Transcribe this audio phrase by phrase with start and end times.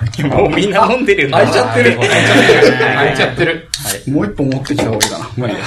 [0.24, 1.38] もうみんな飲んでるんだ。
[1.38, 1.98] 開いちゃってる。
[1.98, 3.68] 開いちゃってる。
[4.08, 5.30] もう一本持ってきた方がいいかな。
[5.36, 5.64] まあいいや。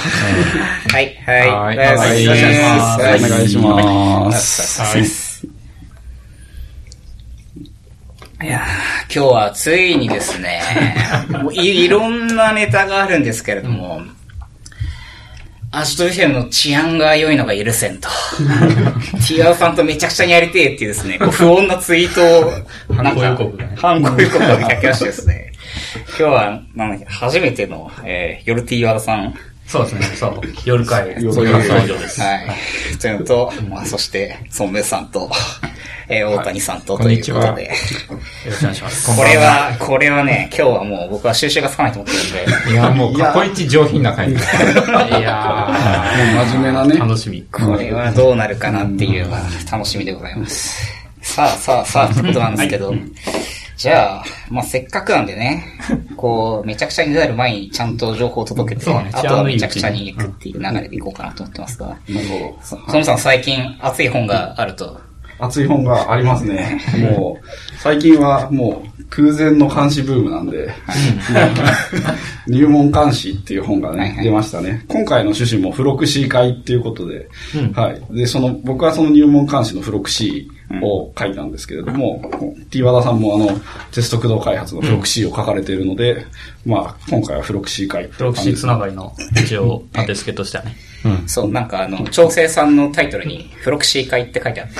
[0.92, 1.74] はい、はい。
[1.74, 4.82] はいお願いしますはいお願いします。
[4.82, 5.34] はい。
[8.42, 10.60] いやー今日はついにですね、
[11.30, 14.02] もういいろんなネタがあるんですけれども、
[15.76, 18.08] アジト FM の治安が良いのが許せんと。
[19.26, 23.76] ティアさんとめちゃくちゃにやりてえっていうですね、こう不穏なツイートを、犯行予告がね。
[23.76, 25.52] 犯行予告が書きましてですね、
[26.06, 29.34] 今日は、なんだっけ、初めての、えー、夜 T 和田さん、
[29.66, 30.40] そうですね、そう。
[30.64, 32.20] 夜会、夜そういう会場です。
[32.20, 32.98] はい。
[33.00, 35.30] というのと、まあ、そして、ソンメイさんと、
[36.08, 39.16] えー、大谷さんと、ことんいうにちはことで、よろしくお願いします。
[39.16, 44.44] これは、これはね、今日はもう僕は収集がつかないと思ってるんで、いや、もう、過去一上品な回です。
[44.56, 45.72] いや
[46.34, 47.42] もう真面目なねー、楽しみ。
[47.50, 50.92] これはどうなるかなっていうのが楽しみでございます。
[51.22, 52.94] さあさあさあってことなんですけど、
[53.76, 55.64] じゃあ、まあせっかくなんでね、
[56.16, 65.00] こう、めちゃくちゃになる前にちゃんと情報を届けて、ねあとはめちゃくちゃに行くっていう流れでいこうかなと思ってますが、なるほそそのさん最近熱い本があると、ど。
[65.38, 66.80] 熱い本がありますね。
[67.16, 67.46] もう、
[67.78, 70.70] 最近はもう空前の監視ブームなんで、
[72.46, 74.84] 入門監視っていう本がね、出ましたね。
[74.88, 78.02] 今回の趣旨も付録 C 会っていうことで、うんはい。
[78.10, 80.48] で、その、僕はその入門監視の付録 C
[80.82, 82.22] を書いたんですけれども、
[82.70, 83.60] T 和田さんもあの、
[83.92, 86.24] テスト駆動開発の付録 C を書かれているので、
[86.64, 88.08] まあ、今回は付録 C 会。
[88.08, 90.76] プロキシつながりの、一応、立て付けとしてはね。
[91.26, 94.74] そう、なんかあの、調整さんのタイトルに、フロクシー会って書いてあって、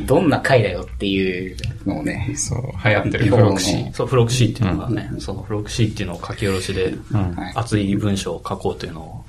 [0.06, 3.92] どんな会だよっていうのをね、そう、流行ってるフロクシー。
[3.92, 9.24] そう、フロクシーっていうのがね、そのフロクシーっていうのを書き下ろしで、はい熱い文章を書こうというのを、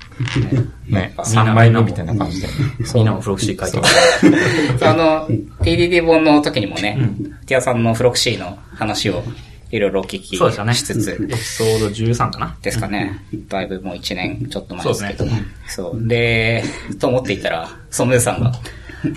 [0.52, 1.00] ね、みん。
[1.00, 2.48] な3枚目みたいな感じで。
[2.94, 3.84] みんなもフロクシー書いてま
[4.78, 4.86] す。
[4.86, 5.28] あの、
[5.62, 6.98] TDD 本の時にもね、
[7.46, 9.22] ティアさんのフロクシーの話を
[9.70, 12.56] いろいろお聞きそうでしつつ、エピソード13かな。
[12.60, 13.24] ですかね。
[13.48, 14.84] だいぶもう1年ちょっと前。
[14.84, 15.18] ですけど。
[15.18, 15.44] そうね。
[15.68, 16.08] そう。
[16.08, 16.64] で、
[16.98, 18.52] と思っていたら、ソムーさんが、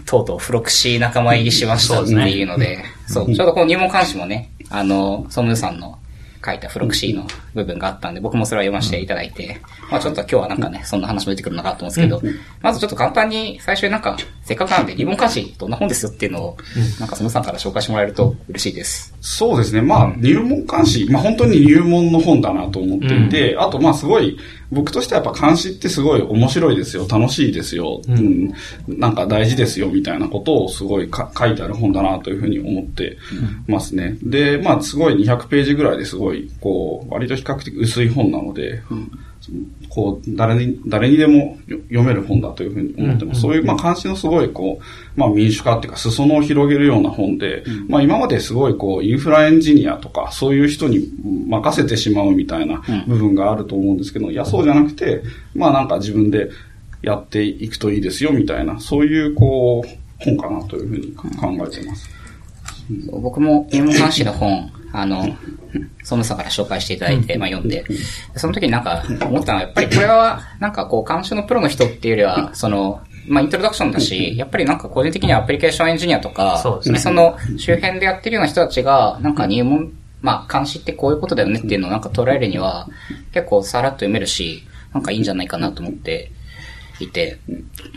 [0.06, 5.98] とうとうフロクシー仲間入りしましたっていうので、そう、ちょうどこの入門監視もね、あの、ソムーさんの
[6.46, 16.58] 書いたフロクシーの部分があったんで、僕もそれを読ませていただいて、まあちょっと今日はなんかね、そんな話も出てくるのかなと思うんですけど、まずちょっと簡単に最初になんか、せっかくなんで入門監視どんな本ですよっていうのを、
[17.00, 19.14] なんかソムーさんから紹介してもらえると嬉しいです。
[19.22, 19.82] そうですね。
[19.82, 24.38] まあ、入門監視、まあ本当に入門の本だなと思っていて、あとまあすごい、
[24.72, 28.54] 僕としてはやっぱ監視ってすごい面白いですよ、楽しいですよ、うん、
[28.88, 33.18] なんか大事ですよみたいなことをすごいか書いてある本だなというふうに思って
[33.68, 34.18] ますね。
[34.22, 38.82] で、まあすごい200ページぐらいですごい、こう、割と比較的薄い本なので、
[39.90, 43.42] こう、誰に、誰にでもよ読める本だというふうに思ってます。
[43.42, 51.10] そういう、まあ、監視のすごい、こう、まあ、民主化っていうか、裾野を広げるような本で、まあ、今まですごい、こう、インフラエンジニアとか、そういう人に
[51.48, 55.22] 任せてしまうみたいな部分があると思うんですけど、いや、そうじゃなくて、
[55.54, 56.50] まあ、なんか自分で
[57.02, 61.28] やっていくといいですよ、みたいな、そういう、こう、本かなというふうに考
[61.68, 62.10] えてます。
[63.12, 65.26] 僕も入門監視の本、あの、
[66.04, 67.84] ソムさんから紹介していただいて、まあ読んで、
[68.36, 77.00] その時になんか思ったのは、やっぱり これは、なんかこう、監修のプロの人っていうよりは、その、まあイントロダクションだし、やっぱりなんか個人的にはアプリケーションエンジニアとか、そね。
[77.00, 82.88] その周辺でやってるような人たちが、なんか入門、まあ監視ってこういうことだよねっていうのをなんか捉えるには、
[83.34, 86.32] 結構さらっと読めるし、なんかいいんじゃないかなと思って
[87.04, 87.40] いて。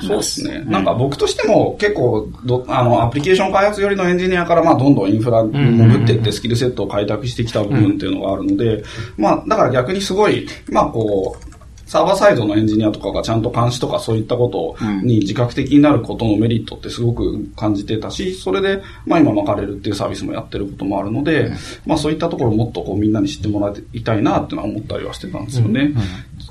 [0.01, 0.63] そうですね。
[0.67, 8.83] なんか僕としても結構ど、あの、アプリケーション開発寄りのエンジニアから、まあ、どんどんインフラに潜っていってスキルセットを開拓してきた部分っていうのがあるので、
[9.17, 11.56] まあ、だから逆にすごい、まあ、こう、
[11.87, 21.53] サーバーサイドのエンジニアとかがちゃんと監視とかそういったことに自覚的になることのメリットってすごく感じてたし、それで、まあ今巻かれるっていうサービスもやってることもあるので、
[21.87, 25.95] まあそういったところをもっとこうみんなに知ってもらいたいなってのは思ったりはしてたんですよね。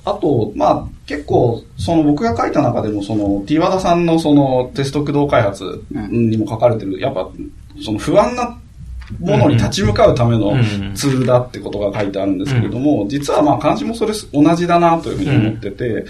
[0.06, 7.28] あと、まあ、結構、その僕が書いた中でも、その、T 和田さんのそのテスト駆動開発にも書かれてる、やっぱ、
[7.84, 8.56] その不安な
[9.20, 10.56] ものに立ち向かうための
[10.94, 16.06] ツールだってことが書いてあるんですけれども、実はまあ漢字もそれ同じだなというふうに思ってて、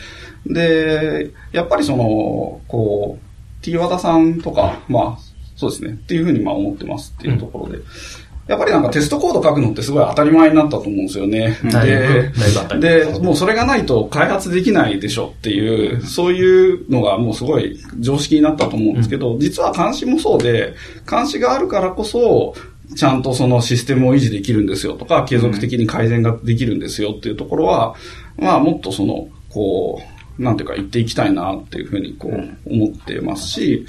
[0.47, 5.17] で、やっぱりその、こう、T 和田さんとか、まあ、
[5.55, 7.79] そうですね、っていうふうにまあ思ってますっていうところで、
[8.47, 11.57] やっぱりなんかテストコード書くのってすごい当たり前になったと思うんですよね。
[11.71, 20.75] だいぶだいぶ当たり前で、もうそれがないと開発できないでしょっていう、そういうのがもうすごい常識になったと思うんですけど、実は監視もそうで、
[21.09, 22.53] 監視があるからこそ、
[22.95, 27.95] ちゃんとそのシステムを維持できるんですよとか、継続的に改善ができるんですよっていうところは、
[28.37, 30.01] まあもっとその、こ
[30.39, 33.85] う、なんていうか言っていきたいなっていうふうにこう思ってますし、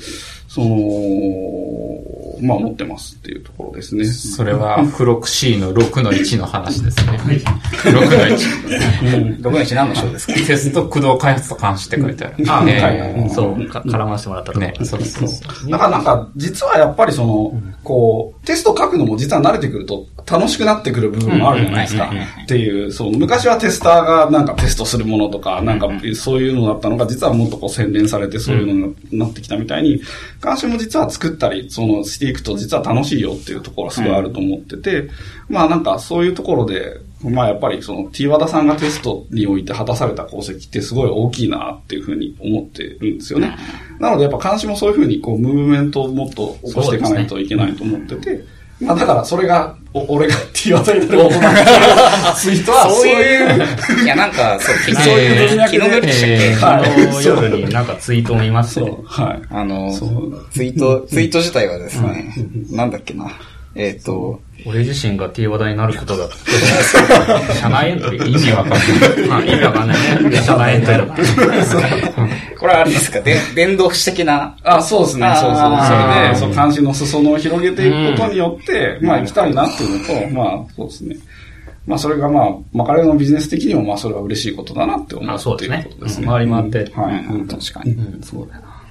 [0.56, 4.06] その、まあ、思ってますっていうところですね。
[4.06, 7.18] それは、フロクシーの6の1の話ですね。
[7.18, 9.40] 6の1。
[9.42, 10.32] 6の1何の章ですか？
[10.32, 12.36] テスト駆動開発と監視って書いてある。
[12.48, 15.70] あねはいはいそう、か絡ませてもらったとね、そうそうそう。
[15.70, 17.52] だからなんか、実はやっぱりその、
[17.84, 22.10] こう、テスト書くのも実は慣れてくると楽しくなってくる部分もあるじゃないですか。
[22.44, 30.00] っていう、そう、昔はテスターがなんかテストするものとか、なんかそういうのだったのが、実はもっとこう洗練されてそういうのになってきたみたいに、
[30.46, 35.10] 監視も実は作ったり、その、していくと実は楽しいよっていうところはすごいあると思ってて、
[35.48, 43.56] まあなんかそういうところで、まあやっぱりその T 和田さんがテストにおいて果たされた功績ってすごい大きいなっていうふうに思ってるんですよね。
[43.98, 48.44] なのでやっぱ監視もそういうふうにこうムーブメントをもっと起こしていかないといけないと思ってて、
[48.80, 55.78] まあだからそれが、お俺が T 和田になることなんですけど、ツイートはそういう、いやなんか、そう、昨そういう文脈で。
[55.78, 59.42] 昨日の夜でしたっけはい昨日夜になんかツイートを見まして、はい。
[59.48, 59.90] あの
[60.50, 62.34] ツイート、ツイート自体はですね、
[62.70, 63.30] なんだっけな。
[63.74, 66.28] えっと、俺自身が T 話題になることだ。
[67.60, 69.28] 社内エントリー意味わかんない。
[69.28, 70.42] まあ意味わかんないね。
[70.42, 72.58] 社内エントリー。
[72.58, 73.20] これはあれですか？
[73.20, 74.56] で伝道師的な。
[74.64, 75.32] あ、そうですね。
[75.36, 75.62] そうそう。
[75.86, 81.16] それで、そう、監視の裾野を広げていくことによって、まあ、行きたいなっていうのと、まあ、そうですね。
[81.86, 86.26] まあ、それがまあ、まあ、彼のビジネス的にも、まあ、それは嬉しいことだなって思あ、うっていうそうですねことですね。
[86.26, 86.92] 回り回って。
[86.92, 87.24] はい。
[87.26, 87.92] うん、確かに。
[87.92, 88.82] うん、そうだよな。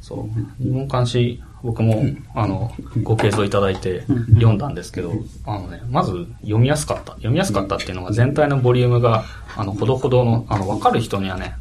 [0.00, 0.62] そう。
[0.64, 2.04] 入門監視、僕も、
[2.34, 2.72] あの、
[3.02, 4.02] ご継続いただいて
[4.34, 5.12] 読んだんですけど、
[5.46, 7.12] あのね、まず読みやすかった。
[7.12, 9.24] 読みやすかったっていうのが全体のボリュームが、
[9.56, 11.54] あの、ほどほどの、あの、わかる人にはね、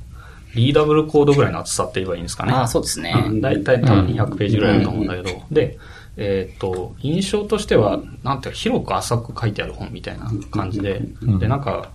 [0.55, 2.53] リーダブルコードぐらいの厚さって言えばいいんですかね。
[2.53, 3.13] ああ、そうですね。
[3.27, 3.41] うん。
[3.41, 5.77] 大体多分200ページぐらいだと思うんだけど、で、
[6.17, 11.01] えーっと、印象としては、なんていうか、広く浅く書いてある本みたいな感じで、
[11.39, 11.89] で、なんか、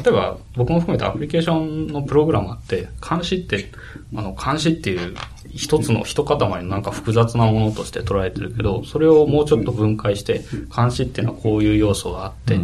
[0.00, 3.70] 例えば、僕も含めてアプリケーションのプログラマーって、監視って、
[4.14, 5.14] あの、監視っていう
[5.54, 10.40] 一つの一塊のなんか複雑なものとして捉えてるけど、それをもうちょっと分解して、
[10.74, 12.58] 監視っていうのはこういう要素があって、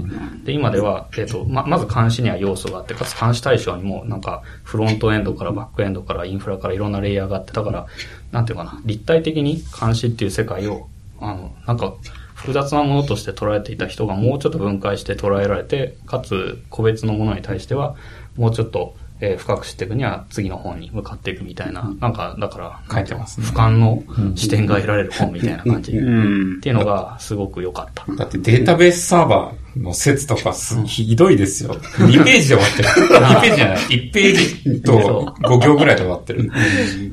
[0.45, 7.87] で、今では、えっ、と、ま、まず監視には要素があって、かつ監視対象にも、なんか、フロントエンドからバックエンドからインフラからいろんなレイヤーがあって、だから、
[8.33, 10.89] なんていうかな、立体的に監視っていう世界を、
[11.21, 11.95] あの、なんか、
[12.39, 17.97] 複雑なものとして捉えていた人がもうちょっと分解して捉えられて、かつ個別のものに対しては、
[18.37, 24.05] もうちょっと、えー深く知っていくには次の本に向かっていくみたいな、なんか、だから、書いてますね俯瞰の
[24.37, 25.91] 視点が得られる本みたいな感じ。
[25.91, 26.59] うん。
[26.59, 28.05] っていうのがすごく良かった。
[28.15, 31.75] だってデータベースサーバーの説とかすひどいですよ。
[31.75, 32.89] 2ページで終わってる。
[32.89, 33.77] 2ページじゃない。
[33.79, 34.35] 1ペー
[34.77, 36.51] ジと5行ぐらいで終わってる。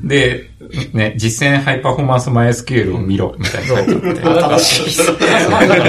[0.04, 0.50] で、
[0.92, 3.66] ね、実践ハイパフォーマンス MySQL を見ろ、みたいな。
[3.66, 4.20] 書いてあって。
[4.22, 5.00] 正し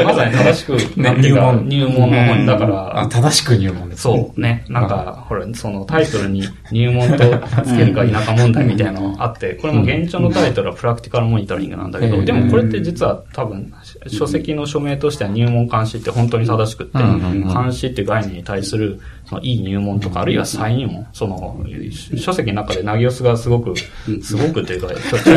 [0.03, 1.67] まさに正しく、ね入門。
[1.67, 4.03] 入門の本だかあ、ら、正しく入門です。
[4.03, 7.17] そうね、なんか、ほら、そのタイトルに入門と
[7.63, 12.25] つけるか否か問題みたいなのあって、これも現状のタイトルはプラクティカルモニタリングなんだけど、うん。
[12.25, 13.73] でもこれって実は多分、
[14.09, 21.63] 書籍の署名としては入門監視って本当に正しくって、監視っていう概念に対する、そのいい入門とか、あるいは再入門、その、
[22.17, 23.73] 書籍の中でナギオスがすごく、
[24.21, 24.87] すごくというか、
[25.19, 25.31] そ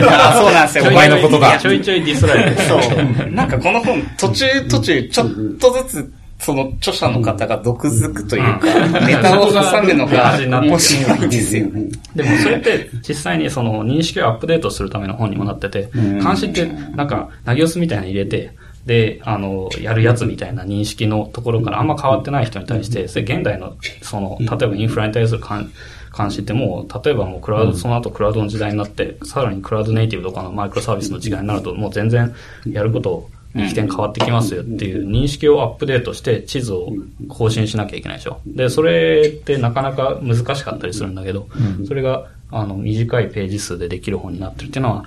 [0.51, 0.85] うなんですよ。
[0.85, 1.59] ちょいお前のことだ。
[1.59, 2.69] ちょいちょいディスられてる。
[2.69, 3.31] そう。
[3.31, 5.29] なんかこの本、途中途中、ちょっ
[5.59, 8.67] とずつ、その著者の方が毒づくというか、
[9.07, 11.85] ネタを挟むのが面白いですよね。
[12.15, 18.53] でもそれって実際にその認識をアップデートするための本にもなってて、監視ってなんか、投げ押すみたいなの入れて、
[18.87, 25.71] で、あの、やるやつみたいな認識のところからあんま変わってない人に対して、それ現代の、その、例えばインフラに対する監
[26.17, 32.35] 監視ってもう、例えばもうクラウド、その後クラウドの時代になって、さらにクラウドネイティブとかのマイクロサービスの時代になると、もう全然
[32.67, 36.93] やることを起点変わってきますよっていう認識をアップデートして地図を
[37.29, 38.41] 更新しなきゃいけないでしょ。
[38.47, 41.49] で、それってなかなか難しかったりするんだけど、
[41.87, 45.05] それがあの短いページ数でできる本になってるっていうのは、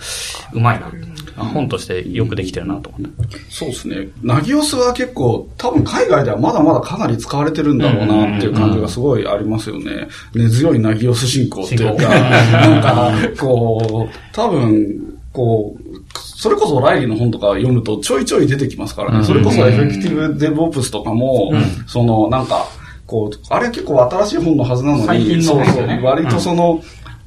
[0.53, 0.91] うまいな。
[1.35, 3.38] あ本としてよくできてるなと思って。
[3.50, 4.09] そうですね。
[4.21, 10.07] ナギオスは結構、多分海外ではまだまだかなり使われてるんだろうなっていう感じがすごいありますよね。
[10.33, 15.83] 根強いナギオス信仰っていうか、なんか、こう、多分、こう、
[16.19, 19.23] それこそライリーの本とか読むとちょいちょい出てきますからね。
[19.23, 21.51] それこそエフェクティブデブオプスとかも、
[21.88, 22.67] そのなんか、
[23.07, 26.81] こう、あれ結構新しい本のはずなのに、そうそう割とその、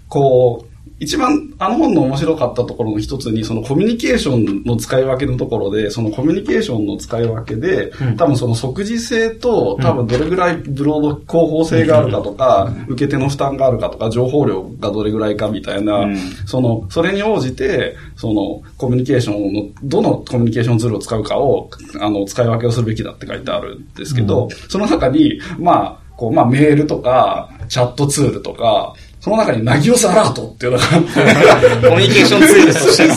[0.09, 16.07] こう、一番あの本の面白かったところの一つに、そのコミュニケーションの使い分けのところで、そのコミュニケーションの使い分けで、多分その即時性と、多分どれぐらいブロード広報性があるかとか、受け手の負担があるかとか、情報量がどれぐらいかみたいな、
[16.47, 21.69] その、それに応じて、そのコミュニケーションの、どのコミュニケーションツールを使うかを、
[22.01, 28.95] あの、使い分けをするべきだって書いてあるんですけど、その中に、まあ、こう、まあ、メールとか、チャットツールとか、
[29.27, 33.15] その中にナギオスアラートっていうのがあって、コミュニケーションツールとしての。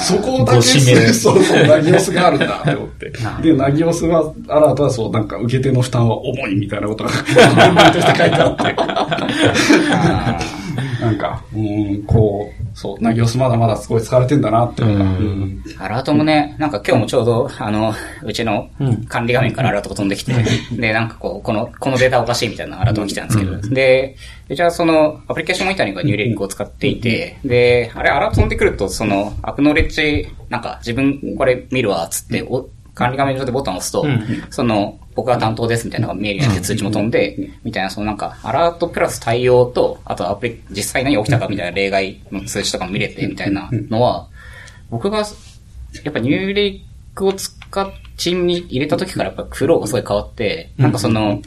[0.00, 0.62] そそこだけ、
[1.12, 3.12] そうそう、ナギオスがあるんだって思って。
[3.40, 7.16] で、ナギオスは、アラートはそう、なんか受け手の負担は重いみたいなことが、と
[8.00, 8.74] して書いてあって。
[11.00, 14.80] なんか、うん、こう、そう、ナギオスまだまだすごい使われてんだなって。
[14.80, 14.88] いう。
[14.88, 15.62] うん。
[15.78, 18.70] アラートもね、なんか今日もちょうど、あの、うちの
[19.06, 20.32] 管理画面からアラートが飛んできて、
[20.72, 24.16] で、なんかこう、この、このデータおかしいみたいなアラートが来たんですけど、で、
[24.48, 34.06] うちはその、アプリケーションモニタリングがニューレリックを使っていて、で、あれ、アラート飛んでくると、その、アクノレッジ、なんか自分これ見るわ、つって、お管理画面上でボタンを押すと、
[34.50, 44.28] その、僕が担当ですみたいなのが見えるようになって通知も飛んで、みたいな、そのなんか、アラートプラス対応と、あとアプリ、実際何起きたかみたいな例外の通知とかも見れて、みたいなのは、
[44.90, 45.24] 僕が、や
[46.10, 51.40] っぱニューレイクを使っ、チームに入れた時からやっぱフローがすごい変わって、なんかその、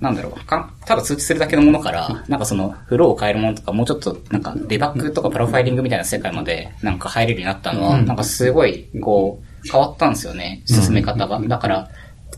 [0.00, 11.40] なんだろう、かただ通知するだけのものから、なんかその、フローを変えるものとか、もうちょっと、なんか、デバッグとかプロファイリングみたいな世界まで、なんか入れるようになったのは、なんかすごい、こう、変わったんですよね、進め方が。
[11.40, 11.88] だから、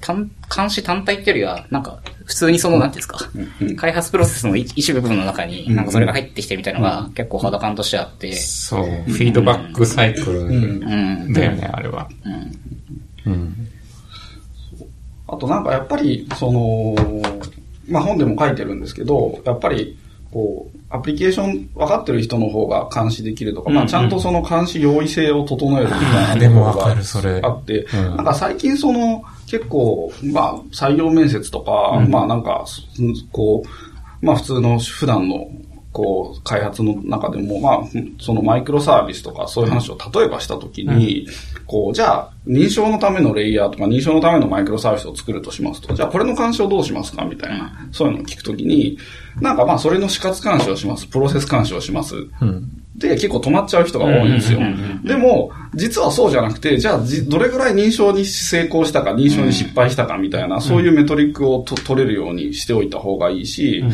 [0.00, 11.32] 単、監視単体っていうよりは、なんか、普通にその、なんていうんですか、開発プロセスの一一部分の中に、なんかそれが入ってきてるみたいなのが、結構肌感としてあって、そう、フィードバックサイクルうん。
[11.32, 12.08] だよね、あれは。
[13.26, 13.68] うん。
[15.28, 16.94] あとなんかやっぱり、その、
[17.88, 19.98] まあ本でも書いてるんですけど、やっぱり、
[20.32, 27.40] こう、アプリケーション分かってる人の方が監視できるとか、まあちゃんとその監視容易性を整えるみたいなあーでもところわかるそれ。
[27.40, 28.16] があって、うん。
[28.16, 32.82] なんか最近その、結構、まあ採用面接とか、まあなんか、す
[33.30, 35.46] こう、まあ普通の普段の、
[35.92, 37.80] こう、開発の中でも、まあ、
[38.20, 41.26] そのマイクロサービスとかそういう話を例えばしたときに、
[41.66, 48.98] こう、じゃあ、認証のためのレイヤーとか、認証のためのマイクロサービスを作るとしますと、じゃあこれの監視をどうしますかみたいな、そういうのを聞くときに、
[49.40, 52.14] なんかまあ、それの死活監視をします、プロセス監視をします。
[52.96, 54.60] で、結構止まっちゃう人が多いんですよ。
[55.04, 63.84] でも、実はそうじゃなくて、じゃあじ、どれぐらい認証に成功したか、認証に失敗したかみたいな、そういうメトリックをと取れるようにしておいた方がいいし、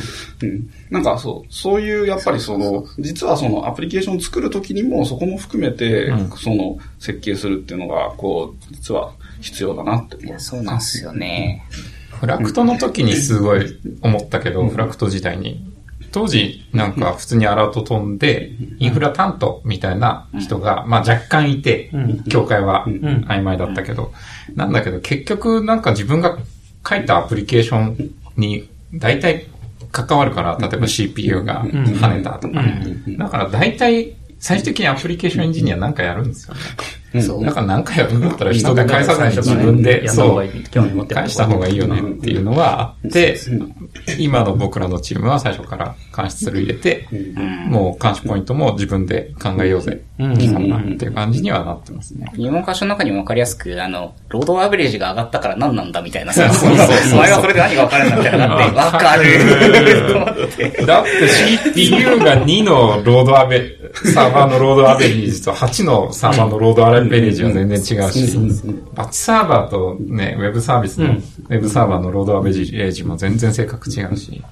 [0.42, 10.40] うんなんかそう、そういう、やっぱりその、実はそのアプリケーションを作るときにも、そこも含めて、その、設計するっていうのが、こう、実は必要だなって思う。
[10.40, 11.64] そうなんですよね。
[12.20, 15.75] フラクトの時にすごい思ったけど、フラクト時代に。
[16.16, 21.90] 当時、なんか普通にアラート飛んで、インフラ担当みたいな人が、まあ若干いて、
[22.30, 24.14] 境界は曖昧だったけど、
[24.54, 26.38] なんだけど結局なんか自分が
[26.88, 29.44] 書いたアプリケーションに大体
[29.92, 32.62] 関わるから、例えば CPU が跳ねたとか。
[32.62, 32.96] ね。
[33.18, 34.14] だから大体
[34.46, 36.60] 最終的にアプリケーションエンジニアなんかやるんですよね。
[37.20, 37.44] そう。
[37.44, 43.36] だから何かやるんだったら人で返さずに自分で、そうやった方がいい、興味持って返した方がいいよねっていうのはあって、
[44.18, 47.08] 今の僕らのチームは最初から監視ツール入れて、
[47.68, 52.30] もう監視ポイントも自分で考えようぜ、っていう感じにはなってますね。
[52.36, 57.14] 入門箇所の中にも分かりやすく、あの、ロードアベレージが上がったから何なんだみたいなさ、そうそうそう。
[57.14, 59.16] お前はそれで何が分かるんだみたいなのがあって、 分か
[60.78, 60.86] る。
[60.86, 68.36] だって CPU が2のロードアベ、 サーバーのロードアベレージと8のサーバーのロードアベレージは全然違うし、
[68.94, 74.42] バッチサーバーとね、ウェブサービスの、ウェブサーバーのロードアベレージも全然性格違うし。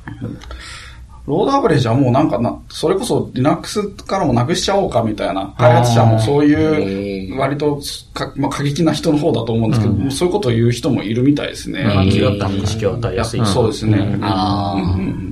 [1.27, 7.81] ロードアベレージはもうなんかな、それこそ Linux からもなくしちゃおうかみたいな、開発者もそういう、割と
[8.15, 11.85] か、まあ、過激な人の方だと思うんですけど、もうそういうことを言う人もいるみたいですね。
[11.85, 13.45] 間違った認識を与えやすい。
[13.45, 14.19] そうですね。
[14.23, 14.77] あ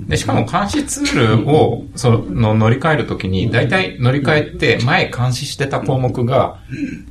[0.08, 6.58] で、しかも監視ツールを、その乗り換えるときに、大体乗り換えて前監視してた項目が、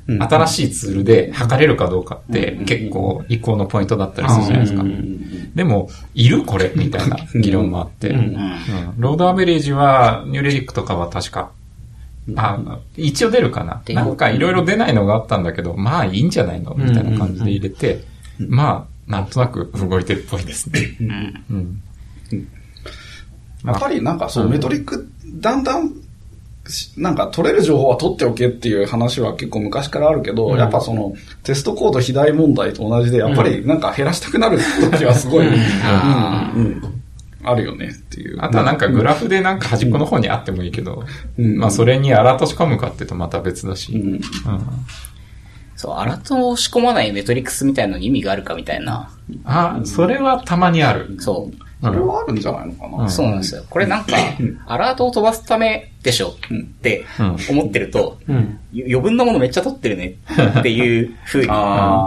[0.07, 4.83] 新しいツールで測れるかどうかって結構移行のポイントだったりするじゃないですか。
[5.55, 8.37] でも、いるこれみたいな議論もあって、うん。
[8.97, 11.51] ロードアベレージは、ニューレリックとかは確か、
[12.35, 13.81] あ、一応出るかな。
[13.93, 16.75] なんかいろいろ出ないのがあったんだけど、まあいいんじゃないの？
[16.75, 18.03] みたいな感じで入れて、
[18.37, 20.97] まあ、なんとなく動いてるっぽいですね。
[21.49, 21.81] うん。
[23.65, 25.93] やっぱりなんかそう、メトリック、だんだん、
[26.67, 31.13] しなんか取れる情報は取っておけっていう話は結構昔からあるけど、やっぱその
[31.43, 34.59] テストコード肥大問題と同じで、やっぱりなんか減らしたくなる
[34.91, 35.53] 時はすごい、うん。
[35.55, 35.57] う
[36.69, 37.00] ん
[37.43, 38.37] あるよねっていう。
[38.41, 41.03] あとはなんかグラフでなんか端っこの方にあってもいいけど、
[41.37, 43.93] うんまあそれにアラート仕込むかっていうとまた別だし。
[43.93, 44.21] うんうん
[45.81, 49.09] そう、アラートを仕込まないメトリックスみたいなのに意味があるかみたいな。
[49.45, 51.15] あ、それはたまにある。
[51.19, 51.70] そう。
[51.81, 53.09] それはあるんじゃないのかな。
[53.09, 53.63] そうなんですよ。
[53.69, 54.15] これなんか、
[54.67, 56.29] アラートを飛ばすためでしょ。
[56.29, 57.05] って
[57.49, 58.19] 思ってると、
[58.73, 60.15] 余分なものめっちゃ取ってるね
[60.59, 61.47] っていう風に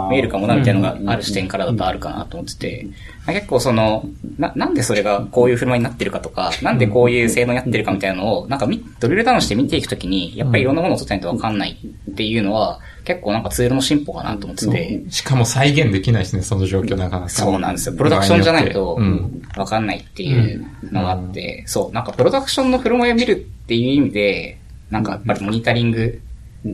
[0.09, 2.87] 見えるかもなみたいなのがある視点からだとあるかなと思ってて、
[3.27, 4.05] 結構その、
[4.37, 11.77] な、なんでそれがこういう振る舞いになってるかとか、なんでこういう性能になってるかみたいなのを、なんかみドリルダウンして見ていくときに、やっぱりいろんなものを取ってないとわかんない
[12.11, 17.29] っていうのは、結構なんかツールの進歩かなと思ってて、しかも再現できないですね、その状況なかなか。
[17.29, 17.95] そうなんですよ。
[17.95, 24.57] プロダクションじゃないとうん。、わかんないっていうのがあって、そう、なんかプロダクションの振る舞いを見るっていう意味で、
[24.89, 26.19] なんかやっぱりモニタリング、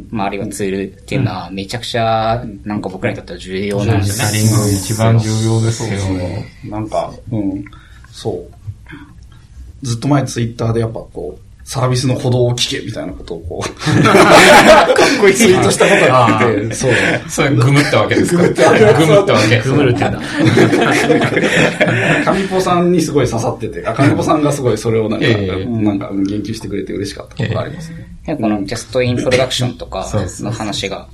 [0.10, 4.40] まああるいはツールっていうのはめちゃくちゃ、なんか僕らにとっては重要なんですよね。
[4.40, 6.46] モニタリング一番重要ですよそうね。
[6.64, 7.66] なんか、うん、
[8.10, 9.86] そう。
[9.86, 13.64] ずっと前ツイッターでやっぱこう、サービスの鼓動を聞けみたいなことをこう、
[14.04, 14.16] かっ
[15.22, 15.34] こいい。
[15.34, 16.92] ツイートしたことがあって、そう。
[17.30, 18.44] それグムったわけですか？
[18.44, 18.54] グムっ
[19.26, 19.62] たわけ。
[19.62, 20.22] グムるって言うんだ。
[22.34, 25.66] 上ポさんにすごい刺さってて、あ、上ポさんがすごいそれをなんか、ええ。
[25.66, 27.90] なんかうん言及してくれて嬉しかったことがあります
[28.26, 28.36] ね。
[28.36, 30.06] このテストインプロダクションとか
[30.42, 31.08] の話が、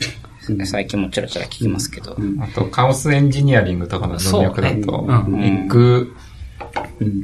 [0.66, 5.06] 最近もちらちら聞きますけど、あと、カオスエンジニアリングとかの文脈だと、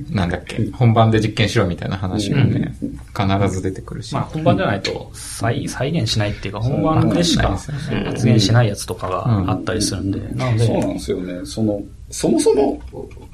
[0.09, 2.75] なんだっけ、本番で実験しろみたいな話がね、
[3.17, 4.13] 必ず出てくるし。
[4.13, 7.57] まあ本番じゃないと再再現しないっていうか、本番でしか
[8.05, 11.45] 発言しないやつとかがあったりするんで、なので、そうなんですよね。
[11.45, 12.81] その、そもそも、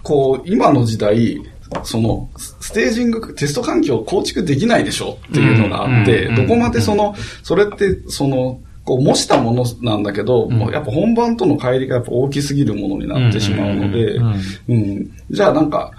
[0.03, 1.41] こう、今の時代、
[1.83, 6.35] その、スステージング、テスト環境を構築できないでしょっていうのがあって、うん。
[6.35, 7.13] どこまでその、
[7.43, 14.25] それって、その、こう模したものなんだけど、もうやっぱ本番との乖離がやっぱ大きすぎるものになってしまうので、うん
[14.69, 15.91] うんじゃあなんか、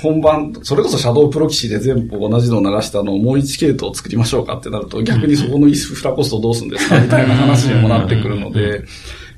[0.00, 8.84] 本番、それこそシャドウプロキシで全部同じのを流したのをもう1系統作りましょうかってなると、逆にそこのインフラコストどうするんですかみたいな話にもなってくるので、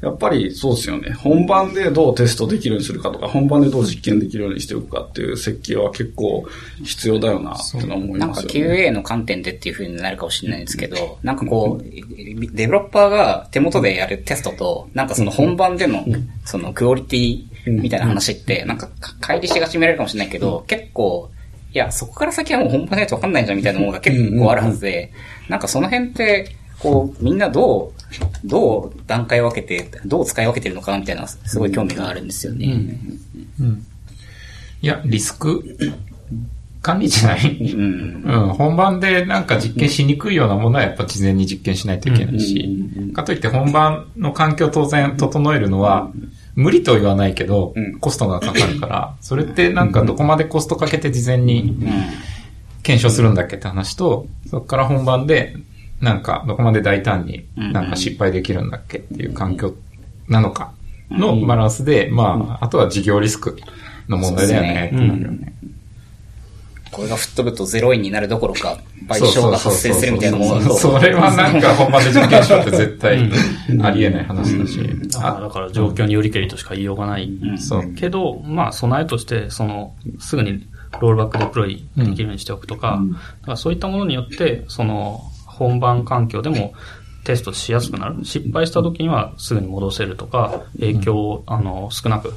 [0.00, 1.12] やっぱりそうですよね。
[1.12, 6.47] 本番でどうテストできるようにするかとか、本番でどう実験できるようにしておくかっていう設計は結構
[6.85, 8.88] 必要だよなってのは思いなんかますよね。
[8.88, 16.05] QA の観点でっていう風になるかもしれないんですけど、なんかこう、デベロッパーが手元でやるテストと、なんかその本番での、
[16.45, 18.88] そのクオリティみたいな話って、なんか
[19.21, 21.31] 乖離しがち見られるかもしれないけど、結構、
[21.75, 25.12] いや、そこから先はもう本番ないとわかんないじゃんみたいなものが結構あるはずで、
[25.49, 32.99] なんかその辺って、こう、みんなどう、どう段階を分けて、どう使い分けてるのかなみたいな、すごい興味があるんですよね。
[34.80, 35.62] いや、リスク
[36.82, 37.75] 管理じゃない。
[37.75, 38.23] うん。
[38.25, 46.10] うん、本番でなんか実験しにくいようなものはやっぱ事前に実験しないといけないし、かといって本番の環境を当然整えるのは、
[46.54, 51.76] 無理とは言わないけど、コストがかかるから、それってなんかどこまでコストかけて事前に
[52.82, 55.56] 検証するんだっけって話と、そこから本番で、
[56.00, 59.75] なんかどこまで大胆になんか失敗できるんだっけっていう環境
[60.28, 60.73] なのか
[61.11, 63.58] のバランスで、まあ、あとは事業リスク
[64.08, 65.52] の問題だよね、ってなるよね。
[66.91, 70.75] これが吹っ飛ぶと0円になるどころか、賠償が発生するみたいなものだと。
[70.78, 73.30] それはなんか本番で実験しろって絶対
[73.82, 74.80] ありえない話だし。
[75.19, 77.30] あだから状況によりけりとしか言いようがない。
[77.58, 77.95] そう。
[77.95, 80.67] けど、まあ、備えとして、その、すぐに
[81.00, 82.99] ロールバックデプロイできるようにしておくとか、
[83.43, 85.23] だからそういったものによって、その、
[85.58, 86.73] 本番環境でも
[87.25, 88.25] テストしやすくなる。
[88.25, 92.32] 失敗した時にはすぐに戻せるとか、影響を、あの、少なく、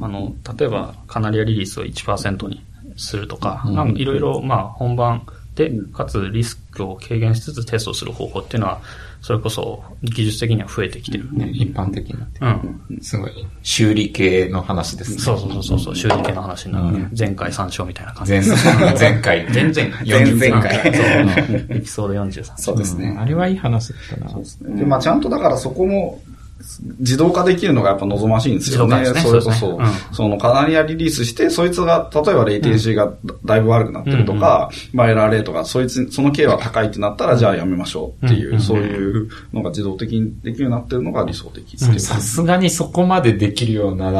[0.00, 2.64] あの、例えば、カナリアリリースを1%に
[2.96, 8.80] するとか、いろいろ、まあ、本番で、かつリスクを軽減しつつテストする方法っていうのは、
[9.20, 11.28] それこそ技術的には増えてきてる。
[11.32, 12.46] ね、一般的になってう
[12.94, 13.02] ん。
[13.02, 15.18] すごい、修理系の話ですね。
[15.18, 18.32] そうそうそうそう、修理系の話になる、前回参照みたいな感じ。
[18.32, 18.42] 前、
[18.98, 19.44] 前回。
[19.52, 20.08] 前々回。
[20.08, 21.66] 前々回そう。
[21.68, 22.52] エピソード43。
[22.56, 23.16] そうですね。
[23.18, 24.76] あれはいい話だったな。
[24.76, 26.20] で、まあちゃんとだからそこも、
[26.98, 29.00] 自動化できるのがやっぱ望ましいんですよね。
[29.00, 29.04] ね。
[29.20, 30.08] それこそ、そうですね。
[30.12, 33.12] そのカナリアリリースして、そいつが、例えばレイテンシーが
[33.44, 41.98] だいぶ悪くなってるとか、まあエラーレートが、そいつ、その系は高いってなったら、じゃあやめましょうっていう、そういうのが自動的にできるようになってるのが理想的です。
[42.00, 44.10] さすがにそこまでできるような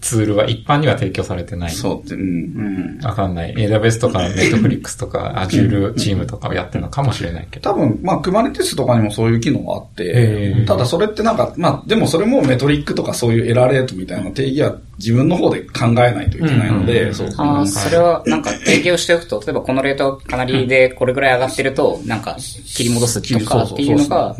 [0.00, 1.70] ツールは一般には提供されてない。
[1.70, 2.98] そうって、うん。
[3.02, 3.54] わかんない。
[3.54, 7.70] AWS とか Netflix とか Azure チームとかをやってるのかもしれないけど。
[7.70, 17.46] 多分、まあ、Kubernetes とかにもそういう機能があってただそれってなんか、まあ、でもそれもメトリックとかそういうエラーレートみたいな定義は自分の方で考えないといけないので、そうそう。
[17.46, 24.36] ああ、それはなんか提供しておくと、例えばこのレートかなりでこれぐらい上がってると、なんか切り戻すとかっていうのが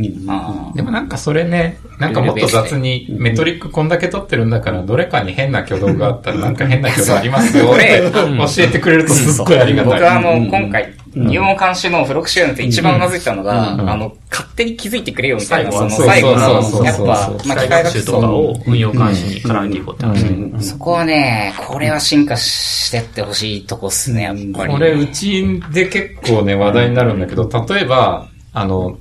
[0.74, 9.92] でもなんかそれね、なんかもっと雑にメトリックこんだけ取ってるんだから、どれかに変な挙動があったらなんか変な挙動ありますよって 教えてくれるとすっごいありがたい。
[9.94, 20.62] 僕はあの、今回、入門監視のフロクシューンって一番まずいたのが、あの、勝手に気づいてくれよみたいな、その最後の、やっぱ、まあ、機機械械学習学習とかを運用監視に絡めていこうって話で。
[20.62, 24.72] そこはね、これは進化してってほしいとこっすね、やっぱり。
[24.72, 28.98] これ、うちで結構ね、話題になるんだけど、例えば、あの、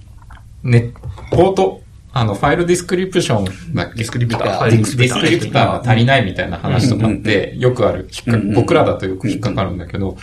[0.64, 0.92] ね、
[1.32, 1.82] ポート、
[2.20, 4.70] あの、ファイルディスクリプションだっけディスクリプター。
[4.72, 8.10] ディスクリプターが足りないみたいな話とかって、よくある、
[8.56, 10.18] 僕らだとよく引っかかるんだけど、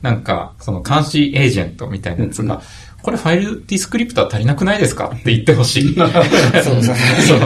[0.00, 2.62] なんか、その監視エージェントみたいなやつが、
[3.04, 5.10] これファイルディスクリプター足りなくないですか？
[5.14, 5.94] って言ってほしい。
[5.94, 6.08] そう
[6.82, 7.36] そうそ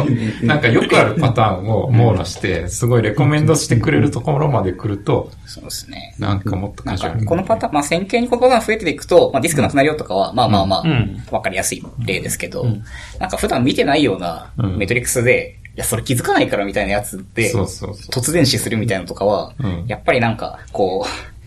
[0.43, 0.47] う。
[0.47, 6.15] なんかよくあるパターンを網羅して、すごいレコメンドしてくれるところまで来ると、そうですね。
[6.19, 12.85] なんかもっとなんかカジュアル、にこのパターン、まあ、線形にこのパターン増えていくと、まあ、ディスクなくなるよとかは、まあまあまあうん、わかりやすい例ですけどん、
[13.19, 17.53] なんか普段見てないようなうんメトリックスで、いや、それ気づかないからみたいなやつって。
[17.53, 21.38] 突然死するみたいなのとかはうん、やっぱりなんか、こう、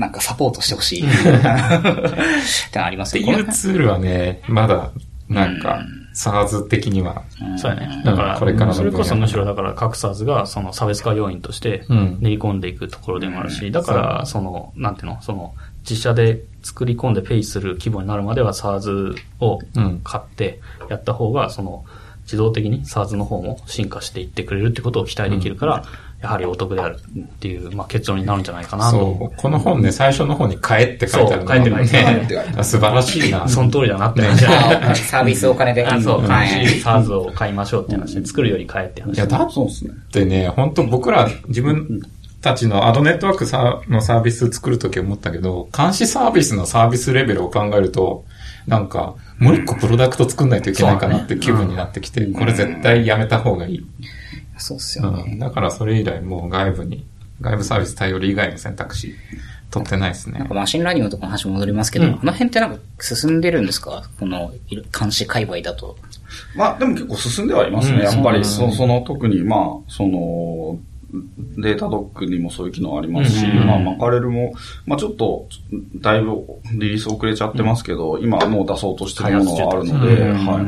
[0.00, 1.06] なんかサポートしてほしい。
[1.06, 4.90] ってのありますってよいうツールはね、まだ、
[5.28, 5.84] なんか、
[6.14, 7.22] SARS 的には、
[7.56, 8.02] そうやね。
[8.04, 12.18] だから、これからのそれこそむしろだから各 SARS がその差別化要因としてうん。
[12.20, 15.54] 練り込んでいくところでもあるし、だから、その、なんていうの、その、
[15.88, 20.00] 自社で作り込んでペイする規模になるまでは SARS をうん。
[20.02, 21.84] 買ってやった方が、その、
[22.24, 25.84] 自動的に SARS の方も進化していってくれるってことを期待できるから、
[26.22, 28.98] やはりお得であるっていう、まあ、結論になるんじゃないかなと。
[28.98, 33.48] そう、この本ね、最初の方に変えって書いてあるのそう書いてあるね 素晴らしいな。
[33.48, 34.44] その通りだなって話。
[34.46, 35.86] あサービスお金で。
[35.86, 39.16] あそう、はい監視 SARS を買いましょうって話で、作るより買えって話。
[39.16, 39.92] いや、だっそうですね。
[40.12, 42.02] てね、本当僕ら自分
[42.42, 48.24] たちのアドネットワークさのサービス作るとき思ったけど、監視サービスのサービスレベルを考えると、
[48.66, 53.86] なんか、もう一個プロダクト作んないといけないかなって気分になってきて、これ絶対やめた方がいい。
[54.60, 55.24] そうっすよね。
[55.32, 55.38] うん。
[55.38, 57.04] だからそれ以来もう外部に、
[57.40, 59.14] 外部サービス頼り以外の選択肢
[59.70, 60.54] 取ってないですねなんか。
[60.54, 64.02] マシンラーニングとかの話戻りますけど、うんあの辺ってなんか進んでるんですか？
[64.18, 64.52] この
[64.98, 65.96] 監視界隈だと。
[66.54, 67.96] まあ、でも結構進んではいますね。
[67.96, 70.78] うんやっぱり、そうそその、特に、まあ、その、
[71.58, 74.52] データドックにもそういう機能ありますし、うんまあ、マカレルも、
[74.86, 75.48] まあちょっと、
[75.96, 76.36] だいぶ
[76.74, 80.60] リリース遅れちゃってますけど、今はもう出そうとしてるものがあるので、は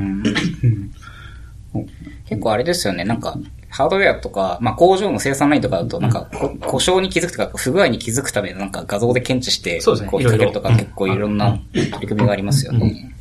[1.75, 1.87] い。
[2.29, 3.39] 結構あれですよね、なんか、
[3.73, 10.11] ハードウェアとか、まあ工場の生産ラインとかだと、なんか、こ故障に気づくとか、不具合に気づくためのなんか画像で検知して、そうですね。
[10.11, 13.15] こう引っ掛けるとか結構いろんな取り組みがありますよね。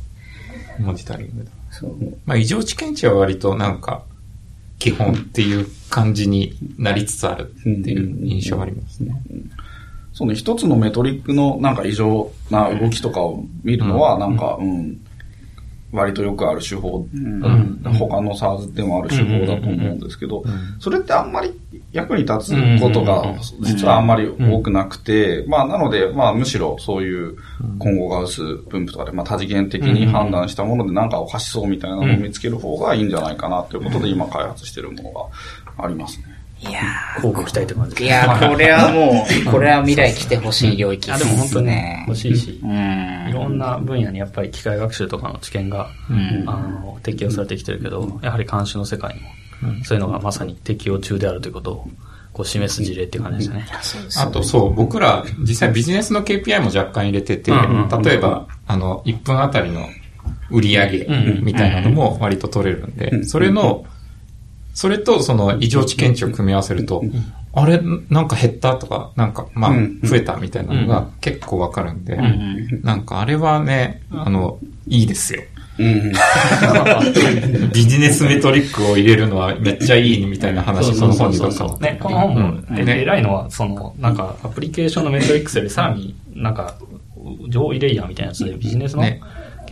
[0.78, 1.50] モニタリングだ。
[1.70, 1.96] そう。
[2.26, 4.02] まあ異常値検知は割となんか、
[4.78, 9.14] 基本っていう感じになりつつあるっていう印象がありますね。
[10.12, 15.00] その一つのメトリックのなんか異常な動きとかを見るのは、なんか、うん、
[15.92, 17.82] 割とよくある手法、ん。
[17.98, 20.42] 他の SARS でもある手法だと思うんですけど、
[20.80, 21.52] それってあんまり
[21.92, 23.22] 役に立つことが
[23.60, 27.36] 実はあんまり多くなくて、まあなので、まあむしろそういう
[27.78, 36.41] 混合ガウス分布とかで、まあ多次元的に判断したものでなんかおかしそうみたいなのを見つける方がいいんじゃないかなということで今開発しているものがありますね。
[36.68, 36.80] いや
[37.16, 42.04] 広告期待って感じー、いやーこれはもう、 これは未来来てほしい領域あ、でですも本当にね。
[42.06, 42.60] 欲しいし。
[42.62, 43.26] う、ん。
[43.28, 46.44] いろんな分野にやっぱり機械学習とかの知見が、ん。
[46.46, 49.20] あの適用されてきてるけど、やはり監視の世界に
[49.72, 51.88] も、そういうのがまさに適用中であるということを
[52.32, 54.22] こう示す事例っていう感じですね。
[54.22, 59.88] あとそう、僕ら実際ビジネスの KPI も若干入れてて、例えば、あの、1分あたりの
[60.50, 61.06] 売り上げ
[61.42, 63.84] みたいなのも割と取れるんで、それの、
[64.74, 67.02] それとその異常値検知を組み合わせると、
[67.52, 75.42] あれ、なんか減ったとか、なんか、まあうん、増えたみたいなのが結構わかるんで、んなんかあれはね、あの、いいですよ。
[75.78, 76.12] うん
[77.72, 82.74] ビジネスメトリックを入れるのはめっちゃいいみたいな話、その本に書かね、この本も、うん。
[82.74, 86.76] でね偉いのは、その、なんか、アプリケーションのメトリックスよりさらになんか、
[87.48, 89.20] 上位レイヤーみたいなやつでビジネスのね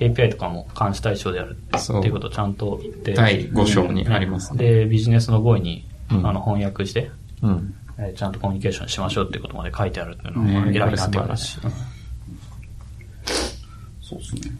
[0.01, 4.65] KPI とかも監視対象であるってそういうことをちゃんと言って、第5章にありますね。
[4.65, 7.11] で、ビジネスの語彙に、うんあの翻訳して、
[7.43, 7.75] うん。
[7.99, 11.59] えーちゃんとコミュニケーションしましょうっていうことまで書いてあるっていうのはね偉いなっていう話。
[14.01, 14.51] そうですね。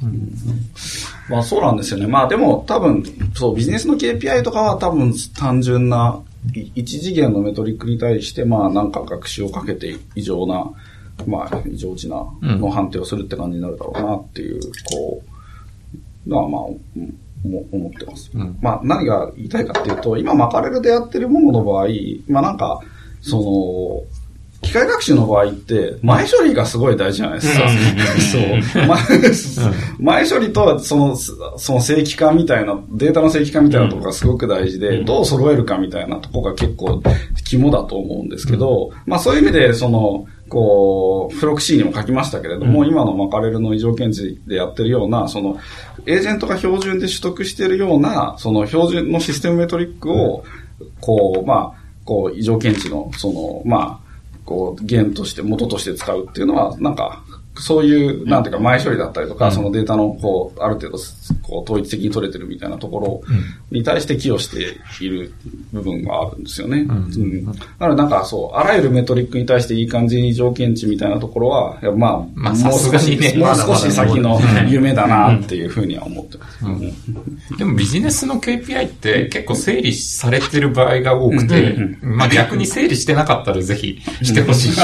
[1.29, 2.07] まあそうなんですよね。
[2.07, 3.03] まあでも多分、
[3.35, 6.23] そう、ビジネスの KPI とかは多分単純な、
[6.55, 10.71] い一次元のメトリックに対して、まあなんか学習をかけて異常な、
[11.27, 15.30] まあ異常値なの判定をするって感じになるだろうなっていう、こう、
[16.27, 16.63] のはまあ、
[16.97, 18.31] うんも思ってます。
[18.35, 21.87] うんまあ何が言いたいかっていうと、今マカレルでやってるものの場合、
[22.29, 22.81] まあなんか、
[23.23, 24.21] その、
[24.63, 27.69] 機械学習の場合って、前処理がすごい大事じゃないですか。
[28.73, 28.87] そう。
[29.99, 37.03] 前前処理と、その、その正規化みたいな、データの正規化みたいなところがすごく大事で、どう揃えるかみたいなところが結構
[37.45, 45.59] 肝だと思うんですけど、まあそういう意味で、その、こう、フロクシーにも書きましたけれども、今のマカレルの異常検知でやってるような、その、
[46.07, 50.45] エージェントが標準で取得しているような、その標準のシステムメトリックを、
[51.01, 54.11] こう、まあ、こう、異常検知の、その、まあ、
[54.45, 57.23] こう、源として、元として使うっていうのは、なんか、
[57.61, 60.99] そういう、なんていうか、前処理だったりとか、そのデータの、こう、ある程度、
[61.43, 63.23] こう、統一的に取れてるみたいなところ
[63.71, 65.33] に対して寄与している
[65.73, 66.81] 部分があるんですよね。
[66.81, 67.45] うん。
[67.79, 76.65] なので、なんかそう、あらゆるメトリックに対していい感じに条件値みたいなところは、いやまあ、まあもうさすがにねもう少し先の夢だなっていうふうには思ってます。
[76.65, 77.57] うん。
[77.59, 84.81] でもビジネスの KPI って結構整理されてる場合が多くて、まあ逆に整理してなかったらぜひしてほしいし。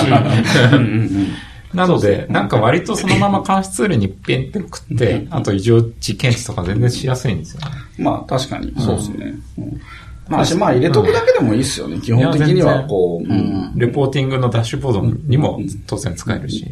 [1.76, 7.66] なので、なんか割とそのまま監視ツールにペンって送って、あと異常値検知とか全然しやすいんですよね。
[7.98, 9.34] まあ、確かに、そうですね。
[9.58, 9.80] うん
[10.28, 12.00] まあ、しまあ、入れとくだけでもいいですよね。
[12.00, 13.72] 基本的には、こう、うん。
[13.76, 16.66] レポーティングのダッシュボードにも当然使えるし。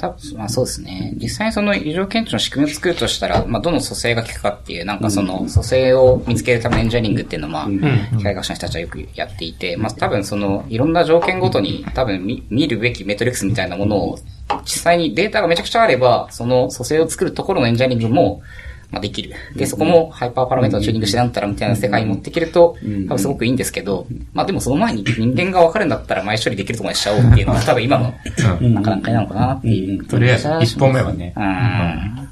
[0.00, 1.14] 多分まあそうですね。
[1.16, 4.98] 実際にその異常検知の仕組みを作るとしたら、まあどの蘇生が効くかっていう、なん。
[4.98, 10.88] かその蘇生を見つけるためのエンジニアリングっていうのをまあ、機械学習の人たちはよくやっていて、まあ多分そのいろん。
[10.92, 14.18] な条件ごとに多分見見るべきメトリックスみたいなものを
[14.64, 18.42] 実際にデータがめちゃくちゃあれば、その蘇生を作るところのエンジニアリングも、
[18.90, 19.32] まあ、できる。
[19.54, 22.76] で、そこもハイパーパラメータをチューニングしてなんたらみたいな世界に持っていけると、
[23.08, 28.14] 多分すごくいいんですけど、まあでもその前に人間がわかるんだったら前処理できるところにしちゃおうっていうのが多分今の、
[28.60, 30.04] なんか段階なのかなっていう。
[30.06, 31.34] とりあえず一本目はね。
[31.36, 32.27] うん。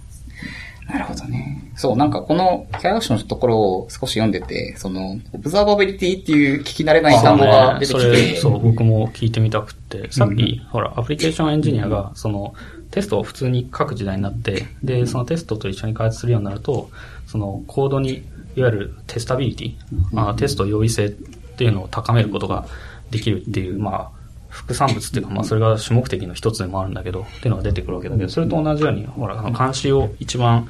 [0.86, 1.72] なるほどね。
[1.74, 12.54] そう、なんかこのキャラクションのところを少し読んでて、その、オブザーバビリティっていう聞き慣れない単語が出てきて、そう、僕も聞いてみたくって、さっき、ほら、アプリケーションエンジニアが、その、
[12.92, 16.88] テストを普通に書く時代になって、で、そのテストと一緒に開発するようになると、
[17.26, 18.22] その、コードに、
[18.54, 19.74] いわゆるテスタビリティ、
[20.12, 22.66] まあ、テスト容易性っていうのを高めることが
[23.10, 24.15] できるっていう、まあ、
[24.56, 30.66] 副産物っていうか、まあ、それが主目的の一つでもあるんだけど、っていうのが出てくるわけだけど、それと同じように、ほら、あの監視を一番、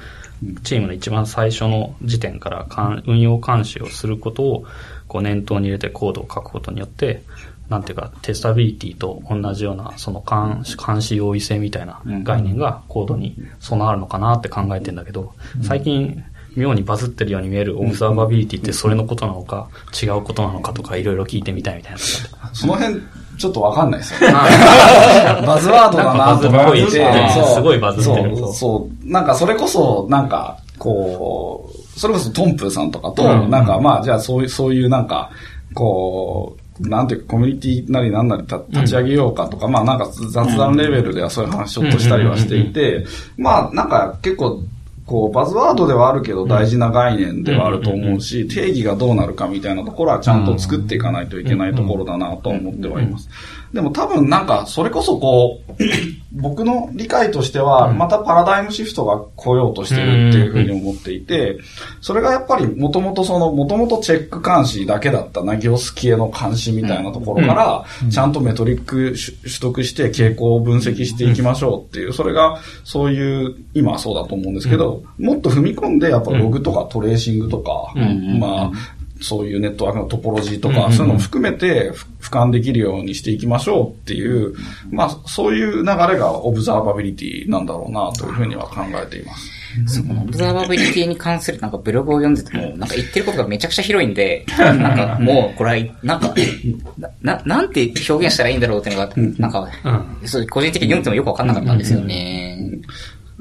[0.64, 4.64] チームの一番最初の時点から監運用監視をすることを、
[5.06, 7.22] こう念頭に入れてコードを書くことによって、
[7.68, 16.24] なんていうか、テスタビリティと同じような、その監視、監視容易性みたいな概念がコードに備わるのかなって考えてんだけど、最近、
[16.56, 19.68] 妙にバズってるように見えるオブザーバビリティってそれのことなのか、
[20.02, 21.98] 違うことなのかとかいろいろ聞いてみたいみたいな。
[22.52, 23.02] その辺、
[23.36, 24.34] ちょっとわかんないですよね。
[25.46, 26.90] バズワードだなと思って。
[27.54, 28.36] すごいバズってる。
[28.36, 29.10] そう、そう。
[29.10, 33.50] なんかそれこそ、なんか、こう、それこそトンプーさんとかと、うん。
[33.50, 35.30] なんかまあ、じゃあそういう、そういうなんか、
[35.74, 43.04] こう、なんていうか、コミュニティなりなんなりた立ち上げようかとか、まあなんか雑談レベルではそういう話ちょっとしたりはしていて、
[43.38, 44.62] まあなんか結構、
[45.06, 50.46] こう、バズワードではあるけど大事な概念ではあると思うし、定義がどうなるかみたいなところはちゃん。
[50.46, 53.28] と作っていかないといけないところだなと思ってはいます。
[53.72, 55.72] でも多分なんか、それこそこう、
[56.32, 61.58] 僕の理解としては、またパラダイムシフトが来ようとしてるっていうふうに思っていて、
[62.02, 77.92] それがやっぱりもともとその、もともとチェック監視だけだったナギオス系の監視みたいなところから、ちゃんとメトリック取取得して傾向を分析していきましょうっていう、それがそういう、今はそうだと思うんですけど、もっと踏み込んでやっぱログとかトレーシングとか、
[78.38, 78.72] まあ、
[79.20, 84.54] そういうネットワークのトポロジーとか、そういうのも含めてふ俯瞰できるようにしていきましょうっていう、
[84.90, 89.50] まあ、そういう流れがオブザーバビリティなんだろうなというふうには考えています。
[89.86, 96.34] そのオブザーバビリティに関するなんかブログを読んでても、なんか言ってることがめちゃくちゃ広いんで、 なんかもうこれは、なんか、
[97.22, 99.68] な、なんて表現したらいいんだろうっていうのが、なんか、
[100.24, 102.58] そう個人的に読んでもよくわかんなかったんですよね。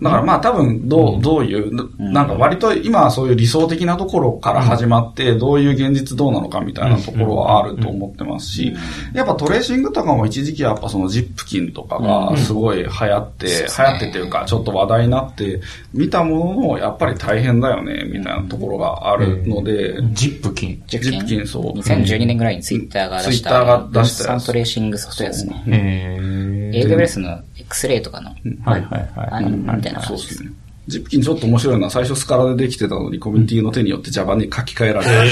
[0.01, 8.75] だからまあ多分どう、どういう、なんか割と今はそういう理想的なところから始まって、どういう現実どうなのかみたいなところはあると思ってますし、
[9.13, 15.61] やっぱトレーシングとかも一時期やっぱそのジップキンとかがすごい流行って、流行ってというかちょっと話題になって、
[15.93, 20.83] 見たもののやっぱり大変だよね、みたいなところがあるので、ジップキン。
[20.87, 21.47] ジジップキン。
[21.47, 21.71] そう。
[21.79, 24.39] 2012年ぐらいにツイッターが出した、Twitter が出したやつ。
[24.39, 25.63] 分散トレーシングソフトウェアですね。
[26.73, 29.84] AWS の X-Ray とかの、はいはいはい。
[29.85, 30.43] たいな話ですそうです。
[30.43, 30.65] ね。
[30.87, 35.29] ジップキンちょっと面白いのは最初スカラでできてたのにコミュニティの手によって Java に書き換えられて、あれ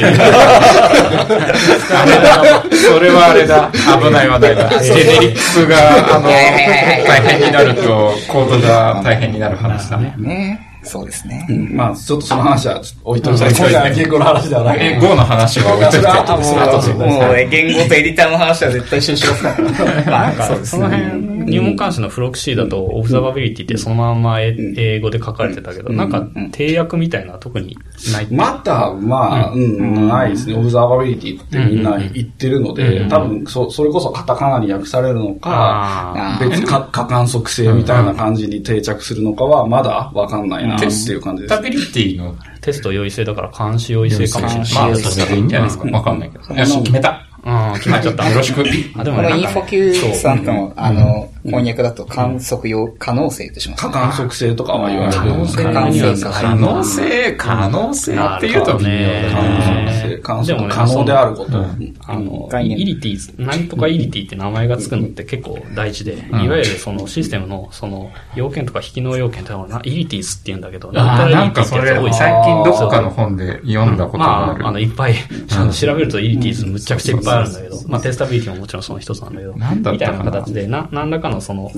[2.24, 2.64] だ。
[2.76, 3.72] それはあれだ。
[3.72, 4.70] 危ない話題だ。
[4.84, 10.16] ジェネリックが、あの、大変になると、コードが大変になる話だね。
[10.18, 11.46] ねそうですね。
[11.72, 14.80] まあちょっとその話はちょっと置いといて、今回は言語の話ではない。
[14.86, 16.94] え、Go の話は置いといて。
[16.94, 20.04] もうね、言語とエディターの話は絶対一緒にしますから。
[20.36, 27.78] まあ、そうですその辺、入門監視の付録Cだと、オブザバビリティってそのまんまえ英語で書かれてたけど、なんか、定訳みたいな特に
[28.12, 30.56] ないまだ、まあ、うん、ないですね。
[30.56, 44.74] オブザーバビリティってみんな言ってるので、多分、そ、それこそカタカナに訳されるのか、あ別にか可観測性みたいな感じに定着するのかは、まだわかんないなっていう感じですテスタビリティのーテスト容易性だから監視容易性かもしれない。
[44.74, 45.86] まあ、そしたらいいんじゃないですか。
[45.90, 46.56] わかんないけど。
[46.56, 47.22] よし、決めた。
[47.46, 48.30] うん、決まっちゃった。
[48.30, 48.64] よろしく。
[48.96, 53.82] あ、でもこのインフォ Q さんとの、あの、翻訳だと観測用、可能性ってします。
[53.82, 53.94] 可ね。
[53.94, 55.18] 観測性とかは言われる。
[55.18, 55.64] 可能性。
[55.64, 58.92] 可能性が可能性、可能性って言うと微妙
[59.30, 59.92] 可だ能な。
[59.92, 61.66] 性、観でもね測可能であること。
[62.08, 74.60] あの、イリティーズ、なんとかイリティって名前がつくのって結構大事で、いわゆるそのシステムのその要件とか引きの要件ってのはなイリティーズって言うんだけど、なんかそれ最よ近どっかの本で読んだことがある。
[74.60, 75.16] まあ、あの、いっぱい、
[75.48, 79.54] ちゃんと調べるとイリティーズむちゃくちゃいっぱいあるんだけど、まあ、テスタビリティももちろんその一つなんだけど、
[79.92, 81.72] みたいな形で、な、何らかのその、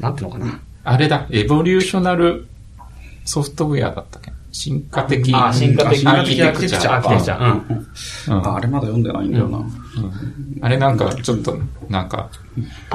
[0.00, 0.60] なんていうのかな。
[0.84, 2.46] あれだ、エボリューショナル
[3.24, 4.32] ソフトウェアだったっけ？
[4.54, 7.38] 進化的あ進化的アーキテクチャアーキテクチャ。
[7.38, 7.76] うん。
[8.36, 9.66] うんああれまだ読んでないんだよな。
[10.62, 12.30] あれなんかちょっと、なんか、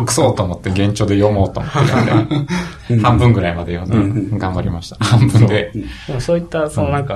[0.05, 4.95] クソと思って現状で読もうと思って読んで、半分ぐらいまで読んで、頑張りました。
[5.03, 5.71] 半分で。
[6.07, 7.15] でもそういった、そのなんか、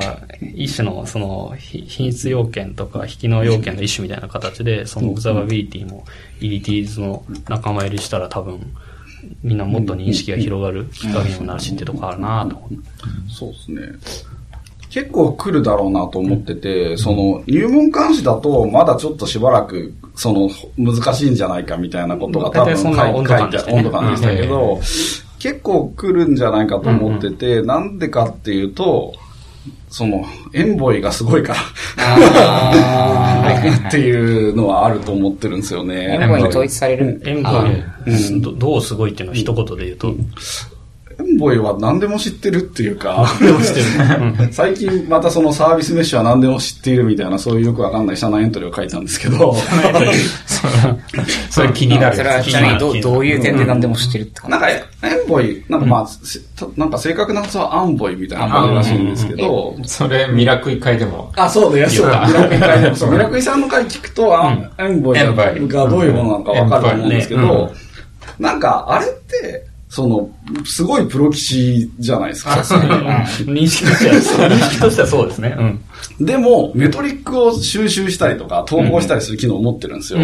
[0.53, 6.05] 一種の、その、ひ品質要件とか、引きの要件の一種みたいな形で、そのオブザバビリティも、
[6.41, 8.59] イリティーズの仲間入りしたら多分、
[9.43, 12.69] みんなもっと認識が広がるきっかけにもなるしってところあるなと思。
[13.29, 13.81] そうですね。
[14.89, 24.79] 結構来るだろうなと思ってて、その入門監視だとまだちょっとしばらくその難しいんじゃないかみたいなことが多分書い温度感でしたね温度感でしたけど、
[25.39, 29.15] 結構来るんじゃないかと思ってて、なんでかっていうと、
[29.89, 31.53] その、エンボイがすごいか
[31.97, 36.25] ら っていうのはあると思ってるんですよエね。
[36.25, 37.21] ンボイに統一される。
[37.25, 40.13] エンボイ、どどうすごいっていうのを一言で言うと、
[41.19, 43.27] エンボイは何でも知ってるっていうか、
[44.51, 49.55] 最近またそのサービスメッシュは何でも知っているみたいな、そういうよくわかんない社内エントリーを書いたんですけど、
[51.49, 52.15] それ気になる。
[52.15, 54.83] それはちなみにどうどういう点で何でも知ってるって感なんか、エ
[55.25, 61.31] ンボイ、なんかまあ、せたなんか正確な発音はアンボイみたいな感じらしいんですけど、それ、ミラクイ会でも。
[61.35, 62.07] あ、そうだよ、そう。
[62.07, 62.27] だ。
[62.27, 67.71] ミラクイ会でもそう、ミラクイさんの回聞くと、あエンボイがエンボイがどういうものなのかわかると思うんですけど、
[68.39, 70.27] なんか、あれって、その、
[70.65, 72.49] すごいプロ棋士じゃないですか。
[73.45, 73.99] 認識とし
[74.35, 75.55] ては、認識としてはそうですね。
[76.19, 76.25] うん。
[76.25, 80.19] でも、メトリックを収集したりとか、統合したりする機能を持ってるんですよ。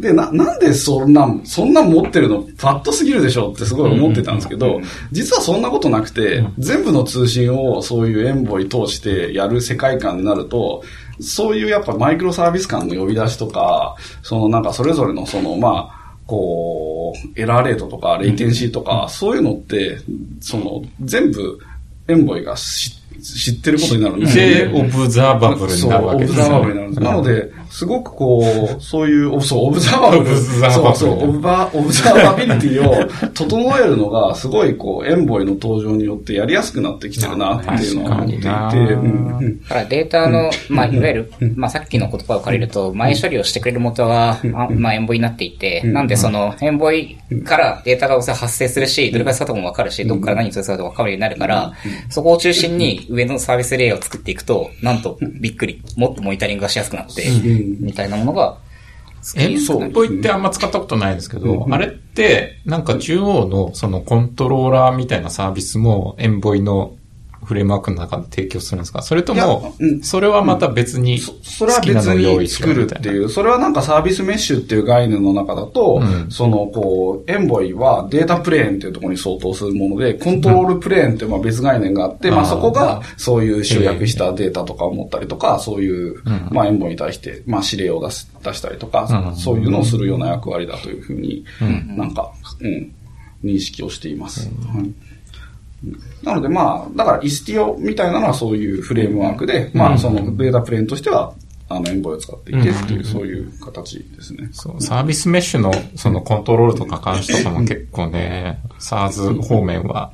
[0.00, 4.80] で、な、なんでそんなん、そんなん持ってるの、ファットすぎるでしょってすごい思ってたんですけど、
[5.12, 10.82] 実はそんなことなくて、全部の通信をそういうエンボイ通してやる世界観になると、
[11.20, 15.99] そういうやっぱマイクロサービス間の呼び出しとか、そのなんかそれぞれのその、まあ、
[16.30, 19.98] こう、エラーレートとか、レイテンシーとか、そういうのって、
[20.40, 21.58] その、全部、
[22.06, 24.80] エンボイが知知ってることになるんですよで、ね。
[24.80, 27.02] オブザーバブルになるわけですそう、オブザーバブルになるんです。
[27.02, 28.44] なので、すごくこ
[28.78, 30.20] う、そういう、お そう、オブザーバブル。
[30.20, 51.72] オブザーバブルそうそう、オブバオブザーバビリティを整えるのが、すごいこう、エンボイの登場によってやりやすくなってきてるなっていうのは思っていて、だからデータの、まあ、いわゆる、まあ、さっきの言葉を借りると、前処理をしてくれる元は、あまあ、エンボイになっていて、なんでその、エンボイからデータが発生するし、どれくらい使ったかもわかるし、どこから何に使ったかもわかるようになるから、
[52.08, 57.22] そこを中心に上のサービスレイヤーを作っていくと、なんと、びっくり、もっとモニタリングがしやすくなって、
[57.62, 58.58] みたいなものが、
[59.36, 66.96] エンボイってあんま使ったことないんですけど、あれって、なんか中央のそのコントローラーみたいなサービスもエンボイの
[67.50, 69.02] フレームワークの中で提供するんですか？
[69.02, 72.70] それともそれはまた別にそそれは別に作。
[72.70, 76.30] るっていう、それはなんかサービスメッシュっていう概念の中だと、うん。
[76.30, 89.36] そのこう、エンボイはデータプレーンっていうところに相当するもので、コントロールプレーンっていうまあ別概念があって、まあそこがそういう集約したデータとかを持ったりとか、そういう、まあエンボイに対して、まあ指令を出す出したりとか、うん。
[89.36, 91.44] そういうのをするような役割だというふうに、
[91.96, 92.94] なんか、うん、
[93.42, 94.48] 認識をしています。
[94.48, 95.09] はい
[96.22, 101.32] なのでまあ、だからイスティオみたいなのはそういうフレームワークで、まあそのデータプレーンとしては、
[101.70, 104.50] あの、エンボイを使っていてっていう、そういう形ですね。
[104.52, 110.12] そう、サービスメッシュのそのコントロールとか監視とかも結構ね、SARS 方面は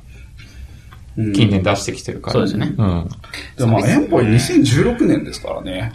[1.17, 2.33] 近年出してきてるから。
[2.33, 3.09] そうですねうん。
[3.57, 5.91] でもまあ、エンボイ2016年ですからね。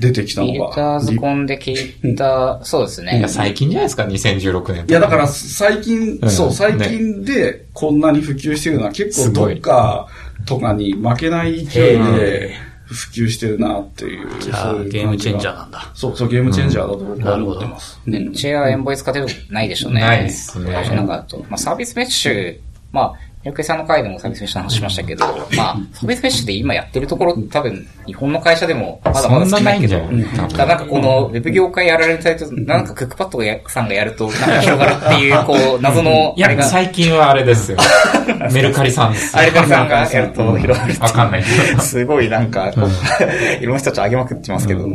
[0.00, 1.00] 出てきたのフィルターが。
[1.00, 3.18] ズコンで聞いた、そうですね。
[3.18, 4.84] いや、最近じゃないですか、2016年。
[4.88, 10.08] いや、だから最近、うんそう、最近でこんなに普及してるのは結構どっか
[10.44, 12.54] とかに負けない勢いで
[12.86, 14.28] 普及してるなっていう。
[14.40, 15.90] じゃあ、ゲームチェンジャーなんだ。
[15.94, 18.00] そう、そう、ゲームチェンジャーだと僕は思ってます。
[18.06, 20.00] ね、うちはエンボイ使ってるないでしょうね。
[20.00, 22.58] ないですね私なんかまあ、サービスメッシュ、
[22.90, 37.78] まあ、ゆくえさんの回でもサービスメッシュの話しましたけど、まあ、サービスメッシュで今やってるところ、多分、日本の会社でもまだまだ少ないけど、そんなんなんかこの、ウェブ業界やられるサイト、なんかクックパッドさんがやると、なんか広がるっていう、 こう、謎の、いや、最近はあれですよ。
[38.52, 39.42] メルカリさんですよ。
[39.42, 40.94] あれかさんがやると広がる。
[41.00, 41.82] わかんないけど。
[41.82, 42.84] すごいなんか、こう、
[43.60, 44.86] いろんな人たち上げまくってますけど、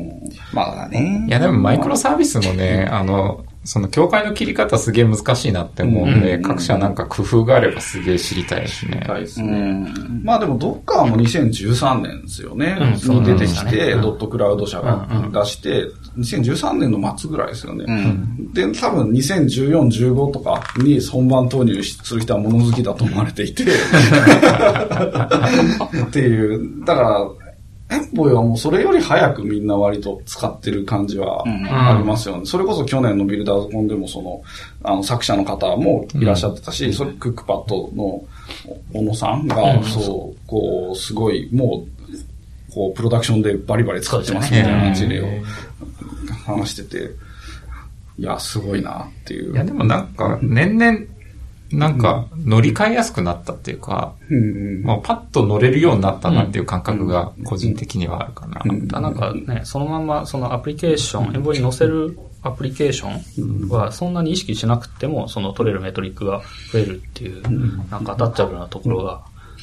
[0.54, 1.26] まあね。
[1.28, 9.06] いや、でもマイクロサービスのね、あの、その境界の切り方すげえ難しいなって思うんで、うん各社なんか工夫があればすげえ知りたいですね。
[9.08, 9.52] はいですうね。
[9.60, 10.22] ん。
[10.24, 12.78] まあでも、ドッカーも2013年ですよね。
[12.80, 15.86] うんその出てきそうでて、ドットクラウド社が出して、
[16.18, 17.86] 2013年の末ぐらいですよね。
[17.88, 18.54] うん。
[18.54, 23.68] で、多分2014、15とかに本番投入する人は物好きだと思われていて、 っ
[26.10, 27.28] ていう、だから、
[27.90, 32.46] エンボイはもうそれより早くみんな割と使ってる感じはうんありますよね。
[32.46, 34.42] それこそ去年のビルダーズコンでもその、
[34.84, 38.24] あの作者の方もいらっしゃってたし、それクックパッドの
[38.94, 41.86] 小野さんが、そう、こう、すごい、も
[42.70, 45.28] う、こう、プロダクションでバリバリ使ってますみたいな事例を
[46.46, 47.12] 話してて、
[48.20, 49.54] いや、すごいなっていう。
[49.54, 51.00] いや、でもなんか、年々、
[51.72, 54.84] なんか、乗り換えやすくなったっていうか、うんうん。
[54.84, 58.62] もうパッと乗れるようになったなっていう感覚が個人的にはあるかな。
[58.64, 58.88] うん。
[58.88, 66.42] だなんかね、そのままそのアプリケーション、エンボイに載せるアプリケーションはそんなに意識しなくても、その取れるメトリックが
[66.72, 67.42] 増えるっていう、
[67.90, 69.22] なんかタッチャブルなところが、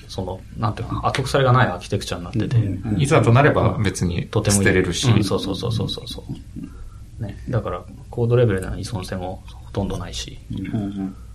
[0.08, 2.58] その、なんていうかな、後腐れがないアーキテクチャになってて、
[2.98, 5.10] いざとなれば別にとても捨てれるし。
[5.10, 6.24] うんそうそうそうそうそうそ
[7.18, 7.22] う。
[7.22, 10.38] ね、だから、コードレベルでの依存性もほとんどないし。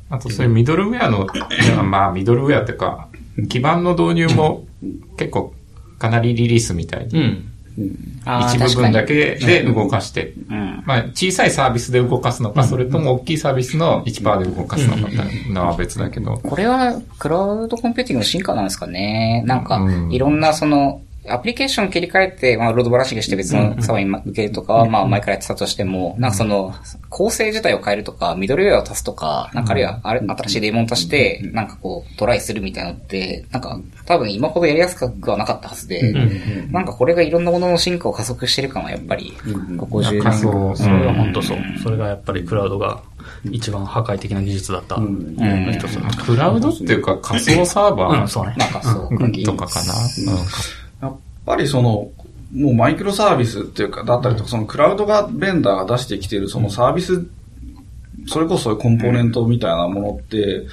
[0.09, 1.27] あとそういうミドルウェアの、
[1.83, 3.07] まあミドルウェアっていうか、
[3.47, 4.65] 基盤の導入も
[5.17, 5.53] 結構
[5.97, 7.45] かなりリリースみたいに、ん。
[8.25, 10.83] あー一部分だけで動かして、うん。
[10.85, 19.43] まあ小さいサービスで動かすのか、それとも大きいサービスの1%で動かすのかっていうのは別だけど、これは、クラウドコンピューティングの進化なんですかね。
[19.45, 21.01] なんかう、んいろんなその、
[21.31, 26.73] アプリケーション切り替えて、まあ、ロードバランシングして別のサーバーに受けるとかは、まあ、前からやってたとしても、なんかその、
[27.09, 36.13] 構成自体を変えるとか、ミドルウェアを足すとか、なんかあるいは、あれ、新しいデーモン足して、なんかこう、トライするみたいなのって、なんか、多分今ほどやりやすくはなかったはずで、
[36.71, 39.33] なんかこれがいろんなものの進化を加速してる感はやっぱり、
[39.77, 41.57] ここ10なんか年そうそれは本当そう。
[41.83, 43.01] それがやっぱりクラウドが
[43.51, 44.95] 一番破壊的な技術だった。
[44.95, 49.93] クラウドっていうか仮想サーバうん、ーとかかな。
[49.93, 50.45] やっ
[51.49, 52.11] ぱりその、
[52.53, 57.25] もうマイクロサービスっていうか、だったりとか、そのクラウドがベンダーが出してきているそのサービス、
[58.27, 60.67] それこそコンポーネントみたいなものって、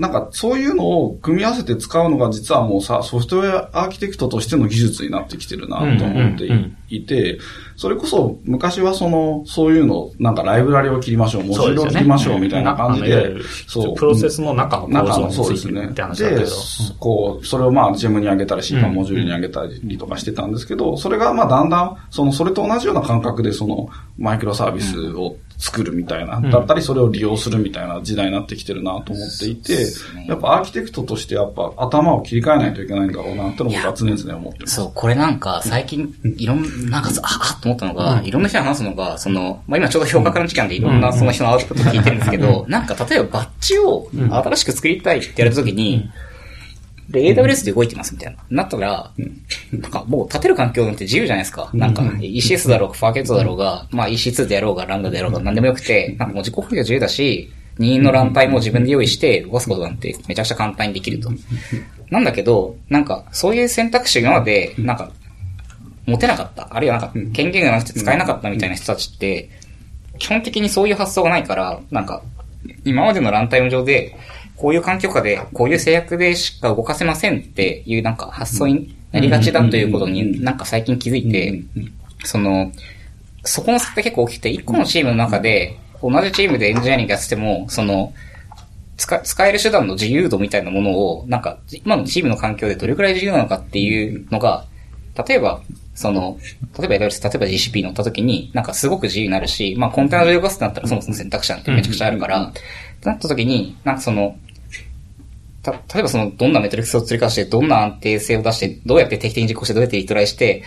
[0.00, 7.38] なんかそういうのを組み合わせて使うのが実はもうさ、ソフトウェアアーキテクトとしての技術になってきてるなと思ってうんいて、
[7.76, 13.36] それこそ昔はその、そういうの、なんかライブラリを切りましょう、モジュールを切りましょうみたいな感じで、
[13.68, 13.94] そう。
[13.94, 16.56] プロセスの中の構中の造にそうでてって話だったけでど。、
[16.98, 29.86] こう、それをまあ、ジェムに上げたり、シーパうんモジュールに上げたりとかしてたんですけど、それがまあ、だんだん、その、それと同じような感覚で、その、マイクロサービスを作るみたいな、だったり、それを利用するみたいな時代になってきてるなと思っていて、
[30.26, 34.76] やっぱアーキテクトとしてやっぱ頭を切り替えないといけないんだろうなってのを僕は常々思ってます。
[34.76, 46.08] そう、これなんか、最近、いろん、なんかさ、ああと思ったのが、いろんな人に話すのが、その、まあ、今ちょうど評価家の時間でいろんなその人のアウトプット聞いてるんですけど、なんか例えばバッジを新しく作りたいってやるときに、
[47.10, 48.42] で、AWS で動いてますみたいな。
[48.50, 49.12] なったら、
[49.72, 51.68] なんかもう立てる環境なんて自由じゃないですか。
[51.74, 61.30] なんか ECS だろうが、ファーケットだろうが、まあ EC2 でやろうが、ランダでやろうが、なんでもよくて、なんかもう自己保有自由だし、任意のランタイムを自分で用意して動かすことなんてめちゃくちゃ簡単にできると。
[62.10, 65.10] なんだけど、なんかそういう選択肢が今まで、なんか
[66.06, 66.68] 持てなかった。
[66.70, 69.48] あるいはなんか権限がなくて使えなかったみたいな人たちって、
[70.18, 72.22] 基本的にそういう発想がないから、なんか、
[72.84, 74.14] 今までのランタイム上で、
[74.60, 81.62] こういう環境下で、こういう制約でしか動かせませんっていうなんか発想になりがちだということになんか最近気づいて、
[82.24, 82.70] その、
[83.42, 88.12] そこの差って結構大きくて、一個のチームの中で、同じチームでエンジニアリングやってても、その、
[88.98, 94.66] 使使える手段の自由度みたいなものを、なんか、今のチームの環境でどれくらい自由なのかっていうのが、
[95.26, 95.62] 例えば、
[95.94, 96.38] その、
[96.78, 102.60] 例えば AWS、例えば GCP 乗った時に、なんかすごく自由になるし、まあコンテナ上で動かすってなったらそもそも選択肢なんてめちゃくちゃあるから、って
[103.08, 104.36] なった時に、なんかその、
[105.62, 110.62] た、例えばその、どんなメトリックスを釣りかして、どんな安定性を出して、どうやって定期的に実行して、どうやってリトライして、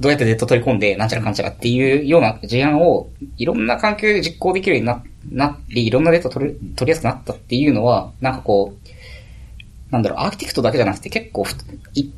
[0.00, 11.54] どうやってデータ取り込んで、なんちゃらかんちゃらっていうような事案を、いろんな環境で実行できるようにな、なり、いろんなデータ取り、取りやすくなったっていうのは、なんかこう、なんだろう、アーキテクトだけじゃなくて結構ふ、
[11.94, 12.10] い、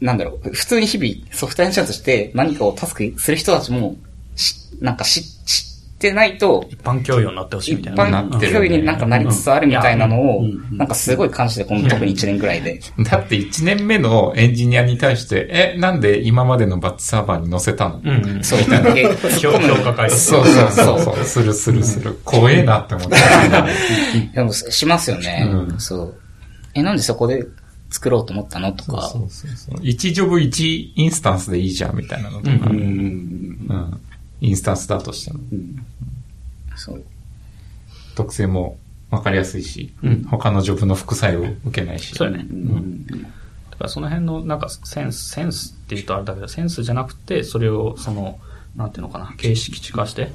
[0.00, 3.96] なんだろう、普通に日々ソフトエンジニアとして何かをタスクする人たちも、
[4.36, 8.04] し、なんか知、知ってないと、一般教養になってほしい一みたいな。
[8.04, 12.80] 般なってる教育になんかなりつつあるみたいなのをうん、なんかすごい感じて、この特に1年くらいで。
[13.10, 18.44] だって1年目のエンジニアに対して、え、なんで今までのバッチサーバーに載せたの、う。
[18.44, 19.04] そういったで、
[19.38, 21.24] 評評価会そうそうそうそう。
[21.24, 22.18] するするする。
[22.24, 23.66] 怖えなって思った。
[24.34, 25.48] でもしますよね。
[25.50, 26.14] うんそう。
[26.74, 27.46] え、なんでそこで
[27.90, 29.02] 作ろうと思ったのとか。
[29.02, 29.76] そうそうそう。
[29.76, 32.50] 1ジョブ1インスタンスでいいじゃんみたいなのとか。
[32.70, 34.00] うんうん
[34.44, 35.40] インスタンスだとしても。
[36.76, 37.04] そう。
[38.14, 38.78] 特性も
[39.10, 42.14] わかりやすいし、うん他のジョブの副作用を受けないし。
[42.14, 42.46] そうよね。
[42.50, 43.06] うん。
[43.06, 48.38] だからその辺の、なんか、センス、センスって言うとあれだけど、センスじゃなくて、それを、その、
[48.76, 50.32] なんていうのかな、形式値化して、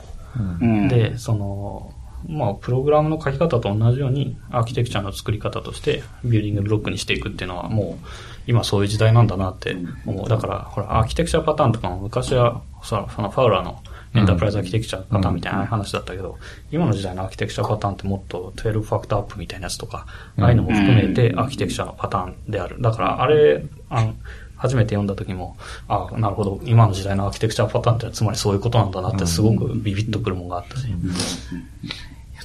[0.61, 0.87] うん。
[0.87, 1.93] で、その、
[2.27, 8.05] まあ、プログラムの書き方と同じように、アーキテクチャの作り方として、ビルディングブロックにしていくっていうのは、もう、
[8.45, 10.27] 今そういう時代なんだなって思う。
[10.27, 13.81] だから、ほら、アーキテクチャパターンとかも昔は、さ、そのファウラーの
[14.15, 16.37] エンタープライズアーキテクチャパターンみたいな話だったけど、
[16.71, 20.07] 今の時代のアーキテクチャパターンってもっと12 factor app みたいなやつとか、
[20.37, 22.81] ああいうのも含めてアーキテクチャのパターンである。
[22.81, 24.15] だから、あれ、あの、
[24.55, 25.57] 初めて読んだ時も、
[25.87, 30.87] あなるほど、今の時代のアーキテクチャパターンってつまりそういうことなんだなってすごくビビッとくるものがあったし。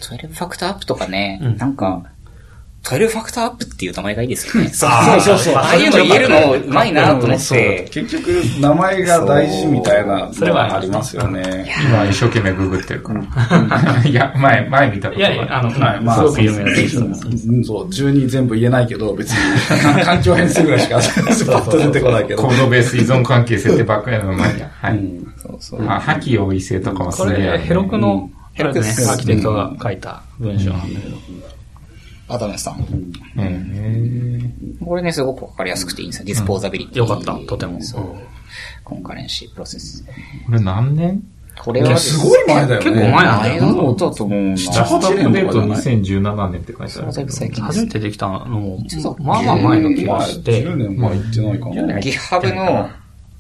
[0.01, 1.57] 12ファクターアップとかね、うん。
[1.57, 1.67] な
[2.85, 4.69] んか、12ファクターアップっていう名前がいいですよね。
[4.69, 7.89] そうそうそうそうああいうの言えるのうまいなと思っそうて。
[7.91, 8.29] 結局、
[8.61, 11.73] 名前が大事みたいなそれはのありますよね。
[11.89, 14.05] 今一生懸命ググってるから。
[14.05, 16.91] いや、前、前見たこといやいや、あの、はいまあすごく有名な選手
[17.65, 19.39] そう、12全部言えないけど、別に、
[20.05, 22.43] 環境変数ぐらいしか、スパッと出てこないけど。
[22.43, 24.63] コードベース依存関係設定ばっかりの前に。
[24.63, 25.01] はい。
[25.41, 25.87] そうそう。
[25.89, 27.53] あ、破棄容易性とかもすこげえあるね。
[27.53, 31.17] れ、ヘロクの、あれね、ヘロクですアーキテクトが書いた文章なんだけど。
[32.29, 32.81] アダムさん。
[33.37, 34.79] うん。
[34.85, 36.27] これね、すごくわかりやすくていいんですよ。
[36.27, 36.99] disposability。
[36.99, 37.81] よかった、とても。
[37.83, 38.17] そう。
[38.83, 40.05] concurrency process。
[40.47, 41.23] これ何年？
[41.57, 42.91] これはすごい前だよね。
[42.91, 44.57] 結構前なんだよ前のことだと思うな。
[44.57, 47.63] start date 2017年って書いてある。
[47.63, 48.79] 初めてできたのも
[49.21, 50.65] まあまあ前の気まあ、がして。
[50.65, 51.99] 10年前行ってないかな。
[52.01, 52.91] GitHub の、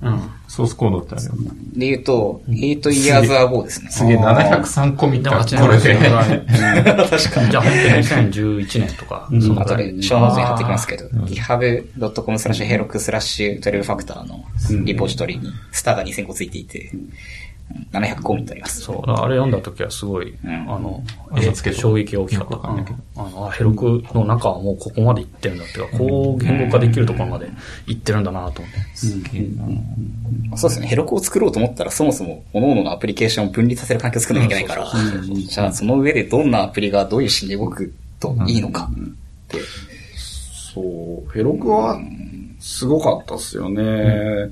[0.03, 0.30] うん。
[0.49, 1.32] ソースコードってあるよ。
[1.74, 3.90] で言うと、8 years ago ですね。
[3.90, 5.30] すげえ、703コミット。
[5.30, 5.95] 8これで。
[5.97, 7.51] 確かに。
[7.51, 7.95] じゃあ本当に
[8.32, 14.45] 2011年とか、その後ぐらいで、ショーノートに貼ってきますけど、github.com スラッシュヘロクスラッシュ12 factor の
[14.84, 16.92] リポジトリにスターが2000個ついていて、
[17.92, 18.82] 700コミットあります。
[18.82, 20.36] そう、あれ読んだ時はすごい、ん。
[20.44, 21.02] あの、
[21.32, 22.56] 嘘つけと衝撃が大きかった。
[22.68, 22.84] うん。
[23.16, 27.48] あの、あヘロクの中はもうここまで行ってるんだっていうか、こう言語化できるところまで
[27.86, 30.56] 行ってるんだなと思って。
[30.56, 30.86] そうですね。
[30.86, 34.92] ヘロクを作ろうと思ったら、そもそも、各々のアプリケーションを分離させる環境を作らなきゃいけないから、
[35.34, 38.90] じゃあその上でどんなアプリがどういう心で動くといいのか。
[38.92, 39.58] って。
[40.74, 40.82] そ
[41.26, 41.98] う、ヘロクは、
[42.60, 44.50] すごかったっすよね。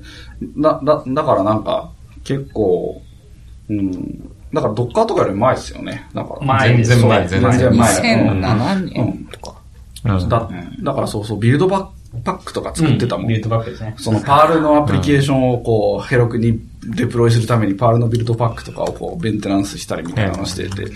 [0.57, 1.91] だ、だ、だからなんか、
[2.23, 3.01] 結構、
[3.69, 4.29] うん。
[4.53, 6.07] だから、ドッカーとかより前ですよね。
[6.13, 6.45] だから。
[6.45, 9.51] 前です全然前、全全然然前2007年とか。
[9.51, 9.59] うん
[10.05, 10.49] だ
[10.81, 11.93] だからそうそう、ビルドバック
[12.23, 13.27] パックとか作ってたもん。
[13.27, 13.95] ビルドパックですね。
[13.97, 20.91] そのパールのアプリケーションをこう、ヘロクにデプロイするためにパールのビルドパックとかをこう、メンテナンスしたりみたいなのをしてて。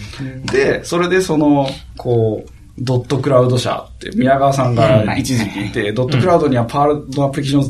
[0.51, 1.67] で、それでその、
[1.97, 2.49] こう、
[2.79, 7.69] ドットクラウド社って宮川さんが一時期いて、ドットクラウドにはパールのアプリケーションを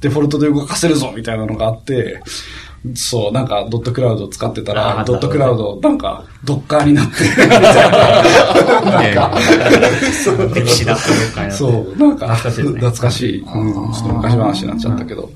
[0.00, 2.22] デフォルトで動かせるぞみたいなのがあって、
[2.94, 7.46] そう、なんか、ドットクラウドを使ってたら、ドットクラウド、なんか、ドッカーになって。
[7.46, 7.60] な。
[8.90, 9.38] なんか、
[10.54, 10.96] 歴史だ。
[11.50, 15.30] そう、なんか、懐かしいちょっと昔話になっちゃったけど。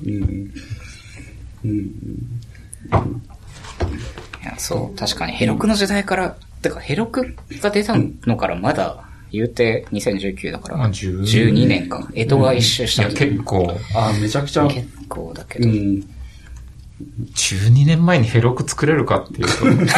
[4.43, 5.33] いや、そう、確かに。
[5.33, 7.95] ヘロクの時代から、てかヘロクが出た
[8.25, 11.89] のからまだ、言うて2019だから、まあ12 12年。
[11.89, 12.07] か。
[12.13, 15.69] 江戸が一周しいや、た結構、あーめちゃくちゃ、結構だけど。
[17.19, 17.25] うん。
[17.33, 19.51] 12年前にヘロク作れるかっていうと。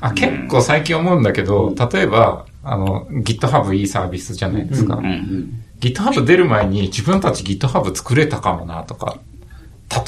[0.00, 4.96] あ結構最近思うんだけど、例えば、あの、GitHub いいサービスじゃないですか。
[4.96, 5.64] うん。
[5.80, 9.18] GitHub 出る前に自分たち GitHub 作れたかもなとか、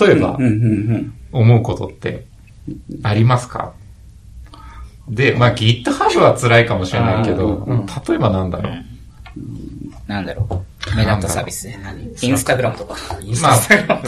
[0.01, 0.37] 例えば
[1.33, 2.27] 思うことって
[3.03, 3.73] ありますか？
[5.09, 7.67] で、まあ GitHub は辛いかもしれないけど、
[8.09, 8.73] 例えばなんだろう。
[10.07, 10.55] なんだろう。
[10.97, 11.79] 目立ったサービスで。
[12.23, 12.97] インスタグラムとか。
[13.43, 14.01] まあ、例えば。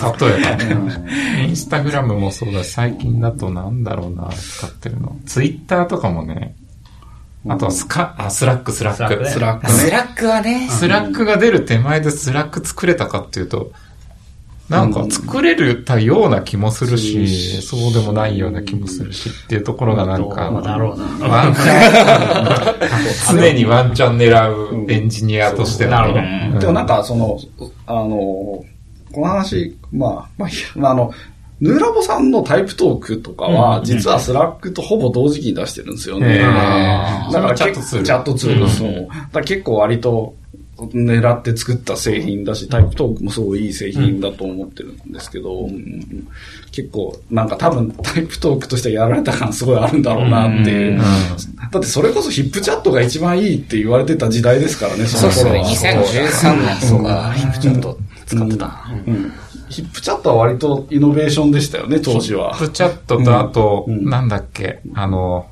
[1.46, 5.16] インスタグラムもそうだし、最近だとなんだろうな、使ってるの。
[5.26, 6.54] ツイッターとかもね、
[7.48, 9.26] あとはスカ、あ、スラック、スラック。
[9.28, 9.70] スラック。
[9.70, 13.72] スラックはね、スラックが出る手前でスラック作れたかっていうと、
[14.68, 20.50] なんか作れるたような気もするし、そうでもないような気もするしっていうところがなんか、
[23.30, 26.14] 常にワンチャン狙うエンジニアとしてなる
[26.58, 27.38] でもなんか、その、
[27.86, 28.64] あの、
[29.12, 31.12] この話、まあ、まああ、あの、
[31.60, 36.38] ヌーラボさんのタイプトークとかは、実はスラックとほぼ同時期に出してるんですよね。
[36.38, 38.04] だからチャットツール。
[38.04, 38.68] チャットツール。
[38.68, 38.90] そう。
[38.90, 40.34] だから結構割と
[40.88, 46.28] 狙って作った製品だし、タイプトークもすごいいい製品だと思ってるんですけど、うん。
[46.70, 50.98] 結構なんか多分タイプトークとしてやられた感すごいあるんだろうなっていう。
[51.70, 55.52] だってそれこそヒップチャットが一番いいって言われてた時代ですからね、そそう。
[55.52, 55.94] のですね。
[55.94, 56.08] 頃は。
[56.08, 58.86] 2013年とか、ヒップチャット使ってた。
[59.06, 59.32] うん。
[59.68, 62.54] ヒップチャットは割とイノベーションでしたよね、当時は。
[62.54, 64.04] ヒップチャットとあと、うん。
[64.08, 65.46] なんだっけ、あの、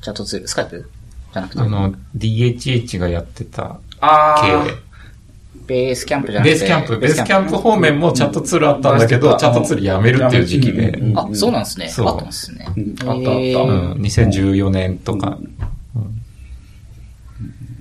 [0.00, 0.90] チャットツール、スカイプ
[1.32, 1.60] じゃなくて。
[1.60, 4.86] あ、の、DHH がやってたあ系。
[5.66, 6.54] ベースキャンプじゃなくて。
[6.54, 9.38] ベースキャンプ、ベースキャンプ方面もチャットツールあったんだけど、うん。
[9.38, 11.88] チャットツールやめるっていう時期で、あ、そうなんですね。
[11.88, 12.08] そう。
[12.08, 12.66] あったんですね。
[12.76, 13.28] うんあったあった。
[13.28, 15.56] うん、2014年とか、うん。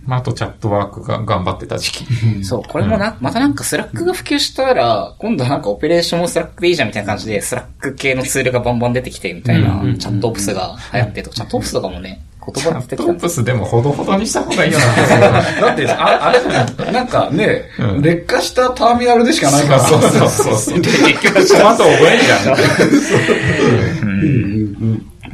[0.05, 2.05] まあ、あとチャットワークが頑張ってた時期。
[2.43, 9.97] そう、これもな、またなんかスラックが普及したら、今度なんかオペレーションもスラックでいいじゃんみたいな感じで、スラック系のツールがバンバン出てきてみたいな、うん。
[9.97, 11.29] チャットオプスが流行ってと。
[11.29, 14.85] か、チャットオプスとかもね、言葉出てきたトオプスでもほどほどにした方がいいよな。
[15.67, 19.79] だって、ああれ、なんかね、うん劣化したターミナルでしかないから。
[19.79, 20.81] そうそうそうそう。
[20.81, 22.37] 結局、ちゃんと覚えんじゃ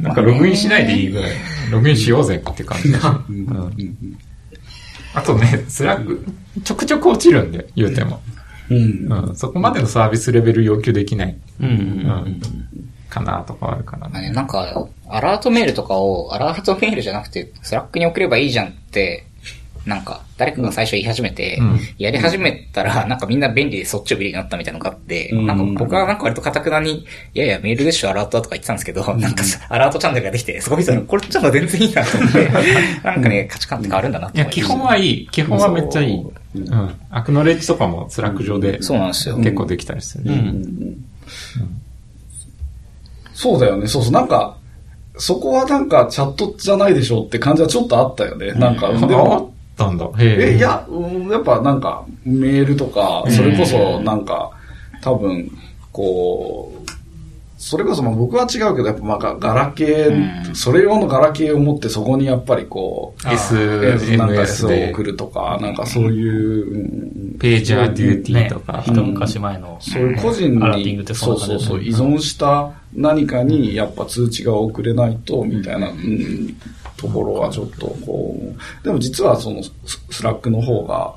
[0.00, 0.02] ん。
[0.02, 1.30] なんかログインしないでいいぐらい。
[1.70, 2.98] ログインしようぜって感じで。
[2.98, 4.16] うん
[5.14, 6.24] あとね、 Slack、
[6.64, 8.22] ちょくちょく落ちるんで、言うても。
[8.70, 9.28] うん。
[9.28, 12.40] うん、そこまでのサービスレベル要求できない、うんうんうん、
[13.12, 14.30] かなとかあるからね。
[14.30, 19.26] なんか、アラートメールとかを、アラートメールじゃなくて、 Slackに送ればいいじゃんって、
[19.84, 27.00] なんか、誰かが最初言い始めて、うんやり始めたら、なんかみんな便利でそっちを便利になったみたいなのがあって、うんなんか僕はなんか割とカタクナに、
[27.34, 32.48] いやいや、メールでしょ、アラートだとか言ってたんですけど、なんかさアラートチャンネルができて、そこ見たら、これちょっと全然いいなと思って、
[33.02, 35.28] なんかね、価値観って変わるんだなっていや、基本はいい。
[35.28, 36.26] 基本はめっちゃいい。
[36.54, 36.94] うん。
[37.10, 39.36] acknowledge とかも Slack上でそうなんですよ。
[39.38, 40.52] 結構できたりするね。
[43.42, 43.88] そうだよね。
[43.88, 44.12] そうそう。
[44.12, 44.56] なんか、
[45.18, 48.52] そこはなんかチャットじゃないでしょって感じはちょっとあったよね。
[48.52, 50.06] なんか、であも、ったんだ。
[50.18, 54.50] へえ、いや、うんやっぱなんか、メールとか、それこそなんか、
[55.02, 55.50] 多分、
[55.90, 56.81] こう、
[57.62, 60.54] それこそまあ僕は違うけど、やっぱまあガガラケー、うん。
[60.56, 64.90] それ用のガラケーを持ってそこにやっぱりこう、SNS なんか S をで。
[64.92, 68.82] 送るとか、なんかそういう、うんページャーデューティーとか。
[68.84, 69.78] 一昔前の。
[69.80, 76.56] そういう個人アラーティングにっ、てそそうそうそう、依存した何かにやっぱ通知が送れないと、みたいな、うん、
[76.96, 79.72] ところはちょっとこう、でも実はそのス
[80.10, 81.14] Slackの方が、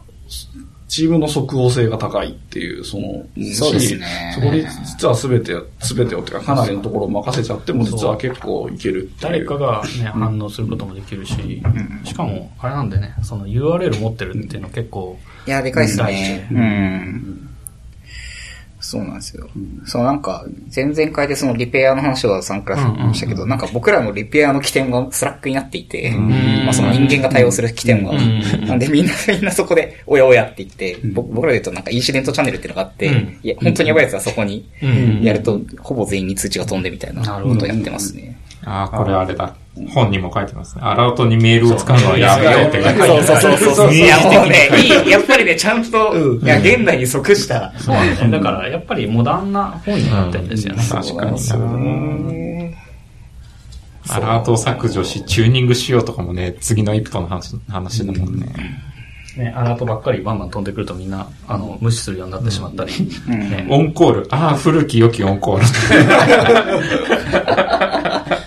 [0.87, 3.07] チームの即応性が高いっていう、その、
[3.37, 4.33] んそうですね。
[4.35, 9.31] そこに実は全て、全てをっていうかかなりのところを任せちゃっても実は結構いけるっていう。
[9.31, 11.61] 誰かがね、反応することもできるし、
[12.03, 15.17] しかも、あれなんでね、その URL 持ってるっていうの結構、
[15.47, 16.47] いや、でかいです大ね。
[16.49, 17.54] 事うん。
[18.85, 19.49] そうなんですよ。
[19.85, 28.13] そうなんか、前々回でその repair の話を参加しましたけど、なんか僕らの repair の起点が Slackになっていて、まあその人間が対応する起点は。
[28.67, 33.39] なんでみんな、みんなそこで、おやおやって言って、僕僕らで言うとなんかインシデントチャンネルっていうのがあって、うん。
[33.41, 35.23] いや、本当にやばいやつはそこにうん。
[35.23, 38.37] やると、ほぼ全員に通知が飛んでみたいなことをやってますね。
[38.63, 39.55] ああ、これあれだ。
[39.93, 40.81] 本にも書いてますね。
[40.83, 43.27] アラウトにメールを使うのはやめようって書いてそうます。
[43.27, 43.93] そうそうそうそう。
[43.93, 45.11] いや、もうね、いい。
[45.11, 47.73] やっぱりね、ちゃんと、いや、現代に即した。
[47.77, 48.31] そうなんですね。
[48.31, 50.83] だから、やっぱりモダンな本になってるんですよね。
[50.89, 51.77] 確かにそうなんですよな。
[51.77, 52.45] ね
[54.07, 58.53] アラートを削除し、チューニングしようとかもね、次の一歩の話話だもんね。
[59.35, 62.91] ね、アラートばっかりバンバン飛んでくるとみんな、あの、無視するようになってしまったり。
[63.27, 64.27] ねオンコール。
[64.29, 65.65] ああ、古き良きオンコール。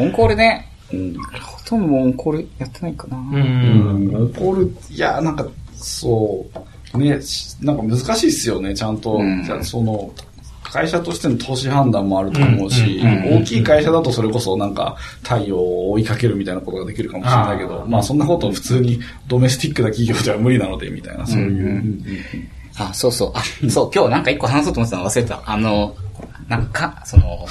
[0.00, 0.66] オンコールね。
[0.90, 0.96] ほ
[1.64, 3.16] とんどもうオンコールやってないかな。
[3.16, 4.14] うん。
[4.14, 5.46] うん、怒る、いや、なんか、
[5.76, 6.46] そ
[6.94, 9.14] う、ね、しなんか難しいっすよね、ちゃんと。
[9.14, 10.10] うんじゃあその、
[10.62, 21.48] 会社としての投資判断もあると思うし、うんうんうん大きい会社だとそれこそなんか太陽を追いかけるみたいなことができるかもしれないけど、まあそんなこと普通にドメスティックな企業では無理なので、みたいな、そういう。
[21.48, 22.04] うん
[22.78, 23.32] あ、そうそう。
[23.34, 25.42] あ、そう、今日なんか一個話そうと思ってたの忘れてた。
[25.44, 25.94] あの、
[26.48, 27.46] なんか、その、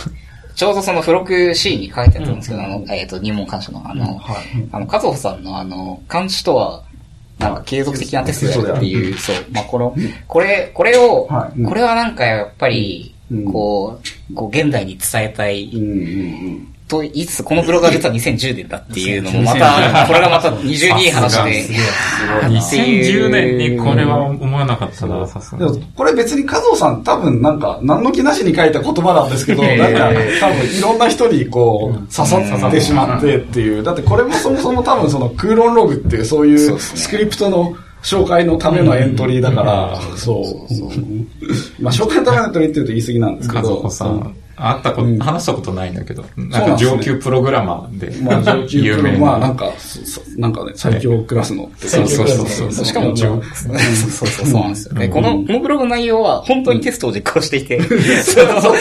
[0.59, 4.19] ちょうどその付録 C に書いてあったんですけど、あの、えっ、と、入門監視の、あの、
[4.73, 6.83] あの、加藤さんのあの、監視とは、
[7.37, 9.95] なんか継続的なテストっていう、そう、まあ、この、
[10.27, 11.63] これ、これを、はい。
[11.63, 14.01] これはなんかやっぱりうん、こ
[14.31, 15.93] う、こう、現代に伝えたいうんうんう
[16.57, 21.41] んと言いつつ、このブログは実は2010年だっていうのもまた、これがまた二重にいい話で。
[21.41, 21.71] って
[22.75, 25.85] いう2010年にこれは思わなかったな、さすでもがに。
[25.95, 30.09] これ別に加藤さん多分なんか何の気なしに書いた言葉なんですけど、なんか
[30.41, 33.83] 多分いろんな人にこう刺さってしまってっていう。
[33.83, 41.83] だってこれもそもそも多分その空論ログっていうそういうスクリプトの紹介のためのエントリーだから、そう。
[41.83, 43.91] まあ紹介のためのエントリーって言うと言い過ぎなんですけ和ど。
[44.59, 45.19] 子さん、会ったこと、うん。
[45.19, 49.71] 話したことないんだけど、なんか上級プログラマーで、まあ上級プロ、有名まあなんか、
[50.37, 51.87] なんかね、最強クラスのって。
[51.87, 52.85] そうそうそうそう。
[52.85, 53.41] しかも、そう。
[53.43, 54.61] そうそう、そう。
[54.61, 54.95] なんですよ。
[54.95, 58.75] で、この、このブログの内容は本当にテストを実行していて、そうそうそうそう、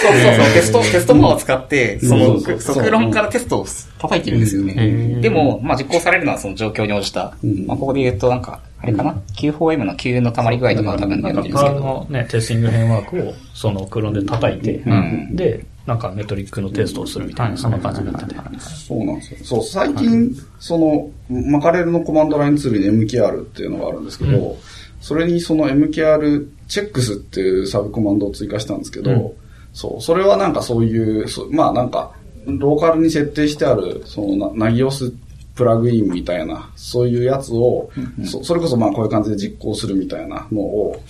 [0.54, 3.66] テスト、テストモアを使って、その、即論からテストを
[3.98, 5.18] 叩いてるんですよね。
[5.20, 7.66] でも、まあ実行されるのはその状況に応じた、ん。
[7.66, 11.68] まあここで言うとなんか、あれかな ?Q4M の Q の溜まり具合とかは多分やなんか、ってるんですけど。
[11.68, 18.40] パールのね、テスティング編ワークを、その、クロンで叩いて、んで、なんかメトリックのテストをするみたいな、そんな感じになってて。
[18.60, 19.38] そうなんですよ。
[19.42, 24.56] そう、最近、その、マカレルのコマンドラインツールに MKR っていうのがあるんですけど、
[25.00, 29.34] それにその MKR チェックスっていうサブコマンドを追加したんですけど、
[29.72, 32.12] そう、それはなんかそういう、そまあなんか、
[32.46, 35.12] ローカルに設定してある、そのな、ナギオス
[35.58, 37.90] プラグインみたいな、そういうやつを、
[38.24, 41.02] そそれこそまあこういう感じで実行するみたいなのを、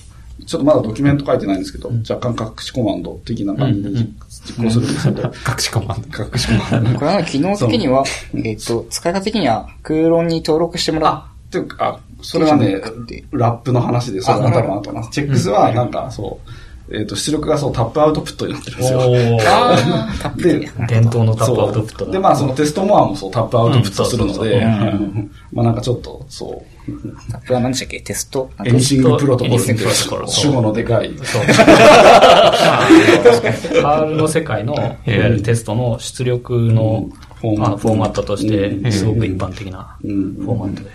[0.47, 4.07] ちょっとまだドキュメント書いてないんですけど、若干隠しコマンド的な感じで実
[4.47, 6.25] 実行するんですけど、 隠しコマンド。
[6.25, 6.99] 隠しコマンド。
[6.99, 12.81] これは機能的には、えっと、使い方的には、空論に登録してもらあ、っていうか、あそれはね、
[13.33, 15.07] ラップの話で、それは多分後な。
[15.11, 16.51] チェックスは、なんか、そう、
[16.91, 19.01] えっ、と、出力がそう、タップアウトプットになってるんですよ。
[19.47, 20.23] あー。
[20.23, 22.13] タップで、伝統のタップアウトプットだ。
[22.13, 24.65] で、まあ、そのテストモアもそう、タップアウトプットするので、
[25.53, 26.93] まあなんかちょっっと、そう、
[27.31, 28.01] タップは何でしたっけ？
[28.01, 28.51] テスト？
[28.65, 29.89] エニシングプロトコルっていう
[30.27, 31.11] 主語のでかい。
[31.23, 31.43] そう。
[33.83, 37.09] カールの世界の、いわゆるテストの出力の、
[37.41, 37.67] フォーマット。
[37.67, 40.37] あのフォーマットとして、すごく一般的なフうん。
[40.41, 40.91] ォーマットで。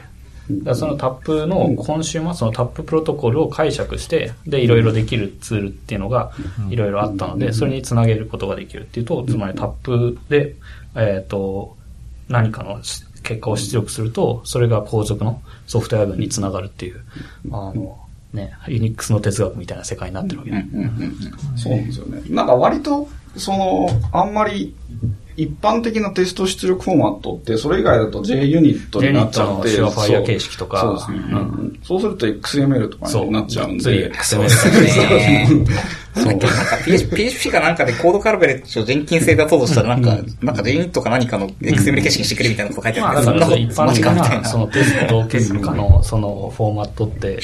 [0.49, 6.31] だそのタップの、今週末のタッププロトコルを解釈して、で、いろいろできるツールっていうのが、
[6.69, 10.55] いろいろあったので、それにつなげることができるっていうと、つまりタップで、
[10.95, 11.77] えっ、と、
[12.27, 17.01] 何かのし結果を出力すると、それが後続のソフトウェア群につながるっていう、
[17.51, 17.97] あの、
[18.33, 20.57] ね、ユニックスの哲学みたいな世界になってるわけで。
[21.55, 22.21] そうなんですよね。
[22.29, 24.75] なんか割と、その、あんまり、
[25.35, 30.79] 一般的なテスト出力フォーマットって、それ以外だと JUnit になっちゃって、JUnit の Surefire そう形式とか。
[30.79, 31.17] そうですね。
[31.31, 31.79] うん。
[31.83, 35.65] そうすると XML とかそうになっちゃうんついで、XML ね。
[36.15, 47.39] なんだっけ、なんか PHP, かなんかでコードカルベレットをジェンキン製で出そうとしたら、なんか、なんか JUnit か何かの XML 形式にしてくれみたいなこと書いてあまあ、るんでだから一般的マジかみたいな、そのテスト結果の、そのフォーマットって、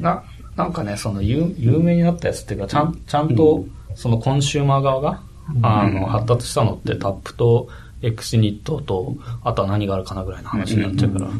[0.00, 0.22] な、
[0.56, 3.64] なんかね、その有有名になったやつっていうか、ちゃん、ちゃんと、
[3.96, 5.20] そのコンシューマー側が、
[5.62, 7.68] あの、発達したのってタップと
[8.02, 11.30] XNIT と、あとは何があるかなぐらいの話になっちゃうから。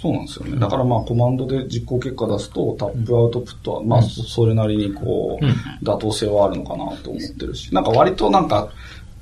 [0.00, 0.58] そうなんですよね。
[0.58, 8.68] だからまあコマンドで実行結果出すと、タップアウトプットは、まあそそれなりにこう、妥当性はあるのかなと思ってるし、なんか割となんか、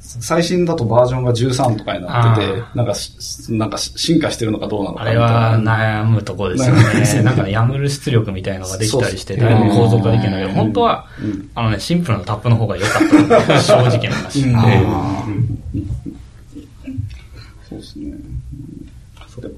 [0.07, 5.37] 最新だとバージョンが13とかになっててあ、なんかし、なんかし進化してるのかどうなのかあれみたいな。
[5.37, 7.23] は悩むところですよね。
[7.25, 11.07] なんかね、ヤムル出力みたいのができたりして、だいぶ構造化できるんだけど、本当は、
[11.55, 13.61] あのね、シンプルなタップの方が良かった。
[13.61, 14.43] 正直な話。
[17.69, 18.13] そうですね。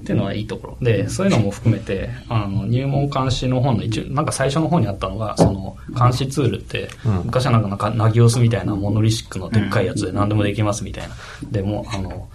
[0.09, 0.77] っていうのはいいところ。
[0.81, 6.89] で、そういうのも含めて、あの、入門監視の本の一応、なんか最初の方にあったのが、その、監視ツールって、
[7.23, 11.15] 昔はなんか、なんか、ナギオスみたいなモノリシックのでっかいやつで何でもできますみたいな。
[11.51, 12.27] でも、あの、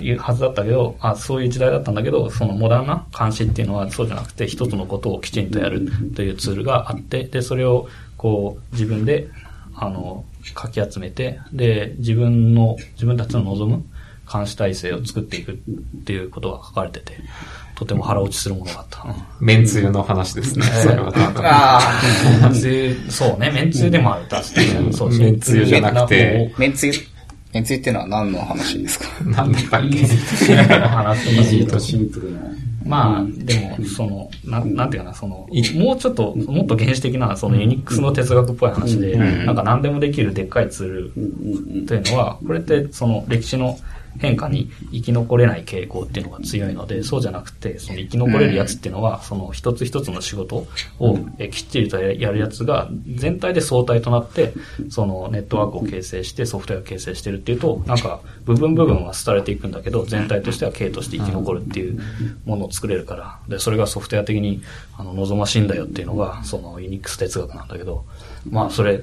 [0.00, 9.28] いうはずだったけど、あ、そういう時代だったんだけど、そのモダンな監視っていうのはそうじゃなくて、一つのことをきちんとやるというツールがあって、で、それを、こう、自分で、
[9.76, 10.24] あの、
[10.54, 13.84] かき集めて、で、自分の、自分たちの望む
[14.30, 15.54] 監視体制を作っていくっ
[16.04, 17.16] ていうことが書かれてて、
[17.74, 19.04] とても腹落ちするものがあった。
[19.40, 20.64] めんつゆの話ですね。
[20.66, 21.12] それは。
[21.36, 21.80] あ
[22.42, 24.26] めんつゆ、そうね、めんつゆでもある。
[24.30, 25.18] そうそう。
[25.18, 26.60] めんつゆじゃなくてあ。
[26.60, 26.92] めんつゆ、
[27.52, 29.24] めんつゆっていうのは何の話ですか？
[29.24, 29.96] なんだったっけ
[30.56, 31.36] 話？
[31.36, 32.40] イージーとシンプルな。
[32.86, 43.78] まあ、でも、その、なん、なんていうかな、その、もうちょっと、もっと原始的な、そのユニックスの哲学っぽい話で、なんか何でもできるでっかいツールというのは、これってその歴史の
[44.18, 50.66] 変化に生き残れない傾向っていうのが強いので、そうじゃなくて、その生き残れるやつっていうのは、その一つ一つの仕事
[50.98, 54.52] をえきっちりとやるやつが全体で相対となって、
[54.88, 62.00] そのネットワークを形成してソフトウェアを形成してるっていうと、なんか部分部分は廃れていくんだけど、全体としては系として生き残るっていう
[62.44, 64.62] ものを作れるから、で、それがソフトウェア的に
[64.96, 68.04] あの望ましいんだよっていうのが、そのユニックス哲学なんだけど、
[68.48, 69.02] まあそれ、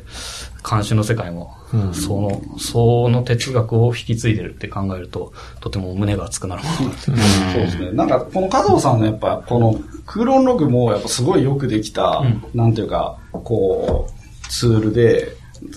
[0.69, 1.55] 監視の世界も、
[1.93, 7.05] その、その哲学を引き継いでるって考えると、とても胸が熱くなるものだって。
[7.05, 7.91] そうですね。
[7.91, 12.23] なんか、この加藤さんのやっぱ、この空論ログもやっぱすごいよくできた、
[12.53, 15.33] なんていうか、こう、ツールで、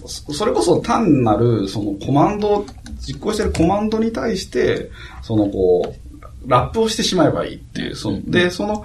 [0.07, 2.65] そそれこそ単なる、そのコマンド、
[3.01, 4.91] 実行してるコマンドに対して、
[5.23, 5.95] そのこ
[6.47, 8.85] う、ラップをしてしまえばいいっていう、そので、その、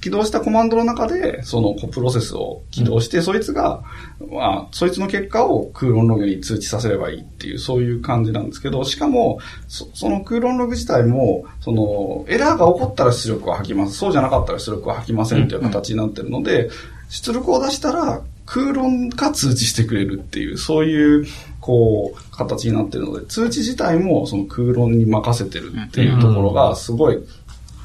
[0.00, 3.82] 起動したコマンドの中で、そのプロセスを起動して、そいつが、
[4.30, 13.96] まあ、そいつの結果を空論ログに通知させればいいっていう、そういう感じなんですけど、しかも、そその空論ログ自体も、その、エラーが起こったら出力を吐きます。
[13.96, 16.70] そうじゃなかったら出力を吐きませんっていう形になってるので、
[17.08, 21.26] 出力を出したら、空論が通知してくれるっていう、そういう、
[21.60, 27.18] こう、形になってるので、通知自体もその空論に任せてるっていうところが、すごい、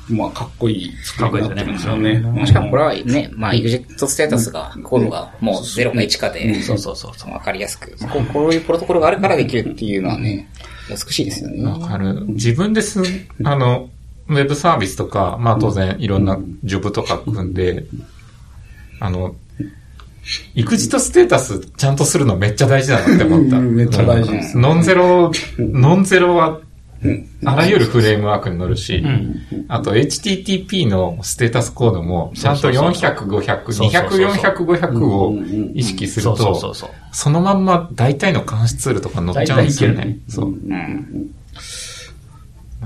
[0.10, 2.46] まあ、かっこいい作りになってるんですよね。
[2.46, 7.12] しかもこれはね、まあ、エグジットステータスが、コードがもう0か1かで、そうそうそう。
[7.16, 7.32] そう。
[7.32, 10.50] わかりやすく、こうこういうプロトコルがあるからできるっていうのはね、
[10.90, 11.64] 美しいですよね。
[11.64, 12.26] わかる。
[12.28, 13.02] 自分です、
[13.44, 13.90] あの、
[14.28, 17.86] ウェブサービスとか、まあ当然いろんなジョブとか組んで、
[19.00, 19.36] あの、
[20.56, 23.58] 育児とステータスちゃんとするのめっちゃ大事だなって思った。
[23.58, 23.76] うん。
[23.76, 26.60] めっちゃ大事ですノンゼロ、ノンゼロは、
[27.46, 29.04] あらゆるフレームワークに乗るし、
[29.68, 35.36] あと HTTP のステータスコードも、ちゃんと400、500、200、400、500を
[35.74, 36.74] 意識すると、う
[37.12, 40.18] そのまんま大体の監視ツールとか乗っちゃうんですよね。
[40.28, 40.54] そう。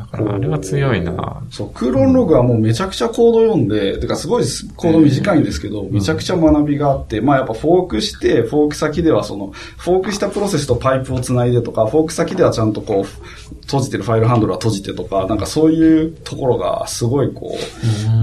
[0.02, 0.12] うん。
[0.12, 1.42] だからあれは強いな。
[1.50, 4.44] そう、クーロンログはもうめちゃくちゃコード読んで、てかすごい
[4.76, 17.56] コード短いんですけど、めちゃくちゃ学びがあって、まあやっぱフォークして、フォーク先ではその、フォークしたプロセスとパイプをつないでとか、フォーク先ではちゃんとこう、閉じてるファイルハンドルは閉じてとか、なんかそういうところがすごいこ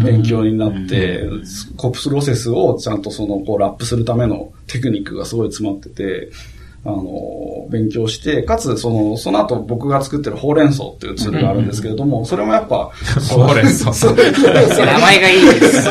[0.01, 1.25] う、勉強になって、
[1.77, 6.31] コプスプロセスをちゃんとその、こうラップするためのテクニックがすごい詰まってて、
[6.87, 12.91] あの、勉強して、かつ、その、その後僕が作ってるほうれん草っていうツールがあるんですけれども、それもやっぱ、
[13.29, 13.91] ほうれん草。
[13.91, 15.83] 名前がいいです。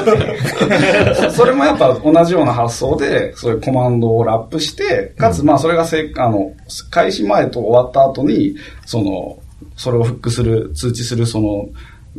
[1.35, 6.53] それもやっぱ同じような発想で、そういうコマンドをラップして、かつまあそれがせあの、
[6.89, 9.37] 開始前と終わった後に、その、
[9.75, 11.67] それをフックする、通知するその、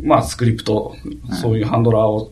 [0.02, 0.94] まあスクリプト、
[1.40, 2.30] そういうハンドラーを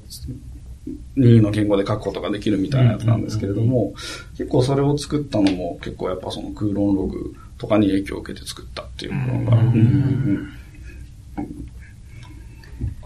[1.17, 3.93] 任意の言語で書くことができるみたいなやつなんですけれども、
[4.37, 9.59] 結構それを作ったのも結構やっぱそのクーロンログとかに影響を受けて作ったっていうのが、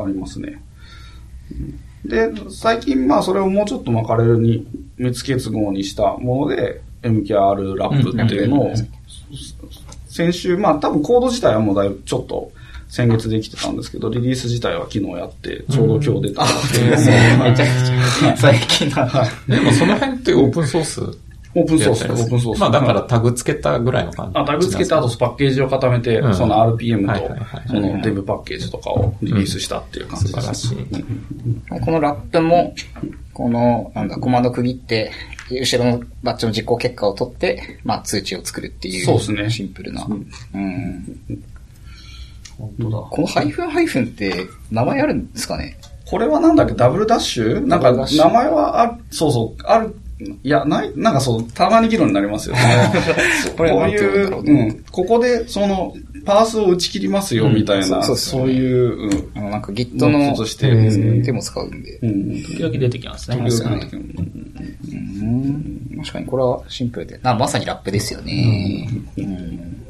[0.04, 0.62] ありますね。
[2.04, 8.72] で、最近まあそれをもうちょっとマカレルに密結合にしたもので、MKR ラップっていうのを、
[10.08, 12.50] 先週、まあ多分コード自体はもうだいぶちょっと
[12.88, 17.70] 先月できてたんですけど、リリース自体は昨日やって、ちょうど今日出たん でめちゃく
[18.20, 19.06] ちゃ、最近の。
[19.46, 21.00] でもその辺ってオープンソース
[21.54, 22.60] オープンソース、オープンソース。
[22.60, 24.38] まあだからタグつけたぐらいの感じ。
[24.38, 27.36] あ、タグつけて、あとパッケージを固めて、うんその RPM と、
[27.68, 30.40] そのデブパッケージとかをリリースしたっていう感じです。
[30.40, 31.80] 素晴らしい。
[31.80, 32.74] このラップも、
[33.32, 35.10] この、なんだ、コマンド区切って、
[35.50, 39.06] 後ろのバッチの実行結果を取って、まあ通知を作るっていう。
[39.06, 40.06] そうですねシンプルな。
[40.54, 41.18] うん。
[42.58, 42.98] 本当だ。
[43.10, 45.78] このハイフンハイフンって名前あるんですかね？
[46.06, 47.66] これはなんだっけ、ダブルダッシュ？
[47.66, 49.94] なんか名前はあ、そうそう、ある、
[50.42, 52.92] いや、ない、なんかそう、たまに議論になりますよね。
[53.56, 55.94] これこういうう、うん、ここで、その、
[56.24, 61.98] パースを打ち切りますよ、みたいな、そうそうそうそういう、うんあの、なんか Git ノのットとしてうん手も使うんで。
[62.02, 62.42] うん。
[62.42, 63.36] 時々出てきますね。
[63.36, 65.96] 時々出うん。
[65.98, 67.20] 確かにこれはシンプルで。
[67.22, 68.88] なまさにラップですよね。
[69.16, 69.86] うん。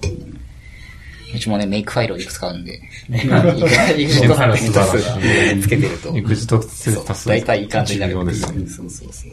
[1.39, 2.81] うちもね、メイクファイルをよく使うんで。
[3.09, 6.17] いくらいくらメイクファイルは素晴らしいつけてると。
[6.17, 7.29] エグジトステータス。
[7.29, 8.67] 大体いい感じになる重要ですね。
[8.69, 9.33] そうそうそう。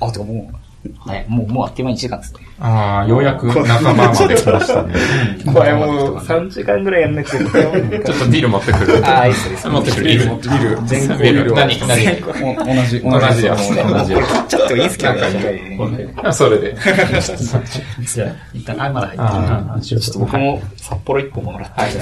[0.00, 0.67] あ、てかもう、
[0.98, 2.40] はい、もう、もうあっという間に1時間ですね。
[2.60, 4.94] ああ、ようやく仲間まで来ましたね。
[5.52, 7.38] これもう3時間ぐらいやんなくて。
[7.38, 8.96] ちょっとビール持ってくる。
[9.04, 10.04] あーいいっすいいっす持ってくる。
[10.04, 10.78] ビール持ってくる。
[10.84, 11.52] 全ビール。
[11.52, 11.96] 何何？
[12.62, 13.68] お同じ、同じやつ。
[13.68, 15.06] 同じや買っちゃってもいいんすけ
[16.22, 16.32] ど。
[16.32, 16.76] それで。
[18.04, 19.16] じゃあ、一旦、あ、まだ入
[19.78, 20.00] ってる。
[20.00, 21.80] ちょっと僕も札幌1個もらって。
[21.80, 21.92] はい。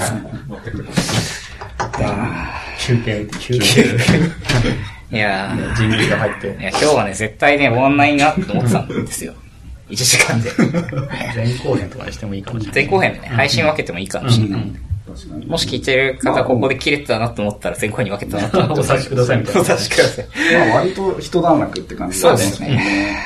[2.79, 3.85] 休憩、休憩。
[5.11, 6.63] いやー人類が入ってい。
[6.63, 9.33] や、今日はね、絶対ね、終わんないなって思ってたんですよ。
[9.89, 10.51] 1時間で。
[11.33, 12.83] 前後編とかにしてもいいかもしれない。
[12.83, 14.73] 前後編でね、配信分けてもいいかもしれない。
[15.47, 18.81] もし聞いてる方、ここで切れてたなと思ったら、前後編に分けてたなと思って。
[18.81, 20.25] お察しくださいみたいなお察しください。
[20.67, 23.17] まあ割と一段落って感じそうですね。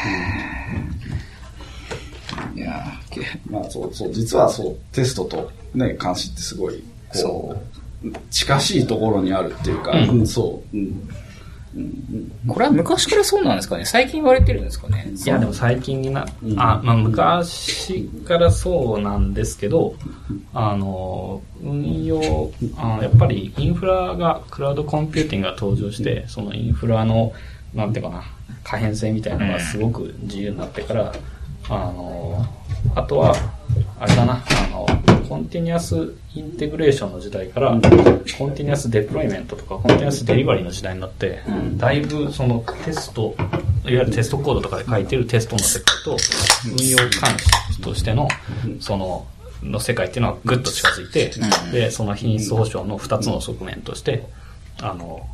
[2.56, 7.60] いやーまあそう、そう、実はそう、テストとね、監視ってすごい、こ
[8.06, 11.10] う、近しいところにあるっていうか、うん、そう、うん。
[12.48, 13.86] これは昔からそうなんですかね。
[13.86, 15.10] 最近言われてるんですかね。
[15.14, 16.26] いや、でも最近にな、
[16.58, 19.96] あ、まあ、昔からそうなんですけど、
[20.54, 27.32] あの、運用、あやっぱりインフラが、クラウドコンピューティングが登場して、そのインフラの、
[27.74, 28.24] なんていうかな、
[28.64, 31.14] 可変性みたいなのがすごく自由になってから、
[31.70, 32.46] あの、
[32.96, 33.36] あとは、
[34.00, 34.86] あれだな、あの、
[35.32, 41.40] continuous integration の時代から、 continuous deployment とか、 continuous delivery の時代になって、
[41.78, 43.50] だいぶそのテスト、いわ
[43.86, 46.18] ゆるテストコードとかで書いてるテストの世界と、
[46.66, 47.10] 運用監
[47.72, 48.28] 視としての、
[48.82, 49.26] その、
[49.64, 51.32] の世界っていうのはぐっと近づいて、
[51.72, 54.28] で、その品質保証の二つの側面として、
[54.82, 55.26] あの、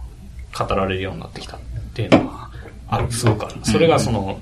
[0.55, 1.59] 語られるようになってきたっ
[1.95, 2.51] ていうのは、
[2.87, 3.55] ある、すごくある。
[3.63, 4.39] それがその、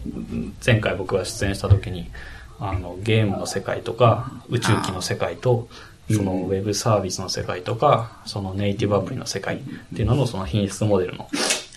[0.65, 2.11] 前回僕が出演した時に、
[2.59, 5.67] あの、ゲームの世界とか、宇宙機の世界と、
[6.11, 9.59] そのウェブサービスの世界とか、そのネイティブアプリの世界っ
[9.95, 11.27] ていうののその品質モデルの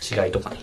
[0.03, 0.57] 違いとかに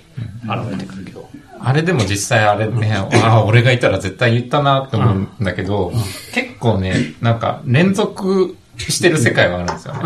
[0.43, 1.27] 現れてくるけど。
[1.59, 5.91] あれでも実際あれね、ああ、俺がいたら絶対言ったなって思うんだけど、
[6.33, 10.01] 結構ね、なんか連続してる世界はあるんですよね。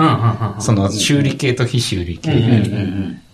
[0.60, 2.72] その修理系と非修理系で。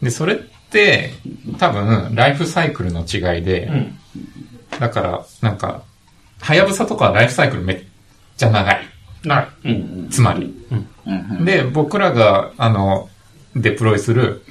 [0.01, 0.37] で、それっ
[0.71, 1.11] て
[1.59, 3.69] 多分ライフサイクルの違いで、
[4.79, 5.83] だからなんか、
[6.45, 7.83] はやぶさとかはライフサイクルめっ
[8.37, 8.87] ちゃ長い。
[9.23, 9.49] な
[10.11, 10.53] つまり。
[11.43, 13.09] で、僕らが、あの、
[13.55, 14.43] デプロイする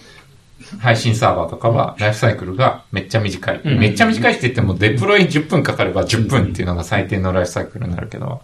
[0.80, 3.60] 配信サーバーとかは、ライフサイクルがめっちゃ短い。
[3.64, 8.42] めっちゃ短いって言っても、デプロイ10分かかれば10分っていうのが最低のライフサイクルになるけど、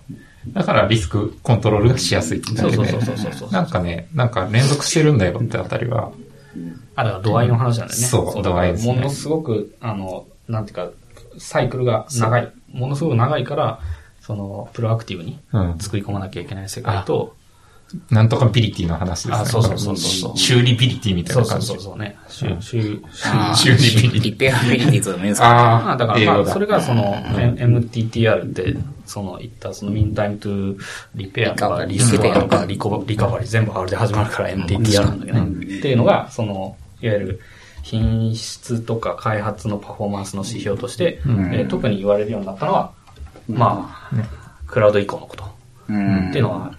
[0.49, 2.99] だからリスクコントロールがしやすいってだけで、
[3.51, 6.13] なんかね、なんか連続してるんだよってあたりは。
[6.95, 8.07] あ、だから度合いの話なんだよね。
[8.07, 8.95] そう、度合いですね。
[8.95, 10.91] ものすごく、あの、なんていうか、
[11.39, 12.53] サイクルが長い。
[12.73, 13.81] ものすごく長いから、
[14.21, 15.39] その、プロアクティブに
[15.81, 17.37] 作り込まなきゃいけない世界と、
[18.11, 19.43] なんとかビリティの話ですね。
[19.43, 20.39] あ、そうそうそうそう。
[20.39, 21.67] 修理ビリティみたいな感じ。
[21.67, 22.17] そうそうそうね。
[22.29, 23.03] 修、修、
[23.57, 24.23] 修理ビリティ。
[24.23, 30.79] repairability と面ああ、だからまあ、それがその、MTTR って、その言ったそのミンタイムトゥ
[31.17, 35.79] リペアとかリストアとかリコリカバリー全部 R で始まるから MTTR なんだけどね。
[35.79, 37.41] っていうのが、その、いわゆる、
[37.91, 41.21] 品質とか開発のパフォーマンスの指標として、
[41.53, 42.93] え特に言われるようになったのは、
[43.49, 44.13] まあ、
[44.67, 45.45] クラウド以降のこと。
[45.45, 45.87] っ
[46.33, 46.73] ていうのは、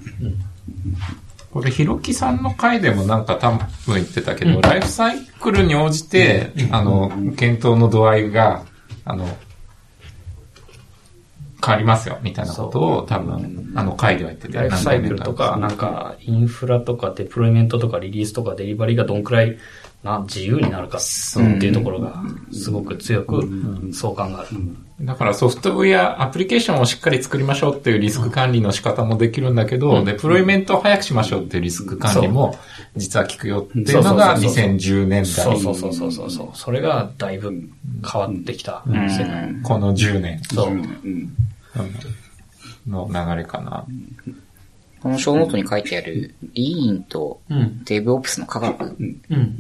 [1.51, 8.63] これ、ひろきさんの回でもなんか多分言ってたけど、うん、ライフサイクルに応じて、うん、あの、検討の度合いが、
[9.03, 9.25] あの、
[11.63, 14.57] 変わりますよ、みたいなことを多分、あの回では言ってて。
[14.57, 19.57] ライフサイクルとか、なんか、インフラとか、デプロイメントとか、リリースとか、デリバリーがどんくらい
[20.03, 21.01] な自由になるかっ
[21.59, 23.47] ていうところが、すごく強く
[23.93, 24.49] 相関がある。
[25.01, 32.57] だからソフトウェア、アプリケーションをしっかり作りましょうっていうリスク管理の仕方もできるんだけど、デプロイメントを早くしましょうっていうリスク管理も
[32.95, 35.25] 実は効くよっていうのが2010年代。
[35.25, 36.49] そうそうそうそうそう。
[36.53, 37.51] それがだいぶ
[38.11, 38.83] 変わってきた。
[39.63, 40.41] この10年。
[40.43, 40.71] そう。
[42.87, 43.85] の流れかな。
[45.01, 47.41] このショーノートに書いてある、リーンと
[47.85, 48.91] デブオプスの科学っ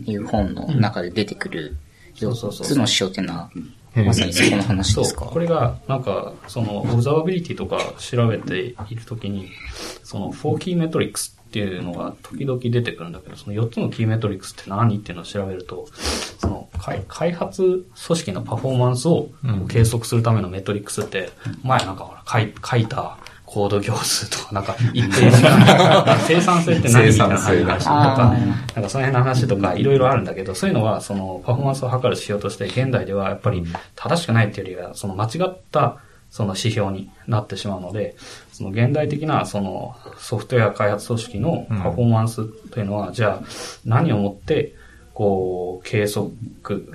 [0.05, 1.77] ていう本の中で出てくる
[2.15, 3.49] 4つの指標っていうのは、
[3.95, 5.25] まさにそこの話ですか？
[5.25, 9.49] これが、なんか、その、 observability とか調べているときに、
[10.03, 15.87] その、4キーメトリックスっていうのが時々出てくるんだけど、その4つのキーメトリックスって何っていうのを調べると、
[16.39, 16.69] その、
[17.07, 19.29] 開発組織のパフォーマンスを
[19.67, 21.31] 計測するためのメトリックスって、
[21.63, 23.17] 前なんかほら、書いた
[23.51, 27.83] コード行数とか、なんか 一定時間、生産性って何みたいな話。
[27.83, 28.37] とか、
[28.75, 35.97] なんかその辺の話とかいろいろあるんだけど、そういうのはそのパフォーマンスを測る指標として現代ではやっぱり正しくないっていうよりは、その間違った
[36.29, 38.15] その指標になってしまうので、
[38.53, 43.45] その現代的なそのソフトウェア開発組織のパフォーマンスというのは、じゃあ
[43.85, 44.73] 何をもって
[45.13, 46.31] こう計測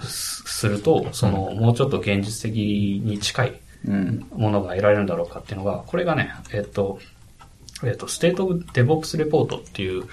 [0.00, 6.98] すると、そのもうちょっと現実的に近いものが得られるんだろうかっていうのが、これがね、えっと、
[7.84, 10.04] えっと、 State of DevOps Report っていう、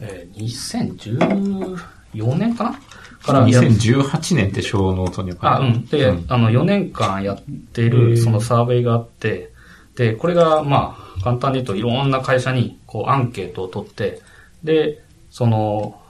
[0.00, 1.78] えー、
[2.14, 2.80] 2014年かな？
[3.24, 5.86] から2018年ってショーノートにあ、うん。
[5.86, 9.50] で、うん、あの、4年間やってる、そのサーベイがあって、
[9.96, 14.20] で、これが、まあ、簡単に言うといろんな会社に、こう、アンケートを取って、
[14.62, 16.00] で、その、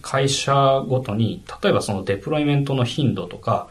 [0.00, 0.54] 会社
[0.86, 3.68] ごとに、例えばそのデプロイメントの頻度とか、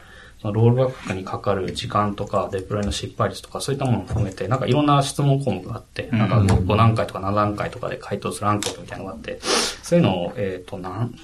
[0.50, 9.38] ロールバックにかかる時間とか、デプロイの失敗率とか、そういったものを含めて、なんかいろんな質問項目があって、なんか5段階とか7段階とかで回答するアンケートみたいなのがあって、
[9.82, 11.14] そういうのを、えっ、ー、と、何、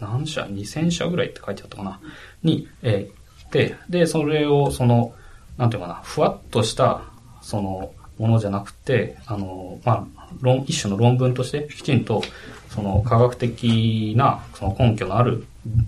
[0.00, 2.00] 何社 ?2000 社ぐらいって書いてあったかな？
[2.42, 5.14] に、えー、で、で、それを、その、
[5.56, 7.02] なんていうかな、ふわっとした、
[7.40, 12.22] その、ものじゃなくて、あの、まあ、論、一種の論文として、きちんと、
[12.68, 15.46] その、科学的な、その根拠のある、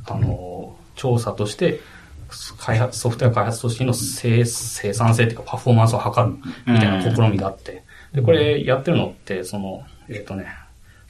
[0.09, 1.81] あの、調査として、
[2.59, 10.47] 開発、ソフトウェア開発組織の生生産性というかパフォーマンスを測るみたいな試みがあって、で、これやってるのって、その、えっ、ー、とね、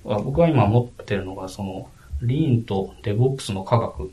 [0.04, 1.88] 僕が今持ってるのが、その、
[2.22, 4.10] リーンとデボックスの科学、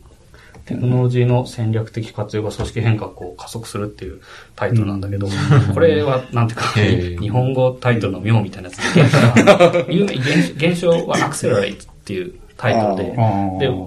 [0.65, 4.21] テクノロジーの戦略的活用が組織変革を加速するっていう
[4.55, 5.27] タイトルなんだけど、
[5.73, 6.55] これは、なんてい
[7.13, 8.77] うか、日本語タイトルの妙みたいなやつ。
[9.87, 13.03] で、有名現象はアクセラレイトっていうタイトルで。
[13.11, 13.17] で、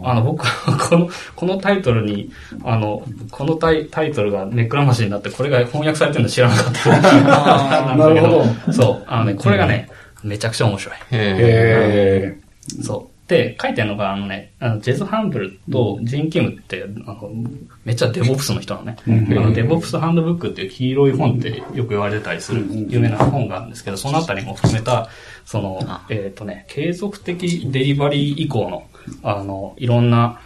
[0.04, 2.30] あの、僕はこの、このタイトルに、
[2.62, 7.96] あの、このタイタイトルがネックラマシになって、これが翻訳されてるの知らなかった。
[7.96, 8.72] なるほど。
[8.72, 9.04] そう。
[9.06, 9.88] あのね、これがね、
[10.22, 10.94] めちゃくちゃ面白い。
[10.94, 12.38] へえ。
[12.82, 17.30] そで、書いてるのが、あのね、あのジェズ・ハンブルとジン・キムって、あの、
[17.84, 18.96] めっちゃデボプスの人なのね。
[19.06, 25.08] あのデボプスハンドブックっていう黄色い本ってよく言われてたりする有名な本があるんですけど、そのあたりも含めた、
[25.46, 25.80] その、
[26.10, 28.86] えっ、とね、継続的デリバリー以降の、
[29.22, 30.40] あの、いろんな、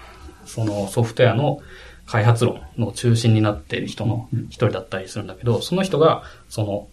[0.45, 1.61] そのソフトウェアの
[2.07, 6.89] 開発論の中心になっている人の一人だったりするんだけど、その人が、その、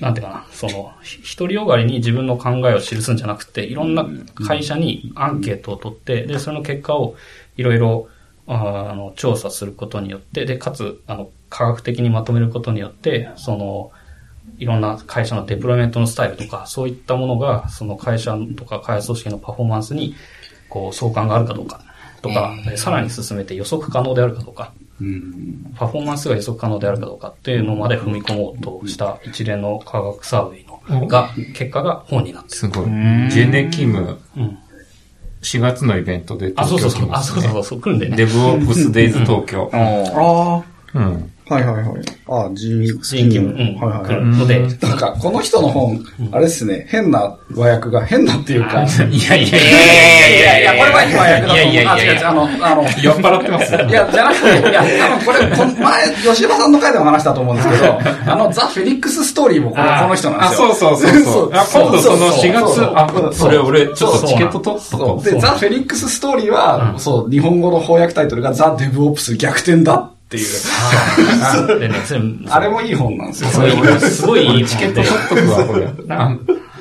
[0.00, 4.04] なんていうかな、その、ひ独りよがりに自分の考えを記すんじゃなくて、いろんな
[4.46, 7.14] 会社にアンケートを取って、で、その結果を
[7.56, 8.08] いろいろ、
[8.48, 13.92] あの、調査することによって、で、かつ、あの、科学的にまとめることによって、その、
[14.58, 20.14] いろんな会社のデプロイメントのスタイルとか、そういったものが、その会社とか開発組織のパフォーマンスに、
[20.68, 21.80] こう、相関があるかどうか、
[22.22, 24.72] とか、さらに進めて予測可能であるかどうか、
[25.76, 32.56] パフォーマンスが予測可能であるかどうかっていうのまで踏み込もうとした一連の科学サーベイの、が、結果が本になってる。
[32.56, 32.84] すごい。
[32.86, 34.58] ジェネキム、うん。
[35.42, 37.10] 4月のイベントであ、そう東そうそう。
[37.12, 37.42] あ、京来ますね。
[37.42, 37.80] そうそうそう。
[37.80, 38.16] 来るんでね。
[38.16, 39.70] デブオプスデイズ東京。
[39.72, 41.32] あうん。
[41.48, 41.86] あ、はいはいはい。
[42.28, 43.56] ああ、ジミー・ジンキム、うん。
[43.76, 49.58] はいはいので、なんか、この人の本、あれですね、変な和訳が、変なっていうか、いやいやいや
[50.26, 51.56] いいやいや、これはいい和訳だと思う。
[51.56, 58.00] いやいやいやあの、あの、酔っ払ってますいや、じゃなくて、いや、多分これ、この前、吉田さんの回でも話したと思うんですけど、
[58.32, 60.68] あの、ザ・フェニックス・ストーリーもこのこの人なんですよ。
[60.70, 61.50] あ、そうそうそうそう。
[61.52, 65.24] あ今度その4月、あ、それ俺ちょっとチケット取っとそこう。
[65.24, 70.46] で、ザ・フェニックス・ストーリーは、そう、日本語の翻訳タイトルがザ・デブオプス逆転だっていう。
[72.50, 73.50] あれもいい本なんですよ。
[73.50, 73.70] すごい、
[74.00, 75.88] すごいいいチケット取っとくわ、これ。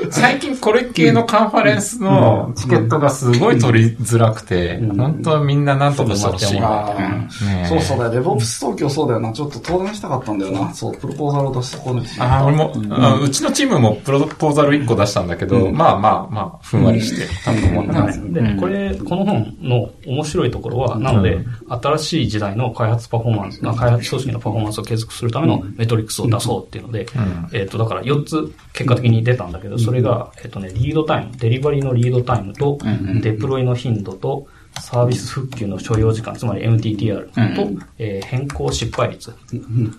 [0.04, 7.68] あ最近これ系のカンファレンスのチケットがすごい取りづらくて、本当はみんななんとかしてほしい。
[7.68, 8.12] そうそうだよ。
[8.12, 9.20] デブオプス東京そうだよ。
[9.20, 9.32] な。
[9.32, 10.74] ちょっと登壇したかったんだよな。
[10.74, 12.20] そう、プロポーザルを出してこないし。
[12.20, 18.34] あー俺も、あうちのチームもプロポーザル1個出したんだけど、まあまあまあ、ふんわりしてたと思ったんです。
[18.34, 27.06] で、これ、この本の面白いところは、なので、新しい時代の開発パフォーマンス、開発組織のパフォーマンスを継続するためのメトリックスを出そうっていうので、
[27.54, 32.78] えっと、だから4つ結果的に出たんだけど、それが、えっとね、リードタイム、デリバリーのリードタイムと、
[33.22, 34.48] デプロイの頻度と、
[34.82, 39.34] サービス復旧の所要時間、つまり MTTR と、えー変更失敗率。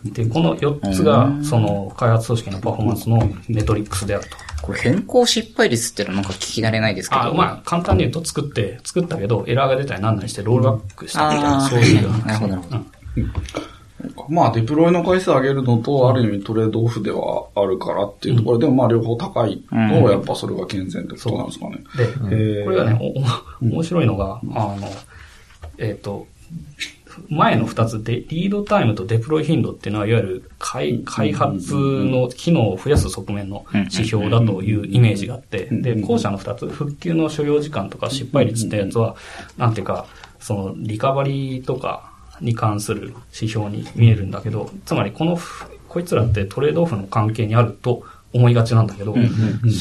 [0.05, 4.37] で、この4つが、その、開発組織のパフォーマンスのメトリックスであると。
[4.63, 7.23] これ変更失敗率ってのはなんか聞き慣れないですけど。
[7.23, 12.27] あ、まあ、簡単に言うと作って、作ったけど、エラーが出たりなんなりしてロールバックしたみたいな、そういう話。
[12.27, 12.77] なるほどなるほど
[13.17, 13.76] うん
[14.29, 18.59] まあ、デプロイの回数上げるのと、ある意味トレードオフではあるからっていうところ。
[18.59, 21.79] でも、まあ、両方高いと、やっぱそれが健全ってことなんですかね。
[21.97, 22.65] で、へー。
[22.65, 23.01] これがね、
[23.63, 24.89] 面白いのが、あの、
[25.79, 26.27] えっ、と、
[27.29, 39.17] 前の二つで、リードタイムとデプロイ頻度っていうのは、いわゆる開開発の機能を増やす側面の指標だというイメージがあって、で、後者の二つ、復旧の所要時間とか失敗率ってやつは、
[39.57, 40.07] なんていうか、
[40.41, 42.06] その、リカバリーとか
[42.41, 45.39] に関する指標に見えるんだけど、つまりこの、
[45.89, 49.15] こいつらってトレードオフの関係にあると思いがちなんだけど、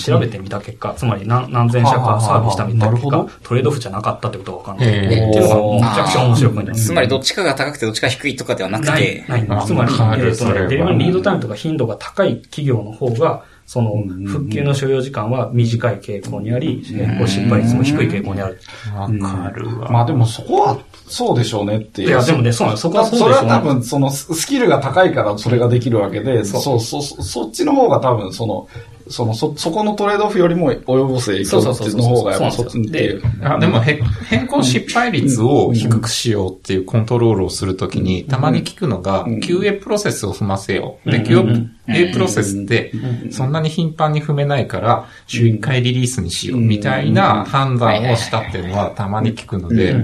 [0.05, 4.87] 調べてみた結果、つまり何何千社かサービスしたみたいな結果、トレードオフじゃなかったってことが分かんない。
[4.87, 9.45] っていうのがめちゃくちゃ面白いポイントなんですつまりどっちかが高くてどっちかが低いとかではなくないて、、ない。
[9.49, 13.95] あつまり、えわかるっとデリバリーリードタイムとか頻度が高い企業の方が、その、
[14.27, 18.59] 復旧の所要時間は短い傾向にあり、変更失敗率も低い傾向にある。
[18.95, 19.89] わかるわ。
[19.89, 22.09] まあでもそこはそうでしょうねっていう。
[22.09, 22.81] いや、でもね、そうなんです。
[22.83, 28.67] そこはそうそれでしょうねは多分、そのススキルが高いからそれができるわけで、そう、そう、そそっちの方が多分、その、
[29.07, 33.21] その、そ、そこのトレードオフよりも及ぼす影響っていうの方がやっぱそっちにっていう。
[33.43, 41.11] あでもへ、変更失敗率を低くしようっていうコントロールをするときに、たまに聞くのが、QA プロセスを踏ませよう。
[41.11, 42.91] で、QA プロセスって、
[43.31, 49.95] そんなに頻繁に踏めないから、週1回リリースにしよう、みたいな判断をしたっていうのはたまに聞くので、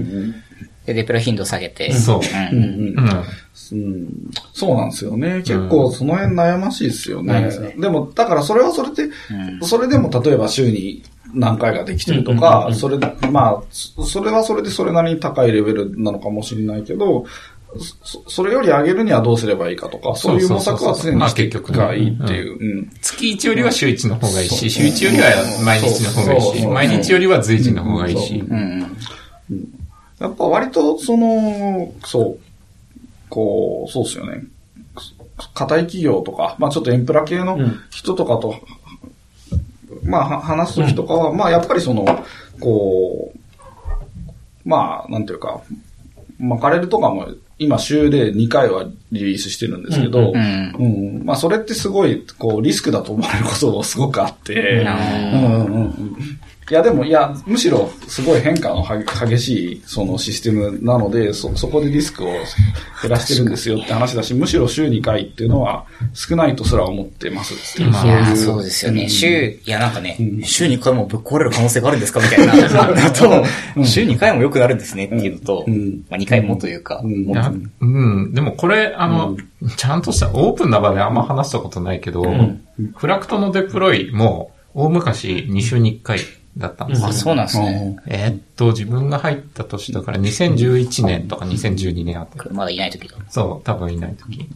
[0.86, 1.92] で、デプロイ頻度下げて。
[1.92, 2.20] そう。
[2.52, 2.66] うんう
[3.00, 3.24] ん。
[3.72, 5.38] うんそうなんですよね。
[5.38, 7.32] 結構その辺悩ましいですよね。
[7.32, 9.10] 悩みますねでも、だからそれはそれで、
[9.62, 11.02] それでも例えば週に
[11.34, 12.98] 何回ができてるとか、それ、
[13.30, 17.24] まあ、そそれはそれでそれなりに高いレベルなのかもしれないけど、
[18.04, 22.58] そそれより上げるにはどうすればいいかとか、そういう模索は常にしていくがいいっていう。
[22.60, 28.44] うん月1よりは週1の方がいいし、週1よりは毎日の方がいいし、毎日よりは随時の方がいいし。
[30.22, 32.40] うんやっぱ割と、その、そう、
[33.28, 34.44] こう、そうですよね。
[35.54, 37.58] 硬い企業とか、まあちょっとエンプラ系の
[37.90, 38.54] 人とかと、
[40.04, 42.04] まあは話すときとかは、まあやっぱりその、
[42.60, 45.62] こう、まあなんていうか、
[46.38, 47.28] まあカレルとかも
[47.58, 54.94] 今週で2回はリリースしてるんですけど、うんうんまあそれってすごい、こう、リスクだと思われることがすごくあって、あ
[55.34, 56.40] うんうんうん
[56.70, 65.84] いや、でも、いや、むしろ、すごい変化のは激しい、そのシステムなので、そ、そこでリスクを減らしてるんですよって話だし、むしろ週2回っていうのは
[66.14, 67.90] 少ないとすら思ってますっていう。
[67.90, 69.08] いや、そうですよね。
[69.08, 72.54] 週、いや、なんかね、週2回もぶっ壊れる可能性があるんですかみたいな。
[72.94, 73.44] だと、
[73.84, 75.64] 週2回も良くなるんですねっていうのと、
[76.08, 77.02] まあ2回もというか、
[77.80, 78.32] うん。
[78.34, 79.36] でもこれ、あの、
[79.76, 82.24] ちゃんとしたオープンな場であんま話したことないけど、
[82.96, 86.20] フラクトのデプロイも大昔2週に1回
[86.56, 87.08] だったんですよ。
[87.08, 87.96] あ、そうなんですね。
[88.06, 92.38] えーっと、自分が入った年だから2011年とか2012年あって。
[92.50, 93.16] まだいない時だ。
[93.30, 94.48] そう、多分いない時。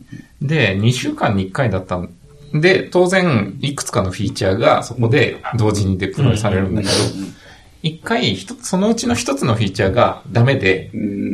[0.43, 2.10] で、2週間に1回だったん
[2.52, 6.93] で、当然、いくつかのフィーチャーがそこで同時にデプロイされるんだけど、
[7.82, 10.90] 一回、一つそのうちの一つのフィーチャーがダメで、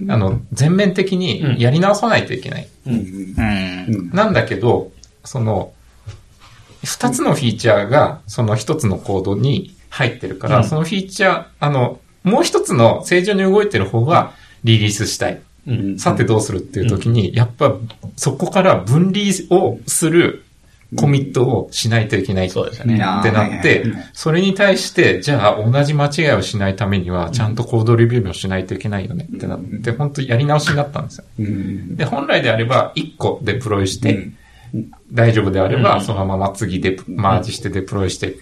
[0.09, 2.69] あの、全面的にやり直さないといけない。
[2.87, 4.11] うん。
[4.13, 4.93] なんだけど、
[5.25, 5.73] その、
[6.85, 14.33] 二つのフィーチャーがその一つのコードに入ってるから、そのフィーチャー、あの、もう一つの正常に動いてる方は
[14.65, 15.41] リリースしたい。
[15.99, 17.77] さてどうするっていう時に、やっぱ
[18.17, 20.45] そこから分離をする
[20.97, 22.97] コミットをしないといけないってそうですよね。
[22.97, 31.25] なって、それに対して、じゃあ同じ間違いをしないためには、ちゃんとコードレビューもしないといけないよねってなって、本当やり直しになったんですよ。
[31.39, 31.97] うん。
[31.97, 34.31] で、本来であれば1個デプロイして、
[35.13, 38.35] 大丈夫であれば、そのまま次デプ、マージしてデプロイして、っ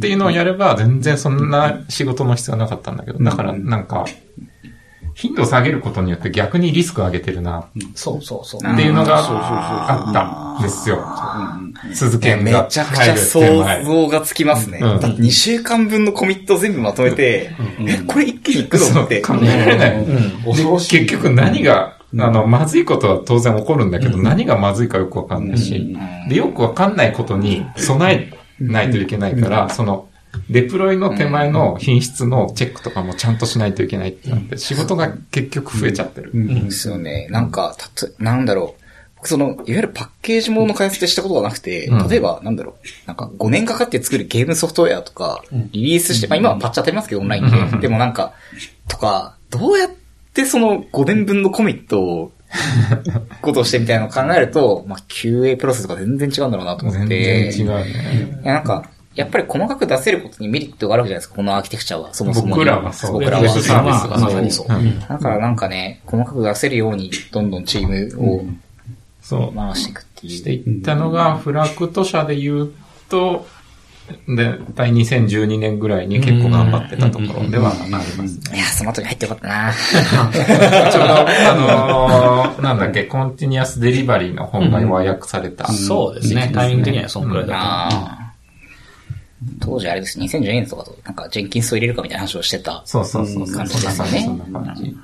[0.00, 4.06] ていうのをやれば、全然そんな仕事の必要なかったんだけど、だからなんか、
[5.14, 8.60] 頻度を下げることによって逆にリスクを上げてるな、そうそうそう。
[8.72, 11.04] っていうのがあったんですよ。
[11.92, 13.84] 鈴剣めがちゃくちゃ想前。
[13.84, 14.78] 像がつきますね。
[14.80, 17.50] うんだって2週間分のコミット全部まとめて、
[17.86, 19.20] え、これ一気に行くのって。
[19.20, 20.06] 考えられない。
[20.88, 25.96] 結局何が、あの、まずいことは当然起こるんだけど、何がまずいかよくわかんないし、
[26.28, 30.08] で、よくわかんないことに備えないといけないから、その、
[30.48, 36.30] デプロイの手前の品質のチェックとかもちゃんとしないといけないってなって、仕事が結局増えちゃってる。
[36.34, 37.28] ですよね。
[37.30, 38.80] なんか、たと、なんだろう。
[39.16, 42.86] 僕その、いわゆるパッケージものの開発ってしたことがなくて、うん例えば、なんだろう。
[43.06, 47.78] なんか、5年かかって作るゲームソフトウェアとか、リリースして、まあ今はパッチ当たりますけど、オンラインで。
[47.78, 48.32] でもなんか、
[48.88, 49.99] とか、どうやって
[50.46, 52.32] その5年分のコミットを、
[53.42, 57.50] ことをしてみたいなのを考えると、 まあ QA プロセスとか全然違うんだろうなと思全って。
[57.52, 58.40] 然違うね。
[58.42, 62.14] いや、なんか、やっぱり細かく出せることにメリットがあるわけじゃないですか、このアーキテクチャは。
[62.14, 62.52] そもそもに。
[62.52, 63.12] 僕らはそう。
[63.14, 63.42] 僕らは。
[63.42, 68.44] ウェブサービスがまさにそううんだからなんかね、細かく出せるように、どんどんチームを
[69.20, 69.56] そう。
[69.56, 70.32] 回していくっていう。
[70.32, 72.72] していったのが、フラクト社で言う
[73.08, 73.46] と、
[74.28, 78.56] で、第2012年ぐらいに結構頑張ってたところではありますね。
[78.56, 79.72] いや、その後に入ってよかったな
[80.90, 85.66] ちょうど、あのーなんだっけ、コンティニアスデリバリーの本が和訳された。
[85.72, 86.50] そうですね。
[86.54, 88.08] タイミング的にはそんくらいだと思う。
[88.08, 88.20] ああ。
[89.58, 92.82] 当時あれです、2012年とかと、なんかジェンキンスを入れるかみたいな話をしてた。
[92.84, 93.46] そうそうそう。
[93.50, 94.96] 感じですよねそんな感じ。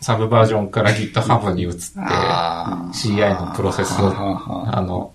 [0.00, 5.12] サブバージョンから GitHub に移って、あ CI のプロセスを、ああの、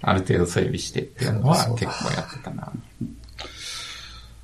[0.00, 2.72] ある程度整備してっていうのは結構やってたな。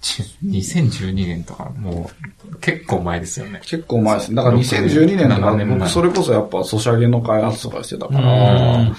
[0.00, 2.10] ち2012年とかも
[2.50, 3.60] う結構前ですよね。
[3.62, 4.36] 結構前ですね。
[4.36, 8.92] だから2012年とか7年前僕それこそやっぱソシャゲの開発とかしてたから、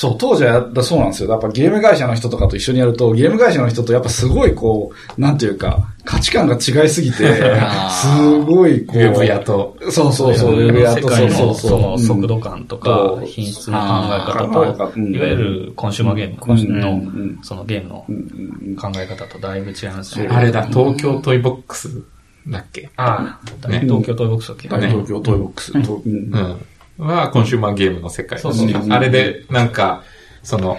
[0.00, 1.30] そう、当時はやったそうなんですよ。
[1.30, 7.24] やっぱゲーム会社の人とかと一緒にやると、ゲーム会社の人とやっぱすごいこう、なんていうか、価値観が違いすぎて、
[7.60, 9.76] あすごいこう、ウェブ屋と。
[9.90, 11.70] そうそうそう、ウェブ屋と、そうそうそう。
[11.70, 13.26] その速度感とうかん。
[13.26, 15.00] 品質の考え方と、う。
[15.00, 15.12] ん。
[15.16, 17.38] いわゆるコンシューマーゲームのうん。
[17.42, 17.96] そのゲームの
[18.80, 20.28] 考え方とだいぶ違いますね。
[20.30, 21.90] あれだ、東京トイボックス
[22.46, 22.88] だっけ？
[22.96, 23.80] ああ、ね。
[23.82, 24.68] 東京トイボックスだっけ？
[24.68, 25.72] 大東京トイボックス。
[25.82, 26.12] とうん。
[26.12, 26.56] うん。
[26.98, 28.38] は、コンシューマーゲームの世界。
[28.38, 28.82] そうそうそう。
[28.90, 30.02] あれで、なんか、
[30.42, 30.78] その、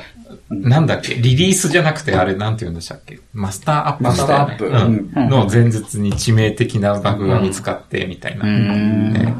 [0.49, 3.19] なんだっけ、リリースじゃなくて、あれなんて言うんでしたっけ？
[3.33, 4.65] マスターアップマスターアップ。
[4.67, 5.11] うん。
[5.15, 5.29] うん。
[5.29, 8.45] の前日に致命的なバグが見つかって、みたいな。
[8.45, 9.35] ね。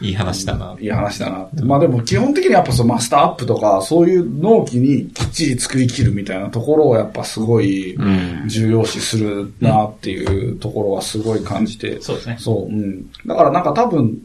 [0.00, 0.76] いい話だな。
[0.80, 1.48] いい話だな。
[1.62, 7.98] まあでも基本的にやっぱそのマスターアップとか、そういう納期にきっちり作り切るみたいなところをやっぱすごい
[8.46, 12.00] 重要視するなっていうところはすごい感じて。
[12.00, 12.36] そうですね。
[12.38, 13.10] そう、うん。
[13.26, 14.18] だからなんか多分、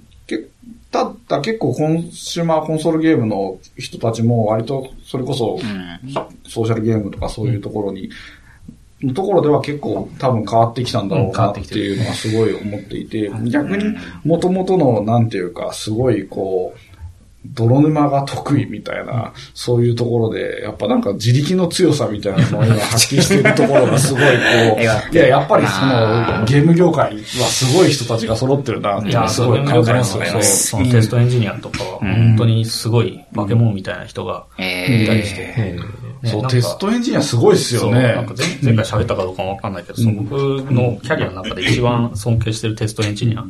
[1.04, 5.60] けただ結構コンシューマーコンソールゲームの人たちも割とそれこそ
[6.48, 8.10] ソーシャルゲームとかそういうところに、
[9.02, 16.95] のところでは結構多分変わってきたんだろうなっていうのはすごい思っていて、逆に元々のなんていうかすごいこう、
[17.54, 24.28] 泥沼が得意みたいな、そういうところで、やっぱなんか自力の強さみたいなのを今発揮しているところがすごいこ
[24.78, 30.42] う、 いや、やっぱりそのゲーム業界はすごい人たちが揃ってるなってすごい感じますよね。
[30.42, 35.80] そのテストエンジニアとかは、本当にすごい化け物みたいな人がえいたりして、え
[36.26, 37.92] そう、テストエンジニアすごいっすよね。
[37.92, 40.36] そうなんか前前回喋ったかどうかもわかんないけど、その僕
[40.72, 43.44] のキャリアの中で一番尊敬してるテストエンジニア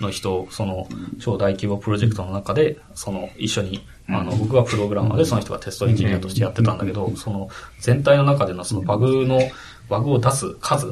[0.00, 0.88] の人、その
[1.20, 7.48] 超大規模プロジェクトの中で、その一緒に、あの、僕はプログラマーでその人がテストエンジニアとしてやってたんだけど、その
[7.80, 9.40] 全体の中でのそのバグの、
[9.88, 10.90] バグを出す数っ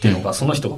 [0.00, 0.76] ていうのが、その人が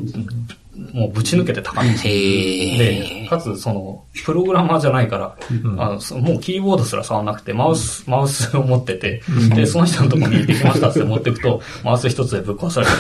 [0.93, 2.15] もうぶち抜けて高いんですよ。
[2.15, 2.79] へ
[3.23, 5.37] で、かつ、その、プログラマーじゃないから、
[5.79, 9.21] あのそもうキーボードすら触らなくて、マウス、マウスを持ってて、
[9.55, 12.93] で、その人のところにできましたって持っていくと、 マウス一つでぶっ壊される。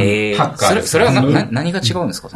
[0.00, 2.28] えハッカーそれ、それはな、な、何が違うんですか？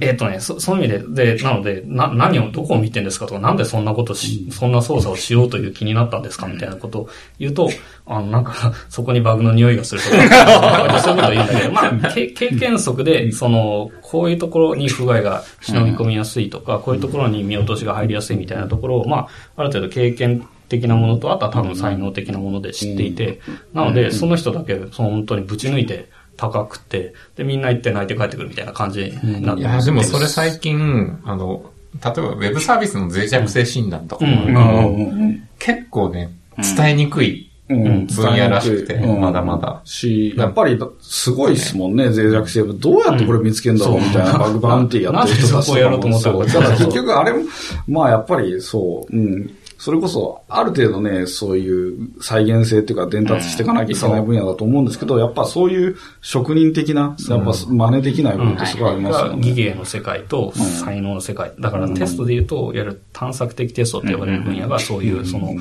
[0.00, 7.68] えっとね、そ、そういう意味で、で、なので、な、何を、どこを見てんですかとか、なんでそんなことし、そんな操作をしようという気になったんですかみたいなことを言うと、
[8.06, 23.40] あの、なんか、そこにバグの匂いがするとか、 そういうことを言うんだけど、まあ、け経験則で、その、こういうところに不具合が忍び込みやすいとか、こういうところに見落としが入りやすいみたいなところを、まあ、ある程度経験的なものと、あとは多分才能的なもので知っていて、
[23.72, 31.70] なので、その人だけ、その本当にぶち抜いて、高くて、で、みんな行って泣いて帰ってくるみたいな感じになっていや、でもそれ最近、あの、
[32.02, 36.30] 例えばウェブサービスの脆弱性診断とかも結構ね、
[36.76, 38.06] 伝えにくいうん。
[38.06, 39.20] 分野らしくて、うん。
[39.20, 39.80] まだまだ。
[39.84, 42.62] し、やっぱりすごいっすもんね、脆弱性。
[42.62, 44.38] どうやってこれ見つけんだろうみたいな。
[44.38, 45.32] バグバウンティーやって。
[45.32, 47.44] る人たちとやろうと思ったら結局あれも、
[47.88, 49.50] まあやっぱりそう、うん。
[49.76, 59.52] それこそ、ある程度ね、そういう再現性っていうか伝達していかなきゃいけない分野だと思うんですけど、やっぱそういう職人的な、やっぱ真似できない部分ってすごいありますよが技ね。
[59.52, 61.52] 芸の世界と才能の世界。
[61.58, 65.54] だからテストで言うと、いわゆる探索的テストって呼ばれる分野がそういう、その、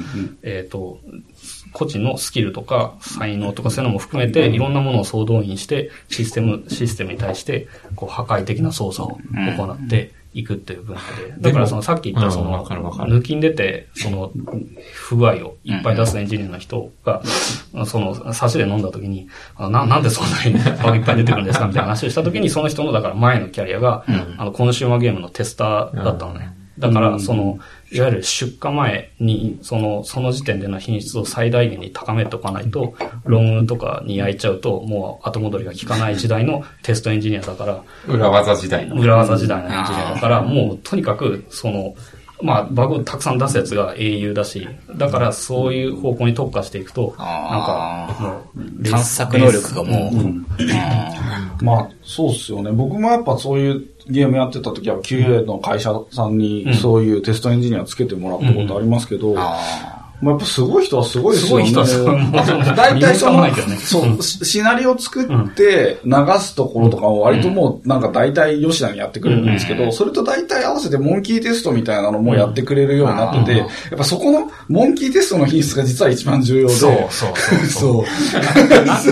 [0.43, 0.99] えっと、
[1.73, 11.41] 個人のスキルとか才能とかそういうのも含めて、いろんなものを総動員して、システム、システムに対して、こう、破壊的な操作を行っていくっていう分野で。
[11.41, 14.31] だからそのさっき言ったそうんの、抜きん出て、その、
[14.93, 17.21] 不具合をいっぱい出すエンジニアの人が、
[17.85, 24.05] その、差しで飲んだ時に、あな、なんでそんなにいっぱい出てくるんですかみたいな話をした時に、その人の、だから前のキャリアが、
[24.37, 26.53] あの、コンシューマーゲームのテスターだったのね。
[26.79, 27.59] だから、その、
[27.91, 32.95] いわゆる出荷前に、その、その時点での品質を最大限に高めておかないと、
[33.25, 38.95] ロングとかに焼いちゃうと、もう後戻りが効かない時代のテストエンジニアだから、裏技時代の。
[38.95, 41.93] 裏技時代のエンジニアだから、もうとにかく、その、
[42.41, 47.27] まあ、バグをたくさん出すやつが英雄だし、だからそういう方向に特化していくと、なん
[47.61, 48.41] か、も
[48.81, 52.71] う、探索能力がもう、まあ、そうっすよね。
[52.71, 59.35] 僕もやっぱそういうゲームやってた時は QA の会社さんにそういうテストエンジニアつけてもらったことありますけど、
[60.23, 61.65] まあ、やっぱすごい人はすごいですよね。
[61.67, 73.67] すごい人は 大体そのね、そう、シシナリオ作って流すところとかも割ともうなんか大体吉田にやってくれるんですけど、それと大体合わせてモンキーテストみたいなのもやってくれるようになってて、やっ
[73.97, 78.05] ぱそこのモンキーテストの品質が実は一番重要で、そうそうそうそ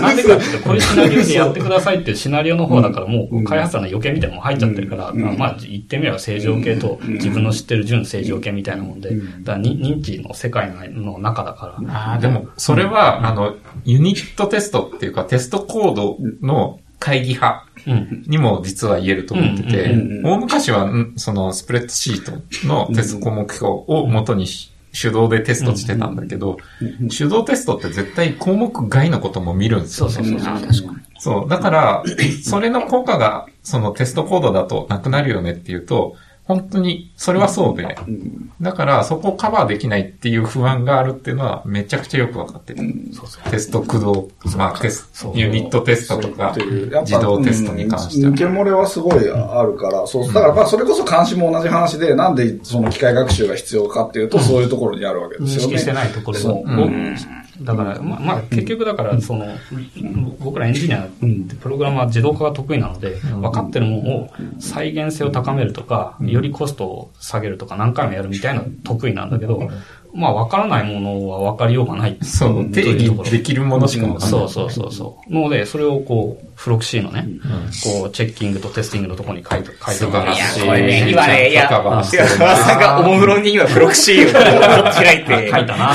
[0.08, 13.54] なんでかっていうと、こういうシナリオでやってくださいっていうシナリオの方だから、もう開発者の余計みたいなのも入っちゃってるから、まあ言ってみれば正常系と自分の知ってる純正常系みたいなもんで、だからに認知の世界の中だから、ああ、でも、それは、あの、
[13.84, 18.24] ユニットテストっていうか、テストコードの会議派うん。
[18.28, 22.32] にも実は言えると思っててうんうん、大昔は、んそのスプレッドシート
[22.68, 26.58] のテスト項目表を元にし手動でテストしてたんだけど、
[27.10, 30.12] 手動テストって絶対項目外のことも見るんですよね。
[30.12, 30.54] そうそうそう。
[30.54, 30.80] あ確かに。
[31.18, 31.48] そう。
[31.48, 32.04] だから、
[32.44, 37.96] それの効果が、そのテストコードだとなくなるよねっていうと、本当に、それはそうで、
[38.60, 42.80] だから、そこをカバーできないっていう不安があるっていうのは、めちゃくちゃよくわかってる。
[43.50, 46.52] テスト駆動、まあ、テスト、ユニットテストとか、
[47.02, 48.30] 自動テストに関しては。
[48.30, 48.38] うん抜。
[48.38, 55.74] け漏れはすごいあるから、そう、だからまあそれこそ監視も同じ話で、なんでその機械学習が必要かっていうと、そういうところにあるわけですよね。
[55.74, 56.64] 認識してないところそう。
[56.64, 56.88] が、
[57.64, 59.46] だから、まあ、まあ、結局だから、その、
[60.40, 69.70] 僕らエンジニアってプログラマーは自動化が得意なので、分かってるものを再現性を高めるとか、よりコストを下げるとか何回もやるみたいなの得意なんだけど、
[70.14, 72.18] まあ、分からないものは分かりようがない。
[72.22, 74.30] そう、定義できるものしかわかんない。
[74.30, 75.32] そうそうそうそう。
[75.34, 77.26] ので、それをこう、フロクシーのね、
[77.82, 84.32] こう、チェッキングとテスティングのところに書いて、書いてもらういやし、、これね、今ね、いや、カバーして違う、る川さんがおもむろに今、プロクシーを
[84.92, 85.50] 開いて。
[85.50, 85.94] 書いたな。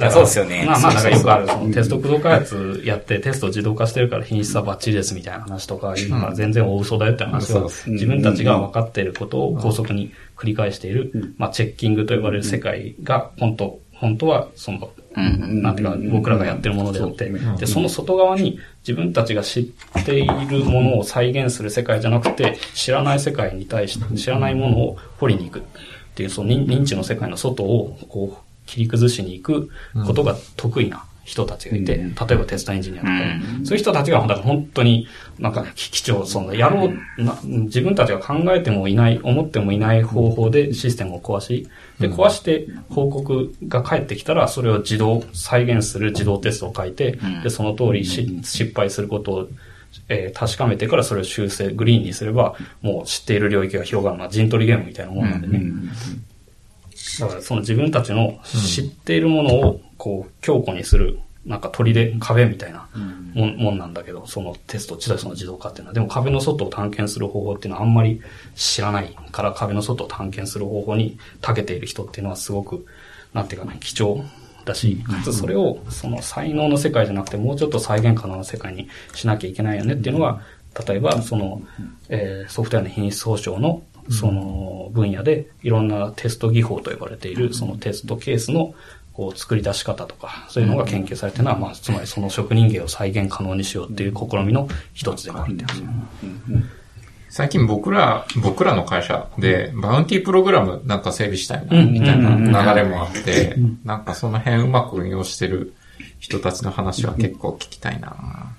[0.00, 0.64] だ そうですよね。
[0.66, 10.10] まあまあ、なんかよくある、そのテスト駆動開発やってテスト自動化してるから品質はバッチリですみたいな話とかいうのが全然大嘘だよって話は、自分たちが分かっていることを高速に
[10.42, 25.62] 繰り返している、まあチェッキングと呼ばれる世界が本当、本当はその、なんていうか僕らがやってるものであって、で、その外側に自分たちが知っているものを再現する世界じゃなくて、知らない世界に対して、知らないものを掘りに行くっ
[26.16, 29.70] ていう、その認認知の世界の外を、こう、切り崩しに行く
[30.06, 33.12] ことが得意な人たちがいて、例えばテストエンジニアとか、
[33.64, 35.06] そういう人たちが本当に
[35.38, 41.68] なんか機長、そのやろうな、自分たちが考えてもいない、思ってもいない方法でシステムを壊し、
[42.00, 49.48] で、壊して報告が返ってきたら、それを自動、再現する自動テストを書いて、で、その通りし失敗することを
[50.08, 55.60] えー確かめてからそれを修正、グリーンにすれば、もう知っている領域が広がるのは陣取りゲームみたいなもんなんでね。
[57.20, 62.88] だからその自分たちの知っているものを、こう、強固にする、なんか鳥で壁みたいな
[63.34, 65.94] もん,、もんなんだけど、そのテスト自体その自動化っていうのは。
[65.94, 68.20] でも壁の外を探検する方法っていうのはあんまり
[68.54, 72.86] 知らないから壁の外を探検する方法に長けている人っていうのはすごく、
[73.34, 74.24] なんていうかね、貴重
[74.64, 80.42] だし、かつそれをその才能の世界じゃなくてもうちょっと再現可能な世界にしなきゃいけないよねっていうのが、
[80.86, 81.62] 例えばその、
[82.08, 88.74] えーソフトウェアの品質保証のその分野でいろんなテスト技法と呼ばれているそのテストケースの
[89.12, 95.86] こう作り出し方とか、そういうのが研究されてるのは、まあ、つまりその職人芸を再現可能にしようっていう試みの一つでもあるんですよ。
[97.28, 105.74] 最近僕ら、僕らの会社で、バウンティープログラムなんか整備したいな、みたいな流れもあって、なんかその辺うまく運用してる
[106.18, 108.54] 人たちの話は結構聞きたいな。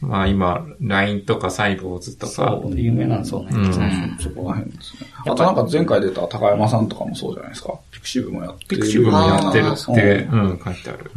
[0.00, 3.50] まあ今、LINE とかサイボーズとか、そう、有名なんですよね。
[3.54, 3.72] うん
[4.20, 5.08] そこら辺ですね。
[5.26, 7.78] あとなんか前回出た高山さんとかもそうじゃないですか。
[7.90, 8.76] pixivもやってる。
[8.76, 11.10] ピクシブもやってるって、うんうん、書いてある。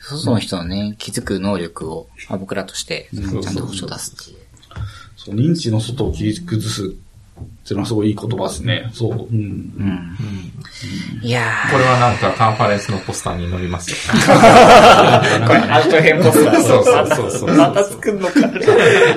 [0.00, 4.38] 外の人のね、気づく能力を、まあ僕らとして、ちゃんと保証出すっていう。
[5.16, 6.94] そう、認知の外を切り崩す
[7.68, 8.90] っていうのはすごいいい言葉ですね。
[8.94, 9.10] そう。
[9.10, 9.18] うん。
[9.20, 10.16] うん。
[11.22, 13.96] いやこれはなんかカンファレンスのポスターに載りますよ。
[14.08, 16.62] ー、これアウト編ポスター。
[16.62, 18.34] そうそうそうそうまた作んのか。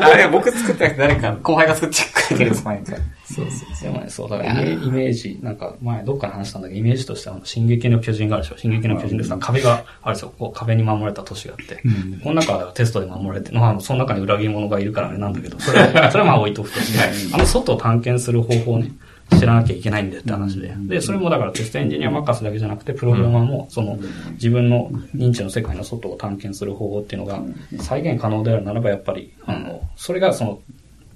[0.01, 2.83] あれ、僕作ってなくて誰か、後輩が作ってくれてるんですかね。
[3.23, 8.57] そうそうでもね、そう、だからイメージ、なんか前どっかで話したんだけど、イメージとしては、進撃の巨人があるでしょ。
[8.57, 10.33] 進撃の巨人でさ、壁があるんですよ。
[10.37, 11.81] こう壁に守られた都市があって。
[12.23, 18.91] この中はテストで守られて、まあ、その中に裏切り者がいるからあれなんだけど、それは、それはまあ置いとくとして、あの外を探検する方法をね、
[19.37, 20.73] 知らなきゃいけないんだよって話で。
[20.77, 23.97] で、それもだからテストエンジニア任せだけじゃなくて、プログラマーも、その、
[24.33, 27.41] 自分の認知の世界の外を探検する方法っていうのが、
[27.79, 30.59] 再現可能であるならば、やっぱり、あの、それがその、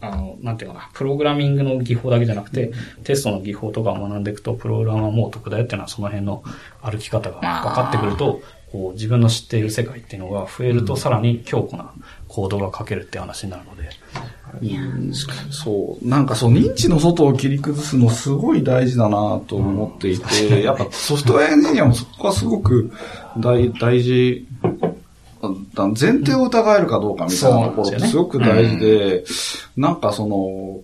[0.02, 2.72] あの、なんていうかな、プログラミングの技法だけじゃなくて、
[3.04, 6.44] テストの技法とかを学んでいくと、プログラマーもお得だよっていうのは、その辺の
[6.82, 8.42] 歩き方が分かってくると、
[8.72, 11.94] こう、自分の知っている世界っていうのが増えると、さらに強固な
[12.28, 13.90] コードが書けるっていう話になるので、
[15.52, 16.08] そう。
[16.08, 22.92] なんかそう、認知の外を切り崩すのすごい大事だなと思っていて、やっぱソフトウェアエンジニアもそこはすごく
[23.38, 24.48] 大大事、
[25.74, 29.24] だ前提を疑えるかどうかみたいなところってすごく大事で、
[29.78, 30.82] なんかその、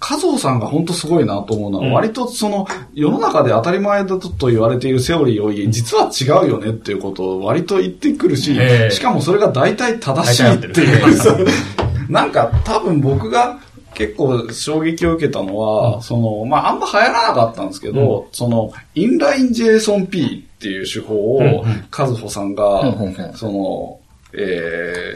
[0.00, 1.92] 加藤さんが本当すごいなと思うのは、うん。
[1.92, 8.90] 割とその、世の中で当たり前だと言われているセオリーを、実は違うよねっていうことを割と言ってくるし、ええ。
[8.90, 11.46] しかもそれが大体正しいっていう。
[12.10, 13.58] なんか多分僕が
[13.94, 23.34] 結構衝撃を受けたのは、その、まああんま流行らなかったんですけど、その、インライン JSONP っていう手法をうんうん、和穂さんが、うんうんうん。
[23.34, 24.00] その、
[24.32, 25.14] え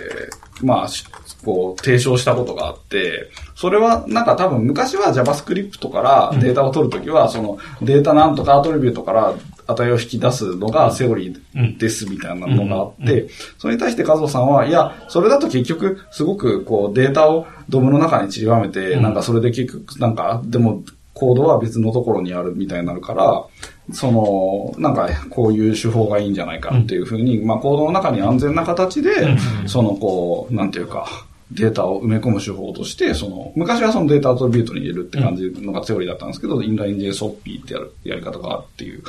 [0.61, 1.05] ー、まあ、し
[1.45, 9.35] こう、提唱したことがあって、それは、なんか多分昔は JavaScript からデータを取るときは、そのデータなんとかアトリビュートから
[9.67, 13.29] 値を引き出すのがセオリーですみたいなのがあって、
[13.59, 20.83] それに対して和夫さんは、いや、それだと結局、すごくこうデータをドムの中に散りばめて、なんかそれで結局、なんか、でも、
[21.15, 23.45] コードは別のところにあるみたいになるから、
[23.93, 29.37] その、なんか、こういう手法がいいんじゃないかっていうふうに、まあ、コードの中に安全な形で、
[29.67, 31.07] その、こう、なんていうか、
[31.53, 39.03] データを埋め込む手法として、その、昔はそのデータアトリビュートに入れるって感じのがセオリーだったんですけど、インライン JSOP ってやる、やり方があるっていう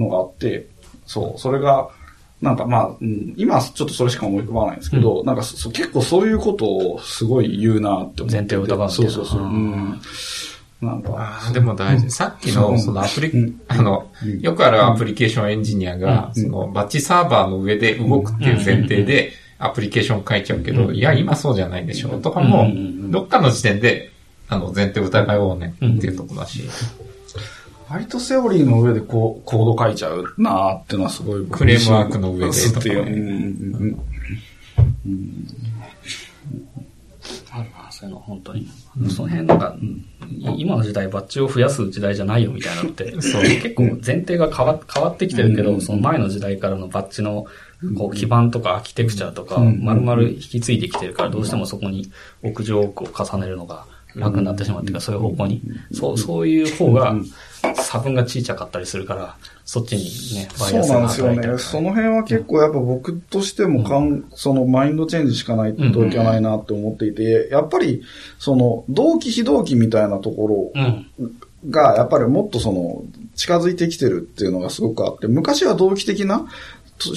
[0.00, 0.66] のがあって、
[1.06, 1.88] そう、それが、
[2.40, 8.32] なんかまあ、うん今ちょっとそれしか思い浮かばないんですけど、なんかそ結構そういうことをすごい言うなって思ってて。
[8.32, 9.42] 前提を疑うそうそうそう。
[9.42, 10.00] うん。
[10.80, 12.10] なんか、でも大事。
[12.10, 14.10] さっきの、そのアプリうん、あの、
[14.40, 22.66] よくあるアプリケーションエンジニアが、そのバッチサーバーの上で動くっていう前提で、アプリケーション書いちゃうけど、いや、今そうじゃないでしょ、とかも、
[23.10, 24.10] どっかの時点で、
[24.48, 26.62] あの、前提疑おうねっていうとこだし、
[27.90, 32.72] 割とセオリーの上でこう、コード書いちゃうなーっていうのはすごい僕フレームワークの上でっていう。
[32.74, 34.00] とかねうん。
[35.06, 35.48] うん。
[37.50, 38.68] あるな、そういうの、本当に。
[39.08, 39.58] その辺なん。
[39.58, 39.76] か、
[40.28, 47.46] い今の時代バッジを増やす時代じゃないよみたいなのって、結構前提が変わ変わってきてるけど、その前の時代からのバッジの
[47.98, 52.12] こう基盤とかアーキテクチャとか、丸々引き継いできてるから、どうしてもそこに
[52.42, 53.84] 屋上奥を重ねるのが
[54.14, 55.62] 楽になってしまうっていうか、そういう方向に。
[55.92, 57.14] そう、そういう方が、
[57.74, 61.58] 差分が小さかったりするから、そっちにね、バイそうアスがなんですよね。
[61.58, 68.02] その辺は結構やっぱ僕としてもかん、そのマインドチェンジしかないといけないなって思っていて、やっぱり、
[68.38, 71.06] その、同期非同期みたいなところうん。
[71.68, 73.04] が、やっぱりもっとその、
[73.34, 76.46] 近づいてきてるっていうのがすごくあって、昔は同期的な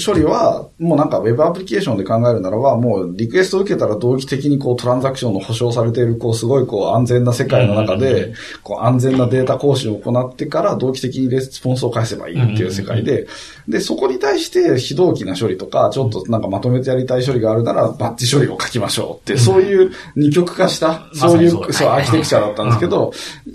[0.05, 8.33] 処理は、もうなんか Web アプリケーションで考えるならば、もうリクエストを受けたら同期的にこうトランザクションの保証されている、こうすごいこう安全な世界の中で、
[8.63, 13.27] こう安全なデータ更新を行ってから同期的にレスポンスを返せばいいっていう世界で、
[13.67, 21.43] で、そこに対して非同期な処理とか、ちょっとなんかまとめてやりたい処理があるなら、バッチ処理を書きましょうって、そういう二極化した、そう。
[21.43, 23.11] いう、そうアーキテクチャだったんですけど、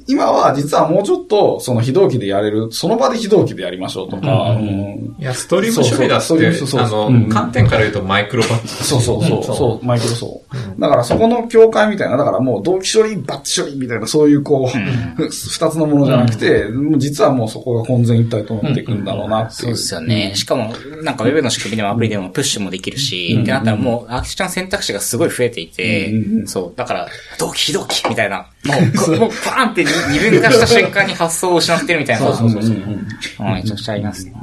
[0.07, 5.17] 今は実はもうちょっと、その非同期でやれる、その場で非同期でやりましょうとか、うん。
[5.19, 6.81] いや、ストリーム処理だっそうそうて、そうそう。
[6.81, 7.29] あの、うん。
[7.29, 8.69] 観点から言うとマイクロバッチ。
[8.85, 10.43] そうそうそう、そう、マイクロそ
[10.77, 10.81] う。
[10.81, 15.31] だからそこの境界みたいな、だからもう同期処理、バッチ処理みたいな、そういうこう、二
[15.71, 19.59] つのものじゃなくて、もう実はもうそこが混然一体となっていくんだろうなっていう。
[19.61, 20.33] そうですよね。
[20.35, 20.73] しかも、
[21.03, 26.13] なんか Web の仕組みでもアプリでもプッシュもできるし、ってなったらもうアーキテクチャの選択肢がすごい増えていて、
[26.47, 27.09] そう、だから、
[27.39, 32.27] 同期非同期みたいな、もう、こもうバーンって二分化した瞬間に発想を失ってるみたいな。
[32.35, 32.75] そうそうそう。
[32.75, 33.07] うん、
[33.55, 34.35] めちゃくちゃありますね。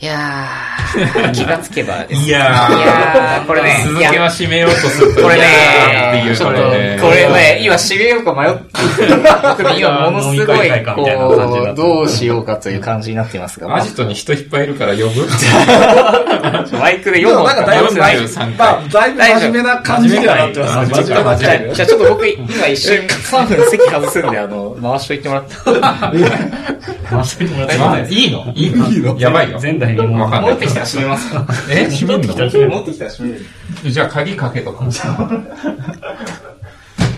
[0.00, 2.26] いやー、 気がつけばですね。
[2.26, 7.06] いやーいやーこれね、続いやけは締めようとすると、これいやーってね、ちょっと。
[7.06, 11.08] これね、今締めようか迷って、 今ものすごいこ
[11.72, 15.26] う、どうしようかという感じになっていますが、アジトに人いっぱいいるから呼ぶ？
[16.78, 21.04] マイクでで4本もなんかだいぶ、43まあ、だいぶ真面目な感じにはなってます。
[21.04, 21.22] じゃ
[21.84, 25.54] あ、ちょっと僕、今一瞬3分席外すんで、あの、回しといてもらって。
[27.08, 29.16] 回してもらってまあいいのいいの？
[29.18, 29.58] やばいよ。
[29.86, 30.66] 前代未聞わかんない持って。
[30.66, 31.46] きたら閉めますか？
[31.70, 31.84] え？
[31.90, 32.34] 閉めんの？
[32.34, 33.90] 持ってきたら閉める。
[33.90, 34.84] じゃあ鍵かけとか。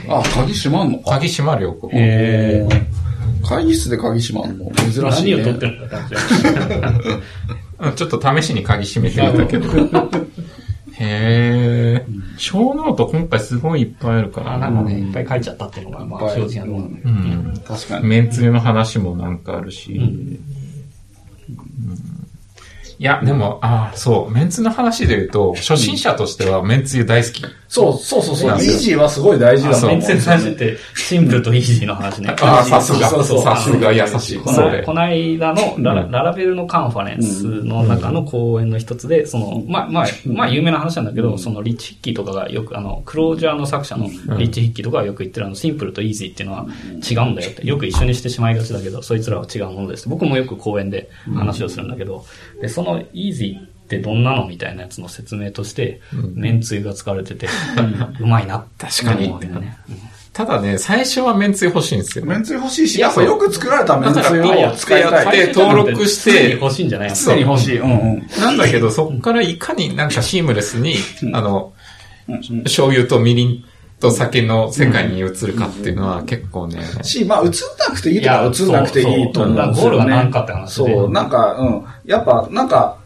[0.08, 0.98] あ、鍵閉まんの？
[1.00, 1.10] か。
[1.12, 1.90] 鍵閉まるよ、ここ。
[1.94, 2.66] え
[3.44, 4.70] 会議室で鍵閉まんの？
[4.74, 5.42] 珍しい、ね。
[5.42, 6.00] 何を取ってるんだ
[7.94, 9.68] ちょっと試しに鍵閉めてみたけど。
[10.98, 12.06] へえ。
[12.38, 14.54] ショーノート今回すごいいっぱいあるから。
[14.54, 17.54] あ、なんかね、いっぱい書いちゃったっていうのが、まあ、正直なところなんだけどうん。
[17.66, 18.06] 確かに。
[18.06, 19.92] メンツの話もなんかあるし。
[19.92, 20.38] うん
[21.48, 21.56] い
[23.04, 27.44] や、でも、ああ、そう、メンツの話で言うと、初心者としてはメンツ大好き。
[27.68, 28.50] そう、そうそうそう。
[28.50, 29.98] イージーはすごい大事だと思う。
[29.98, 32.34] メンツの話って、シンプルとイージーの話ね。
[32.40, 34.38] ああ、さすが、そうそうさすが優しい。
[34.38, 34.52] こ。
[34.52, 44.06] のこの間のララ Laravel のカンファレンスの中の講演の一つで、その、まあ、まあ、まあ、有名な話なんだけど、そのリッチ・ヒッキーとかがよく、あの、 Clojure の作者の
[44.38, 46.66] リッチ・ヒッキーとかがよく言ってるあの、シンプルとイージーっていうのは
[47.08, 50.08] 違うんだよって、よく一緒にしてしまいがちだけど、そいつらは違うものです。
[50.08, 52.24] 僕もよく講演で話をするんだけど、
[52.60, 56.00] で、そのイージーってどんなのみたいなやつの説明として、
[56.34, 57.46] めんつゆが使われてて、
[58.20, 59.78] うまいなって確かに思うけどね。
[60.32, 62.26] ただね、最初はめんつゆ欲しいんですよ。
[62.26, 65.46] めんつゆ欲しいし、やっぱよく作られためんつゆを使いたい。
[65.46, 67.14] で登録して常に欲しいんじゃないの？
[67.14, 67.78] 常に欲しい。
[67.78, 68.26] うんうん。
[68.38, 70.96] なんだけど、そこからいかになんかシームレスに、
[71.32, 71.72] あの、
[72.64, 73.64] 醤油とみりん
[74.00, 79.80] と酒の世界に移るかっていうのは結構ね、し、まあ、映んなくていいとか映んなくていいと思うんですよね。
[79.80, 80.94] ゴールが何かって話で。
[80.94, 81.84] そう、なんか、うん。
[82.04, 82.98] やっぱ、なんか、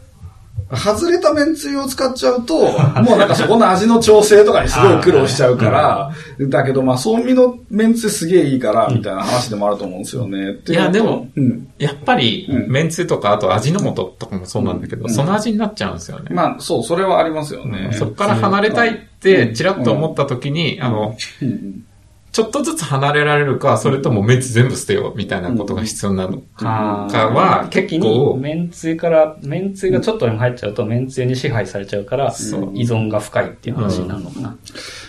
[0.75, 2.57] 外れためんつゆを使っちゃうと、
[3.01, 6.11] もうなんかそこの味の調整とかにすごい苦労しちゃうから、
[6.49, 10.57] だけどまあ、そうみのめんつゆすげえいいから、みたいな話でもあると思うんですよね。
[10.67, 11.67] いやでもうん。
[11.77, 16.33] やっぱりう、んめんつゆとか、あと味の素とかもそうなんだけど、その味になっちゃうんですよね。
[16.33, 17.91] まあ、そう、それはありますよね。
[17.93, 21.85] そこから離れたいって、ちらっと思った時に、あの、うん
[22.31, 34.55] ちょっとずつ離れられるか、それともめんつ全部捨てよう、みたいなことが必要なのかあは、結構、めんつゆから、めんつゆがちょっとでも入っちゃうと、めんつゆに支配されちゃうから、依存が深いっていう話になるのかな。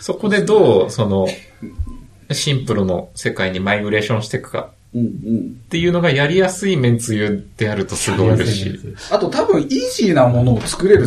[0.01, 1.29] そこでどう、その、
[2.33, 5.61] シンプルの世界にマイグレーションしていくかうんうん。
[5.65, 8.81] っていうのがやりやすいめんつゆであるとすごい嬉しい。
[9.11, 11.07] あと多分、イージーなものを作れる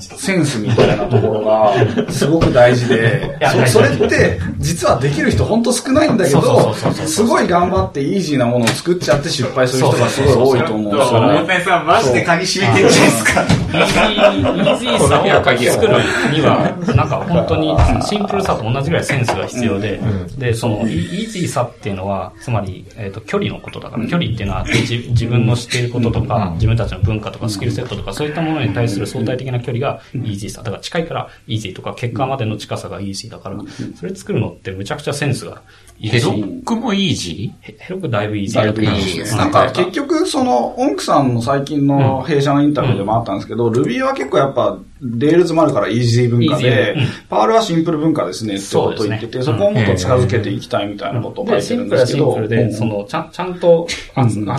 [0.00, 11.46] センスみたいなところが、すごく大事でそれって、実はできる人ほんと少ないんだけどすごい頑張ってイージーなものを作っちゃって失敗する人がすごい多いと思うんですよね。
[11.46, 13.42] 谷さん、マジで鍵閉めてるじゃないですか。
[13.42, 15.92] イージー、イージーさを作る
[16.32, 20.00] には、な んか本当にシンプルさと同じぐらいセンスが必要で、
[20.38, 30.62] で、そのイイージーさっていうのは、つまり、えっ、と、距離のことだから、距離っていうのは自自分の知っていることとか、自分たちの文化とかスキルセットとか、そういったものに対する相対的な距離がイージーさ。
[30.62, 33.56] だから近いからイージーとか、結果までの近さがイージーだから、
[33.94, 35.62] それ作るのってむちゃくちゃセンスが
[36.00, 39.50] いるし、 Heroku もイージヘ Heroku だいぶイージーだと思いぶイージーですなん。
[39.52, 46.96] か結局、その、オンクさんの最近の弊社のインタビューでもあったんですけど、Ruby は結構やっぱ、 Rails もあるからイージー文化で
[47.28, 52.26] Perl はシンプル文化ですねってことを言ってて、そこをもっと近づけていきたいみたいなことを書で、いてるんですけど。
[52.26, 53.86] シンプルで、うんその、ちゃん、ちゃんと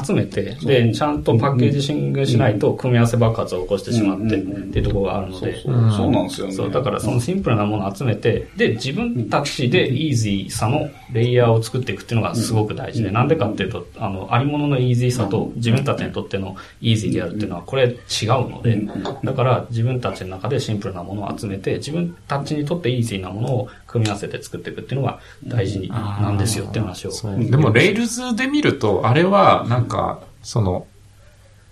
[0.04, 6.54] 集めて、で、ちゃんとパッケージングしないと、組み合わせ爆発を起こしてしまって、っていうところがあるので、そうそうなんですよね。
[6.54, 17.98] そう、だからそのシンプルなものを集めて、で、自分たちでイージーさのレイヤーを作っていくっていうのがすごく大事で、なんでかっていうと、あの、ありもののイージーさと自分たちにとってのイージーでやるっていうのは、これ違う
[18.50, 18.82] ので、
[19.24, 27.12] だから自分たちの中でシンプルなものを集めて、自分たちにとってイージーなものを組み合わせて作っていくっていうのが大事なんですよっていう話を。
[27.38, 30.88] でも、レイルズで見ると、あれは、なんか、その、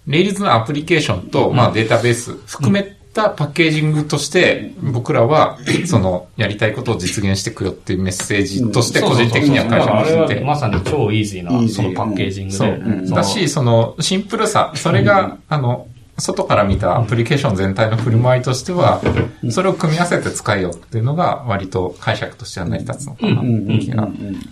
[0.08, 10.36] レイルズのアプリケーションと、まあデータベース含めたパッケージングとして、僕らは、その、やりたいことを実現していくよっていうメッセージとして、個人的には会社あれはにして。
[10.40, 10.46] て。
[10.46, 12.58] まさに超イージーなそのパッケージングで。
[12.58, 15.88] そのだし、その、シンプルさ、それが、あの、
[16.20, 19.02] 外から見たアプリケーション全体の振る舞いとしては、
[19.50, 23.42] それを組み合わせて使えよっていうのが、割と解釈としては成り立つのかな、
[23.80, 24.08] 気が。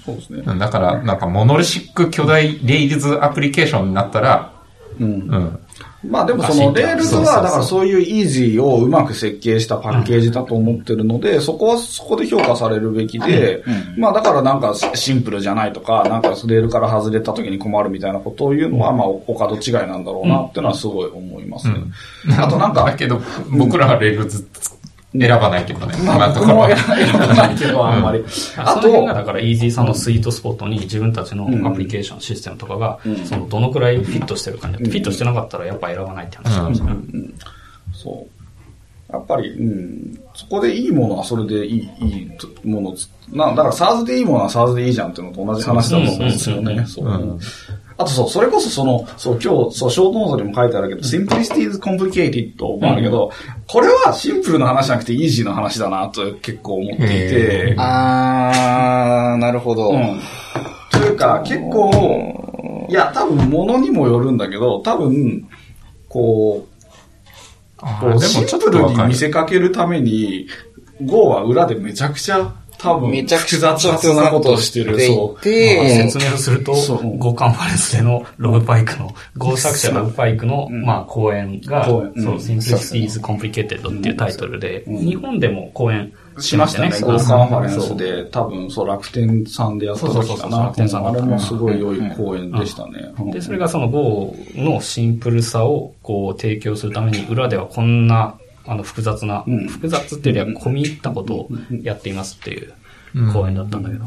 [0.06, 0.44] そうですね。
[0.46, 4.54] うんだから、なんか、モノリシック巨大 Rails アプリケーションになったら、
[5.00, 5.60] うんうん。
[6.04, 8.08] まあでもその Rails は、だからそういう。
[8.08, 13.64] イージーをうまく設計したパッケージだと思ってるので、そこはそこで評価されるべきで、
[13.98, 21.76] まあだからなんかシンプルじゃないとか、なんかレールから外れた時に困るみたいなことを言うのは、まあお門違いなんだろうなっていうのはすごい思いますね。
[22.40, 24.48] あとなんか、だけど、僕らは Rails
[25.14, 25.98] 選ばないけどね。
[26.04, 28.24] まあ今のところ僕も選ばないけど、あんまり。
[28.58, 36.96] ああそだからイージーさんのスイートスポットに自分たちのアプリケーション、システムとかが、そのどのくらいフィットしてるかによって、フィットしてなかったらやっぱ選ばないって話なんですよね。
[37.94, 38.38] そう。
[39.12, 42.32] やっぱり、うん、そこでいいものはそれでいい、いい
[42.66, 42.96] もの
[43.32, 46.86] な、だから SaaS でいいものは SaaS でいいじゃんっていうのと同じ話だと思うんですよね。
[46.86, 47.40] そう。
[48.00, 53.32] あとそう、それこそその、そう、今日、そう、ショートノートにも書いてあるけど、simplicity is complicated もあるけど、
[53.68, 59.90] これはシンプルな話じゃなくてイージーな話だなと結構思っていて、あー、なるほど。
[59.90, 60.20] うん。
[60.92, 65.48] というか、結構、いや、多分物にもよるんだけど、多分、
[66.08, 66.78] こう、
[67.78, 69.16] こうシンプちょっとわかるルに見。
[69.16, 70.48] せかけるために、
[71.02, 75.00] Go は裏でめちゃくちゃ多分めちゃくち複ゃ雑なことをしてる。
[75.00, 75.34] そう。
[75.34, 77.18] まあで、説明をすると、そう。
[77.18, 86.92] Go カンファレンスでのロブパイクの、Go 作者ロブパイクの、まあ、講演が、そう、Simplicity is Complicated っていうタイトルで、日本でも講演しましたね。
[86.92, 87.12] そう。
[87.12, 87.98] Go カンファレンスそう。
[87.98, 90.64] で、多分、そう、楽天さんでやったそうそうそう時かな。
[90.66, 93.14] 楽天さんあれもすごい良い講演でしたね。
[93.20, 93.32] うん。
[93.32, 98.36] で、それがその Go のシンプルさをこう提供するために、裏ではこんな、
[98.68, 101.50] あの、複雑な、ん複雑っていうよりは込み入ったことを
[101.84, 102.74] やっていますっていう
[103.34, 104.06] 講演だったんだけど。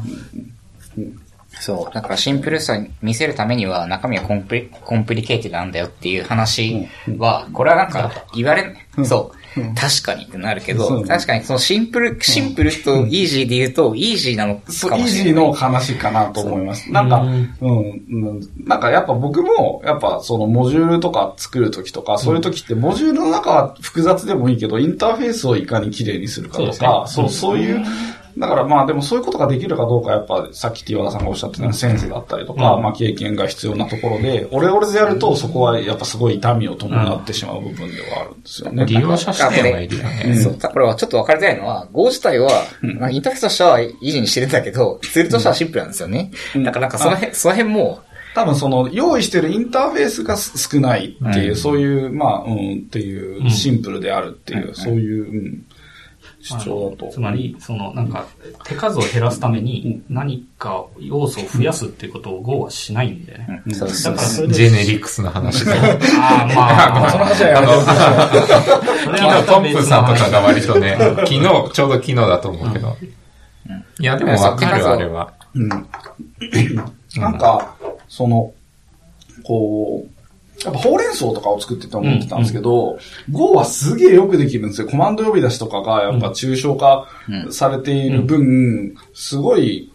[1.59, 1.93] そう。
[1.93, 9.40] だからシンプルさに見せるためには中身はコンプリコンプリケーティブなんだよっていう話は、これはなんか言われ、そう。
[9.75, 15.09] 確かにってなるけど、確かにそのシンプル、シンプルとイージーで言うと、イージーなのかもしれない。
[15.09, 16.89] ジーの話かなと思います。
[16.91, 27.83] なんか、うん、うん、なんかやっぱ僕も、やっぱそのモジュールとか作るときとか、そういうときって、モジュールの中は複雑でもいいけど、インターフェースをいかに綺麗にするかとか、そう、そういう、
[28.37, 38.85] だからまあでもそういうことができるかどうかやっぱさっきティワダさんがおっしゃってたようなセンスだったりとか、まあ経験が必要なところで、オレオレでやるとそこはやっぱすごい痛みを伴ってしまう部分ではあるんですよね。
[38.85, 40.35] 利用者視点はいるよね。
[40.35, 40.57] そう。
[40.57, 42.49] これはちょっと分かりづらいのは、Go 自体は、
[42.99, 46.31] まあインターフェースとしてはイージーにしてるんだけど、ツールとしてはシンプルなんですよね。
[46.55, 48.01] だからなんかその辺、その辺も、
[48.33, 51.55] 多分その用意してるインターフェースが少ないっていう、うん。
[51.55, 55.65] そういう、まあ、うん、っていう、シンプルであるっていう、そういう、うん、
[56.41, 57.11] 主張だと。
[57.11, 58.25] つまり、その、なんか、
[58.65, 63.61] 手数を減らすために何か要素を増やすっていうことを Go はしないんでね。
[63.73, 65.73] そうだからそれで、ジェネリックスの話で。
[66.19, 67.73] ああ、まあ、 その話はやめて。
[69.17, 72.97] 昨日トンプさんとかが割とね、昨日、ちょうど昨日だと思うけど。
[73.99, 75.31] いや、でもわかる、あれは。
[75.53, 75.69] うん。
[77.17, 77.75] なんか、
[78.07, 78.51] その、
[79.43, 80.10] こう、
[80.65, 82.99] やっぱほうれん草とかを作ってて思ってたんですけど、
[83.31, 84.87] Go はすげえよくできるんですよ。
[84.87, 87.07] コマンド呼び出しとかがやっぱ抽象化
[87.49, 89.91] されている分、すごい、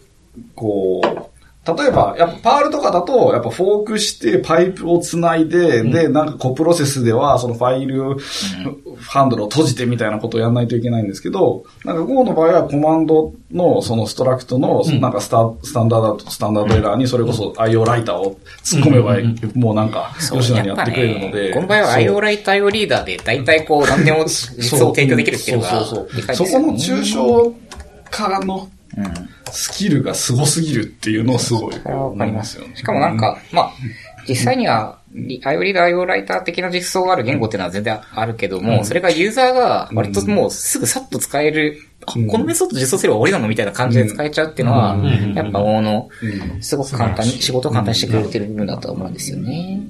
[0.54, 1.25] こう、
[1.66, 8.16] 例えば、やっぱパールとかだと、やっぱフォークしてパイプをつないで、で、なんかコプロセスでは、そのファイル、
[9.00, 19.16] ハンドルを閉じてみたいなことをやらないといけないんですけど、なんか Go の場合はコマンドのそのストラクトの、なんかスタスタンダード、スタンダードエラーにそれこそ IO ライターを突っ込めば、
[19.54, 21.52] もうなんか、吉野にやってくれるので。
[21.52, 26.36] この場合は IO ライター用リーダーで大体こう何でも実装を提供できるっていうのがそうそうそう。
[26.36, 27.52] そこの抽象
[28.10, 28.68] 化の
[29.52, 32.76] スキルが凄すぎるっていうのをすごいわ思かりますよね。
[32.76, 33.72] しかもなんか、まあ、
[34.28, 44.96] 実際には、リ IO リーダー、IO ライター的な実装がある言語っていうのは全然あるけども、それがユーザーが割ともうすぐさっと使える、あ、このメソッド実装すれば終わりなのみたいな感じで使えちゃうっていうのは、
[45.34, 46.08] やっぱ大の、
[46.60, 49.80] すごく簡単に、仕事を簡単にしてくれてる部分だと思うんですよね。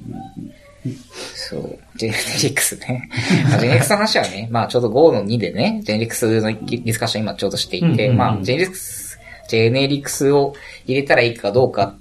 [1.35, 1.79] そう。
[1.95, 3.09] ジェネリックスね。
[3.49, 9.06] まあジェネリックスの話はね、まあちょうど5の2でね、ジェネリックスのディスカッション今ちょうどしていて、まあジェネリックス、
[9.47, 10.53] ジェネリックスを
[10.85, 11.95] 入れたらいいかどうか、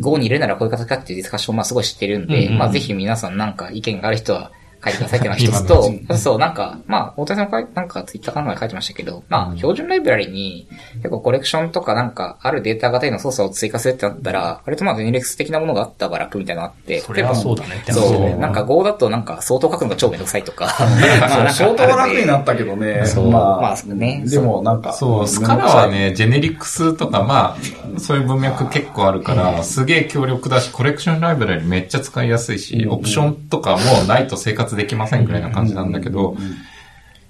[0.00, 4.52] 5に入れるならこういう形かっていうディスカッションをまあすごいしてるんで、まあぜひ皆さんなんか意見がある人は、
[4.84, 5.66] 書いてくださいっていうのが一つ
[6.08, 20.68] と、そう、なんか、まあ、大谷さんもなんかツイッターかなんかで書いてましたけど、まあ、標準ライブラリに結構コレクションとかなんかあるデータ型への操作を追加するってなったら、割とまあ、ジェネリクス的なものがあったば楽みたいなのがあって、それはそうだねって話そう、ねなんか Go だとなんか相当書くのが超めんどくさいとか、
[21.52, 23.06] 相当楽になったけどね。
[23.06, 23.30] そう。
[23.30, 24.92] ままあねでもなんか。
[24.92, 27.56] そう、スカラはね、ジェネリックスとか、ま
[27.96, 36.36] あ、そういう文脈結構あるから、すげえ強力だし、コレクションライブラリめっちゃ使いやすいし、オプションとかもないと生活できませんくらいな感じなんだけど、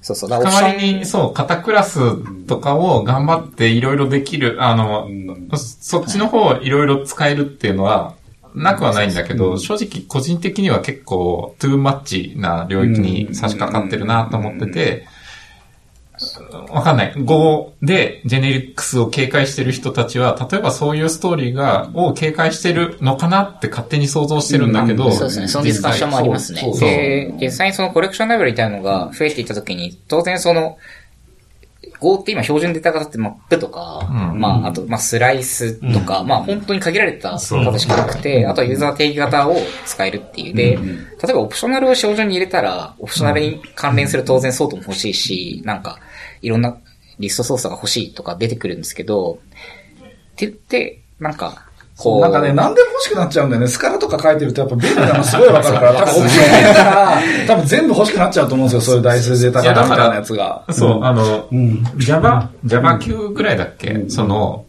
[0.00, 2.00] そうそう、代わりに、そう、型クラス
[2.46, 5.08] とかを頑張っていろいろできる、あの、
[5.52, 8.14] そそっちの方いろいろ使えるっていうのは、
[8.54, 15.06] なくはないんだけど、正直個人的には結構トゥーマッチな領域に差し掛かってるなと思ってて、
[16.70, 17.14] わかんない。
[17.16, 25.48] Go でジェネリックスを警戒してる人たちは、例えばそういうストーリーが、を警戒してるのかなって勝手に想像してるんだけど、そうですね。
[25.48, 26.62] そのディスカッションもありますね。
[26.80, 30.78] で、実際にそのコレクションライブラリみたいなのが増えていったときに、当然その、
[32.02, 34.40] Go って今標準データ型ってマップとか、うん。
[34.40, 40.54] まあ、あと、まあ、スライスとか、まあ、本当に限られた数しかなくて、あとはユーザー定義型を使えるっていう。
[40.54, 46.00] で、例えばオプショナルを標準に入れたら、オプショナルに関連する当然ソートも欲しいし、なんか、
[46.42, 46.76] いろんな
[47.18, 49.38] リスト操作が欲しいとか出てくるんですけど、
[50.02, 50.04] っ
[50.36, 51.66] て言って、なんか、
[51.96, 53.68] こう、なんかね、何でも欲しくなっちゃうんだよね。
[53.68, 58.80] スカラとか書いてるとやっぱ便利なのすごいわかるから、多分オプション入れたら、多分全部欲しくなっちゃうと思うんですよ。
[58.80, 60.64] そういう大数データ型みたいなやつが。
[60.70, 61.48] そう、あの、
[61.98, 64.64] Java、Java 級ぐらいだっけ、その、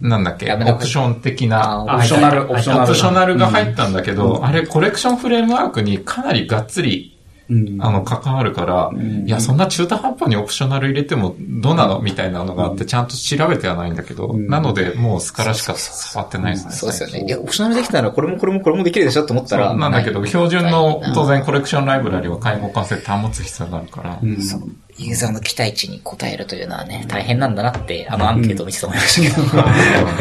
[0.00, 2.84] なんだっけ、オプション的な、あオプショナル、オプショナル。
[2.84, 7.17] オプショナルが入ったんだけど、あれコレクションフレームワークにかなりがっつり、
[7.80, 8.90] あの、関わるから、
[9.24, 12.00] いや、そんな中途半端にオプショナル入れてもどうなの？
[12.00, 16.72] みたいなのがあって、ちゃんと調べてはないんだけど、なので、もう Scala しか触ってないですね。
[16.72, 17.24] そうですよね。
[17.26, 29.42] いや、オプショナルできたら、これもこれもこれもできるでしょって思ったら、なんだけど、標準の当然コレクションライブラリは下位互換性保つ必要があるから、ユーザーの期待値に応えるというのはね、大変なんだなって、あのアンケートを見てて思いました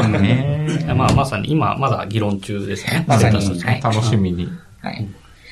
[0.01, 0.17] けど。
[0.19, 0.93] ね。
[0.95, 3.03] まあ、まさに今、まだ議論中ですね。
[3.07, 3.61] まさに。
[3.81, 4.47] 楽しみに。
[4.81, 5.07] はい。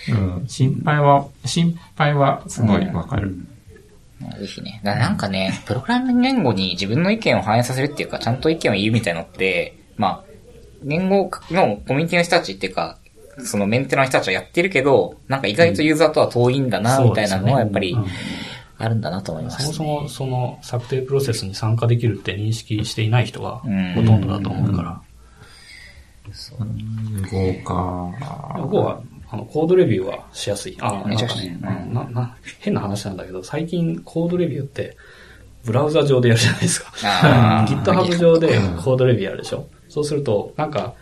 [0.10, 3.36] うん、心配は、心配はすごいわかる。
[4.40, 4.82] ぜひね。
[4.84, 10.24] だなんかね、プログラミング言語に自分の意見を反映させるっていうか、ちゃんと意見を言うみたいのって、まあ、
[10.84, 12.98] 言語のコミュニティの人たちっていうか、
[13.40, 17.98] そのメンテナーの人たちはやってるけど、なんか意外とユーザーとは遠いんだな、うんみたいなのはやっぱり
[18.78, 19.90] あるんだなと思います、そね。
[19.90, 23.94] もそもその策定プロセスに参加できるって認識していない人がうん。
[23.94, 25.02] ほとんどだと思うから。
[27.32, 28.62] 豪華。
[28.68, 29.02] Go は、
[29.36, 30.78] あの、コードレビューはしやすい。
[30.80, 34.96] あ、なんかめちゃくちゃね、うんな、な、変な話なんだけど、最近コードレビューって、
[35.66, 36.92] ブラウザ上でやるじゃないですか。
[37.68, 39.68] GitHub 上でコードレビューやるでしょ。
[39.90, 40.94] そうすると、なんか、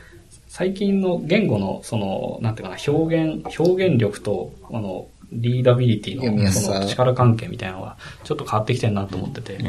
[0.47, 9.59] 最近の言語の、その、なんていうかな、表現、表現力と、あの、リーダビリティの、その力関係みたいなのが、ちょっと変わってきてるなと思ってて、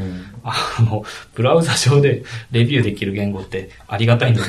[0.43, 1.05] あの、
[1.35, 4.49] ブラウザ上でレビューできる言語ってありがたいんでね、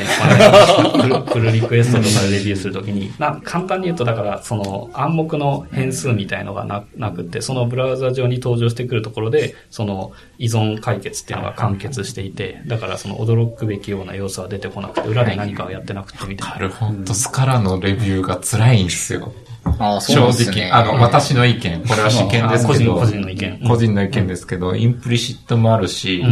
[1.10, 16.56] まあプ ルリクエストとかでレビューするときに、な簡単に言うと、だから、その暗黙の変数みたいのがななくって、そのブラウザ上に登場してくるところで、その依存解決っていうのが完結していて、だからその驚くべきような要素は出てこなくて、裏で何かをやってなくてみたいな。
[16.56, 19.34] なるほど、スカラのレビューが辛いんですよ。
[19.66, 20.70] あーそうな正直、んですね。
[20.72, 23.60] あの、私の意見、これは試験ですけど、あ個人個人の意見。
[23.62, 23.68] うん。
[23.68, 26.24] 個人の意見ですけど、インプリシットもあるし、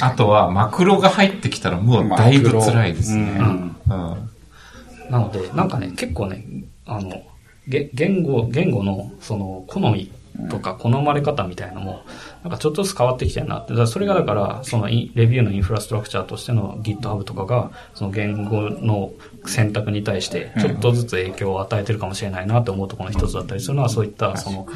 [0.00, 3.22] あとはマクロが入ってきたらもうだいぶ辛いですね。
[3.38, 3.46] うん。
[3.46, 4.30] うん。
[5.10, 6.44] なので、なんかね、結構ね、
[6.86, 7.22] あの、
[7.68, 10.10] げ言語、言語の、その、好み
[10.50, 12.02] とか好まれ方みたいなのも、
[12.42, 13.86] なんかちょっとずつ変わってきてるなって。
[13.86, 19.10] それがだから、そのレビューのインフラストラクチャーとしての GitHub とかが、その言語の
[19.46, 24.66] 選択に対して、ちょっとずつ影響を与えてるかもしれないなって思うところの一つだったりするのは、そういった、その、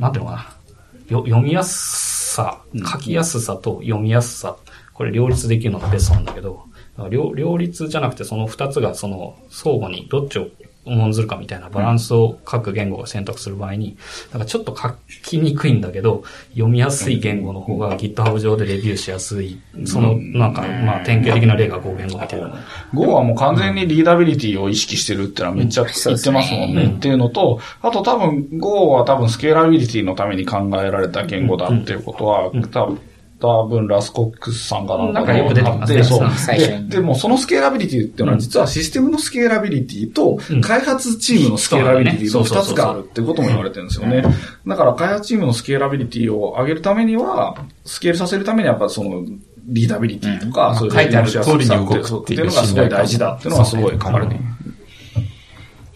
[0.00, 4.56] なんていうのかな、よ読みやすさ、書きやすさと読みやすさ、
[4.92, 6.64] これ両立できるのがベストなんだけど、
[7.10, 10.48] 両両立じゃなくてその二つがその相互にどっちを
[10.84, 13.96] 重んずるかみたいなバランスを各言語が選択する場合に、
[14.32, 22.64] なんかちょっと書きにくいんだけど、読みやすい言語の方が GitHub 上でレビューしやすい、その、なんか、まあ、典型的な例が Go 言語みたいな。
[22.92, 26.94] Go はもう完全にリーダビリティを意識してるってのはめっちゃ言ってますもんね。
[26.96, 33.00] っていうのと、あと多分 Go は多分スケーラビリティのために考えられた言語だっていうことは、多分
[33.44, 36.02] 多分 Russ Cox さんかなんかよく出てますね。
[36.02, 36.28] そう。
[36.56, 44.24] で、でもそのスケーラビリティっていうのは実はシステムのスケーラビリティと開発チームのスケーラビリティの二つがあるっていうことも言われてるんですよね。
[44.66, 49.24] だから開発チームのスケーラビリティを上げるためには、スケールさせるためにはやっぱその
[49.66, 54.40] リーダビリティとか、そういう書いてある通りに動くっていうのがすごい大事だっていうのはすごい書かれてる。
[54.40, 54.63] いや、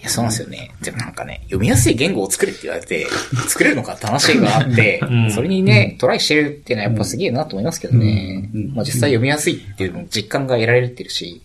[0.09, 0.75] そうなんですよね。
[0.83, 3.07] でもなんかね、読みやすい言語を作れって言われて、
[3.49, 5.01] 作れるのかって話があって、
[5.35, 8.51] それにね、トライしてるっていうのはやっぱすげえなと思いますけどね。
[8.75, 11.43] まあ実際読みやすいっていうのも実感が得られてるし。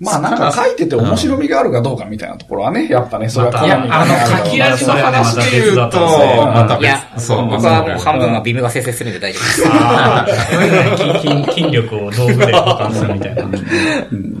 [0.00, 9.62] まあなんか書いてて面白みがあるかどうかみたいなところはね、やっぱね、それは好みいや、あの、書き味の話で言うと、またいや、別、そう、僕はもう半分はビムが生成するんで大丈夫です。
[9.68, 13.44] ああ、筋筋力を道具で保管するみたいな。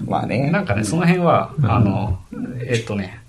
[0.06, 0.50] まあね。
[0.50, 2.18] なんかね、その辺は、あの、
[2.66, 3.20] えっとね、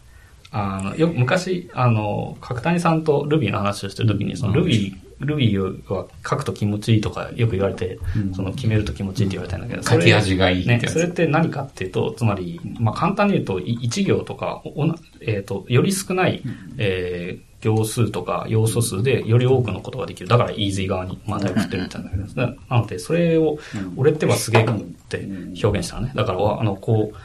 [0.51, 5.57] あの、よく昔、あの、角谷さんと Ruby の話をしてるときに、その Ruby、Ruby
[5.91, 7.99] は書くと気持ちいいとかよく言われて、
[8.33, 16.41] その決めると気持ちいいって言われたんだけど、書き味がいいね、つそれって何かっていうと、つまり、まあ簡単に言うと、い一行とか、おなえっ、と、より少ない、
[16.77, 20.27] えー行数とか要素数でより多くのことができる。
[20.27, 23.59] だから easy 側に、まあ、だいぶ振ってるみたいなんだけど、ななので、それを、
[23.95, 25.27] 俺ってばすげえかもって
[25.63, 26.13] 表現したのね。
[26.15, 27.17] だから、あの、こう、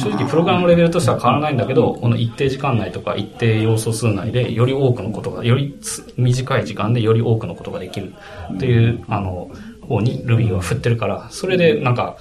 [0.00, 8.14] 正直プログラムのレベルとしては変わらないんだけど、この一定時間内とか一定要素数内でより多くのことが、よりつ短い時間でより多くのことができる
[8.54, 9.50] っていう、あの、
[9.82, 12.16] 方に Ruby は振ってるから、それでなんか、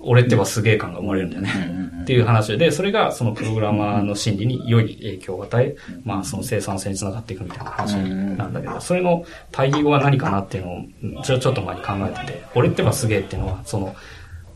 [0.00, 1.50] 俺ってばすげえ感が生まれるんだよね。
[2.02, 10.66] っていう話で、それがそのプログラマーの心理に良い影響を与え、まあその生産性につながっていくみたいな話なんだけど、それの対義語は何かなっていう
[11.02, 13.94] のを、ちょ、ちょっと前に考えてて、俺ってばすげえっていうのは、その、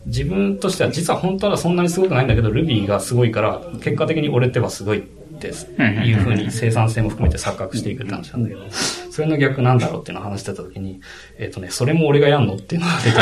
[0.07, 5.03] 自分としては実は本当はそんなにすごくないんだけど、Ruby がすごいから、結果的に俺ってばすごいっ
[5.43, 11.01] ていうふうに生産性も含めて錯覚していくって話なんだけど、それの逆なんだろうっていうのを話してた時に、
[11.39, 13.19] えっ、とね、それも俺がやんのっていうのが出て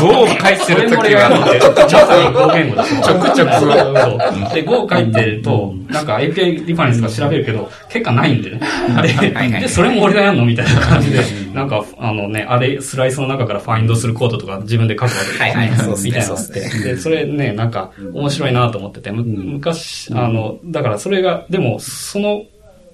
[0.00, 3.52] 語を書いてるそれも俺がやんのって、は、まさに語言語だちょくちょく。
[3.60, 8.60] そうで、語を書いてると、なんか API リファレンスとか調べるけど、結果ないんでね。
[9.02, 11.22] で、で、それも俺がやんのみたいな感じで、
[11.54, 15.42] なんか、あのね、あれ、スライスの中からファインドするコードとか自分で書くわけですよ。
[15.44, 16.34] はいはいそうみたいな。
[16.34, 16.60] って。
[16.60, 22.44] で、それね、なんか、面白いなと思ってて、む昔、あの、だからそれが、でも、その、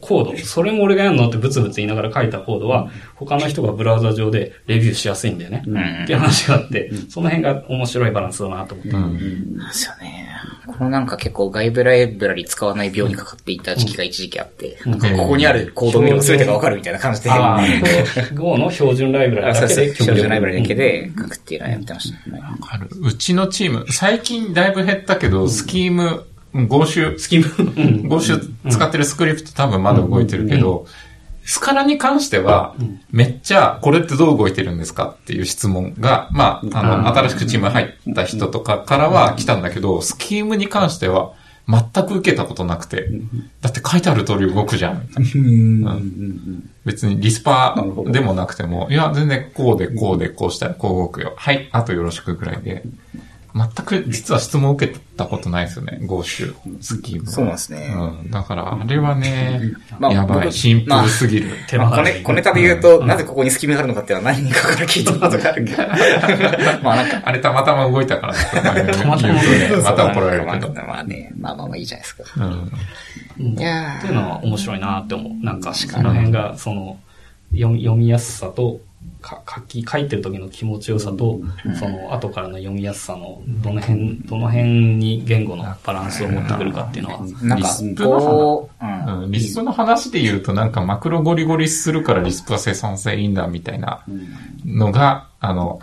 [0.00, 5.62] コード、それも俺がやんのってブツブツ言いながら書いたコードは、他の人がブラウザ上でレビューしやすいんだよね。
[6.02, 8.92] っていう話があって、その辺が面白いバランスだなと思って。
[8.92, 9.16] なん。
[9.16, 10.30] ですよね。
[10.66, 17.62] このなんか結構外部ライブラリ使わない病にかかっていた時期が一時期あって、なんかここにあるコードを見れば全てがわかるみたいな感じで、ああ、
[18.34, 22.40] Go の標準ライブラリだけで標準ライブラリだけで書くっていうのをやってましたね。
[22.70, 22.88] ある。
[23.02, 26.24] うちのチーム、最近だいぶ減ったけど、スキーム、
[26.54, 27.46] 合衆、スキム。
[28.08, 30.86] 合衆使ってるスクリプト多分まだ動いてるけど、
[31.44, 32.74] スカラに関しては、
[33.10, 35.16] めっちゃ、これってどう動いてるんですか？
[35.20, 41.32] っていう質問が、まあ、あの、新しくチームに入った人とかからは来たんだけど、スキームに関しては、
[41.68, 43.08] 全く受けたことなくて、
[43.60, 45.08] だって書いてある通り動くじゃん。
[45.16, 46.70] うん。
[46.84, 51.34] 別にリスパーでもなくても、いや、全然こうでこうでこうしたらこう動くよ。
[51.36, 52.82] はい、あとよろしくぐらいで。
[53.54, 57.30] 全く実は質問を受けたことないですよね、合衆、スキームは。
[57.32, 58.30] そうなんですねうん。
[58.30, 61.48] だから、あれはね、まあやばい、僕シンプルすぎる。
[61.48, 65.82] まあ、手間が小ネタで言うと、なぜここにスキムがあるのかっていうのは何人かから聞いたことがあるけど。
[66.82, 68.38] まあなんか、あれたまたま動いたからね、
[68.94, 69.34] 言うまたま
[69.82, 70.74] また怒られるまあけど。
[70.74, 72.24] まあね、まあまあまあいいじゃないですか。
[72.36, 73.58] うん。
[73.58, 75.44] いやっていうのは面白いなって思う。
[75.44, 76.98] なんか、その辺が、その、
[77.52, 78.80] 読みやすさと、
[79.20, 81.40] か書き、書いてる時の気持ちよさと、
[81.78, 84.64] その後からの読みやすさの、どの辺、どの辺
[84.96, 88.68] に言語のバランスを持ってくるかっていうのは、なんかリス、プの。
[88.80, 94.04] うん、リスプの話で言うとなんかマクロゴリゴリするからリスプは生産性いいんだみたいな
[94.64, 95.80] のが、あの、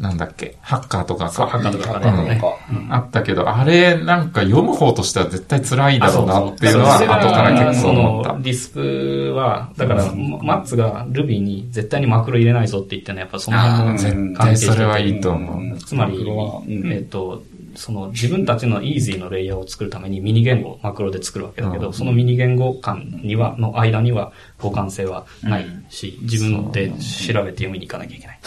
[0.00, 2.28] なんだっけ、ハッカーとかそう、かハッカーとかね。
[2.30, 2.42] ね
[2.88, 8.32] あったけど、あれなんか読む方としては絶対辛いだろうなっていうのは後から結構そ思った。
[8.32, 8.38] の、。
[8.40, 15.78] リスプは、だから、マッツが Ruby に絶対にマクロ入れないぞって言ってね、やっぱその辺も絶対それはいいと思う。
[15.78, 16.26] つまり
[16.86, 17.42] えっ、と、
[17.74, 26.94] その自分たちのイージーのレイヤーを作るためにミニ言語をマクロで作るわけだけど、そのミニ言語間には、の間には互換性はないし、自分で調
[27.44, 28.40] べて読みに行かなきゃいけない。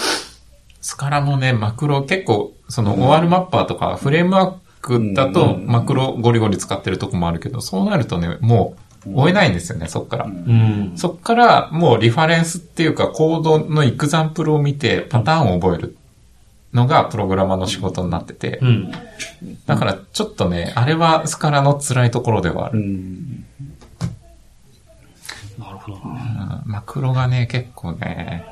[0.84, 10.26] スカラもね、マクロ結構、その OR マッパーとかフレームワークだとマクロゴリゴリ使ってるとこもあるけど、そうなるとね、もう追えないんですよね、そっから。
[10.26, 10.92] うん。
[10.98, 15.96] そっからもうリファレンスっていうかコードのエクザンプルを見てパターンを覚える
[16.74, 18.92] のがプログラマーの仕事になっててう、ん。
[19.66, 22.80] だからちょっとね、あれはスカラの辛いところではある。
[22.80, 23.46] うん。
[25.58, 26.62] なるほどな。
[26.66, 28.44] うんマクロがね、結構ね、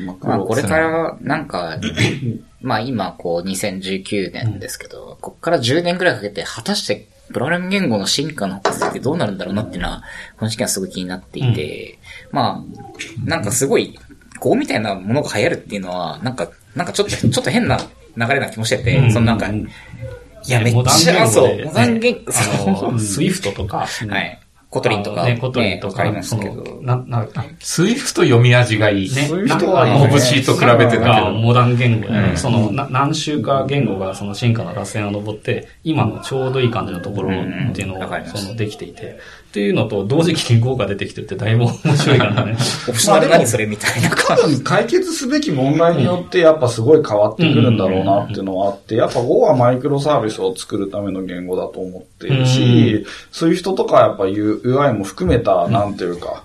[0.00, 1.78] まあ、これから、なんか、
[2.60, 10.02] まあ今、こう、2019年ですけど、こっから10年くらいかけて、果たして、プログラム言語の進化の数ってどうなるんだろうなっていうのは、
[10.36, 11.98] この時期はすごい気になっていて、
[12.32, 13.98] まあ、なんかすごい、
[14.40, 17.78] Go みたいなものが流行るっていうのは、なんか、なんかちょっと、ちょっと変な
[18.16, 19.12] 流れな気もしてて、うん。
[19.12, 22.92] そのなんか、いや、めっちゃ、そう、でモダン言語、あそう。
[22.92, 24.40] の、スイフトとか、はい。
[24.70, 27.26] Kotlin とか、ね、 Kotlin とか、そのど、な、な、
[27.58, 29.14] Swift 読み味がいい。
[29.14, 39.18] ね、Swift なんかはねブシーと比べてだけモダン言語で、うんその、な何週か言語がその進化の螺旋を登って、今のちょうどいい感じのところっていうのうんその、できていて、
[39.50, 42.52] っていうのと同時期に Go が出てきてるってだいぶ面白いからね。
[42.88, 44.56] オプショナル何それみたいな多感じ。
[44.58, 54.28] 分解決すべき問題によってやっぱすごい変わってくるんだろうなっていうのはあって、やっぱ Go はマイクロサービスを作るための言語だと思っているし、Swift とかやっぱ
[54.62, 56.44] UI も含めた、なんていうか、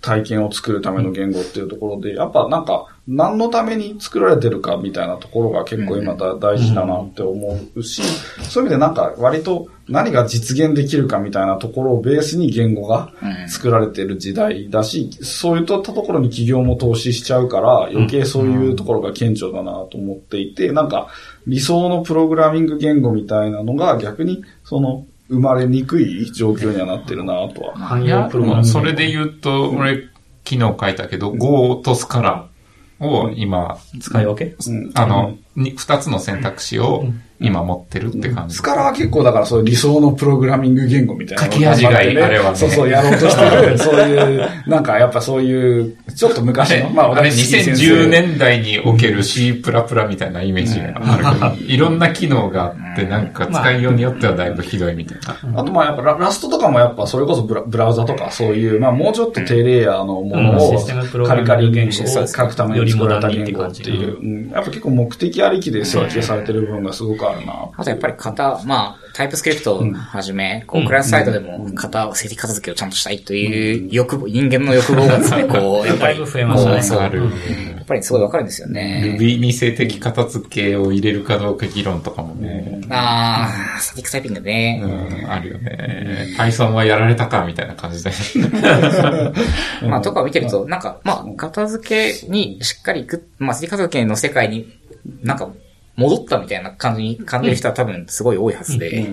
[0.00, 8.02] 体験を作るための言語っていうところで、やっぱなんか、何のために作られてるかみたいなところが結構今だ大事だなって思うし、
[8.42, 13.48] そういう意味でなんか割と何が実現できるかみたいなところをベースに言語がうん。
[13.48, 21.08] 作られてる時代だし、そういったところに企業も投資しちゃうから、余計そういうところが顕著だなと思っていて、なんか
[21.46, 27.74] 理想のプログラミング言語みたいなのが逆にその生まれにくい状況にはなってるなとは。
[27.76, 28.08] 汎い。
[28.08, 28.30] や
[28.64, 30.08] それで言うと、俺、
[30.44, 32.48] 昨日書いたけど、Go とスカラ
[33.00, 34.44] を今、使い分け？
[34.44, 37.04] うんあの、に二つの選択肢を
[37.38, 38.56] 今持ってるって感じ。
[38.56, 42.56] スカラは結構だからそういう理想のプログラミング言語みたいな書き味がいいあれはね。
[42.56, 43.78] そうそう、やろうとしてる。
[43.78, 49.52] そういう、なんかやっぱそういう、ちょっと昔の、まああれ私2010年代における C++
[50.08, 51.56] みたいなイメージがある。
[51.56, 55.60] けど、いろんな機能があって、なんか使いようによってはだいぶひどいみたいな。
[55.60, 64.50] あとまあやっぱララストとかもやっぱそれこそブラブラウザとかそういう、まあもうちょっと低レイヤーのものをカリカリに言語を書くために作られた言語っていう、うん。
[64.50, 67.70] やっぱ結構目的ありきで設計されてる部分がすごくあるな。
[67.76, 76.18] あとやっぱり型、まあ、タイプスクリプトをはじめ、こう、クライアントサイドでも型を、静的片付けをちゃんとしたいという欲望、人間の欲望がですね、こう、やっぱり。
[76.18, 76.70] だいぶ増えました
[77.10, 77.18] ね
[77.82, 79.16] やっぱりすごいわかるんですよね。
[79.18, 84.86] Ruby に性的片付けを入れるかどうか議論とかもね、ああ、スティックタイピングねう。
[85.26, 86.28] ん、あるよね。
[86.38, 88.10] Python はやられたかみたいな感じで。
[89.82, 94.72] まあ、とか見てると、なんか、まあ、片付けにしっかりいく、まあ、スティック片付けの世界に、
[95.22, 95.50] なんか、
[95.94, 99.06] 戻ったみたいな感じに感じる人は多分すごい多いはずで。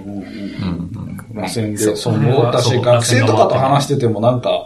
[1.34, 4.66] まあ、線で、そうそう思ったし、学生とかと話しててもなんか、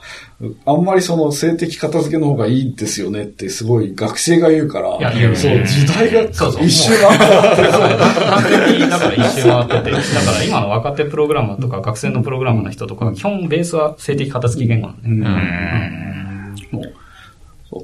[0.65, 7.63] あんまりその性的片付けの方がいいですよねってすごい学生が言うから、や言うそう、時代が一周回って
[8.21, 16.93] 完璧に、だから一周回ってて、だから今の若手プログラマーとか学生のプログラマーの人とか、基本ベースは静的片付き言語なんで。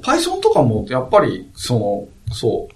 [0.02, 2.74] Python とかも、やっぱり、その、そう、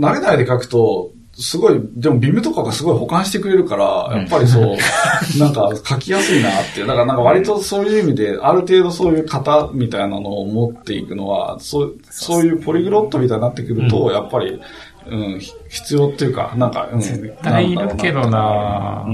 [0.00, 4.76] 慣れないで書くと、すごい、でもビムとかがすごい保管してくれるから、やっぱりそう、
[5.38, 6.86] なんか書きやすいなっていう。
[6.86, 14.60] だからなんか割とそういう意味で、ある程度そういう型みたいなのを持っていくのは、そう、そういうポリグロットみたいになってくると、やっぱり、
[15.08, 17.00] うん、ひ必要っていうか、なんか、うん。
[17.00, 19.06] 絶絶対いるけどな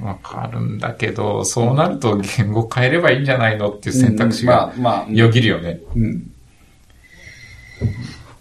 [0.00, 5.80] わかるんだけど、そうなると言語変えればいいんじゃないのっていう選択肢がうんまあ、まあ、よぎるよね。
[5.94, 6.30] うん。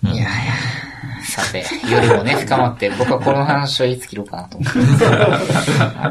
[0.04, 0.81] いやいや。
[1.24, 4.80] さて、夜もね、深まって、 僕はこの話はいつ切ろうかなと思って。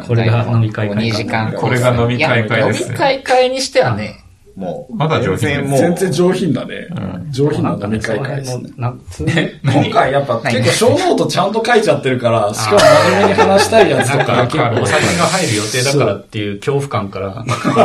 [0.07, 2.97] これが飲み会会か2時間これが飲み会会ですね。
[2.97, 4.20] いや飲み会会にしてはね、
[4.56, 4.94] もう。
[4.94, 6.89] まだ上品もう全然上品だね。
[7.31, 9.60] 上品な飲み会の会ですね。
[9.64, 17.44] 今回やっぱ結構小ノートちゃんと書いちゃってるから、しかも真面目に話したいやつとなんかか結構お酒が入る予定だからっていう恐怖感から、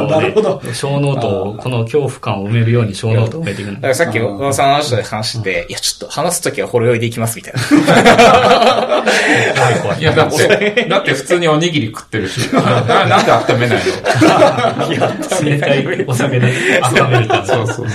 [0.09, 0.61] なるほど。
[0.61, 7.61] ね、ショーノートを、この恐怖感を埋めるようにショーノートを埋めていくんだだからさっき、小野さんの話で話して、いや、ちょっと話すときはほろ酔いでいきますみたいな。
[9.99, 12.61] いや、だって、だって普通におにぎり食ってるし、 な
[13.05, 13.79] なんで温めない
[15.43, 16.05] 冷たい。
[16.07, 16.47] お酒で
[16.81, 17.89] 温めるためのそう そうそう。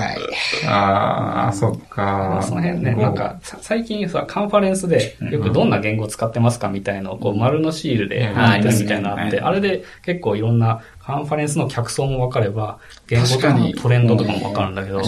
[0.00, 0.18] はい。
[0.66, 2.40] ああ、そっか。
[2.42, 12.78] その辺ね、なんか、さ最近さ、カンファレンスで、よくどんな言語を使ってますかみたいのを、こう、丸のシールで貼ってみたいなのあって、あれで結構いろんなカンファレンスの客層も分かれば、
[13.08, 15.02] 言語とかのトレンドとかも分かるんだけど、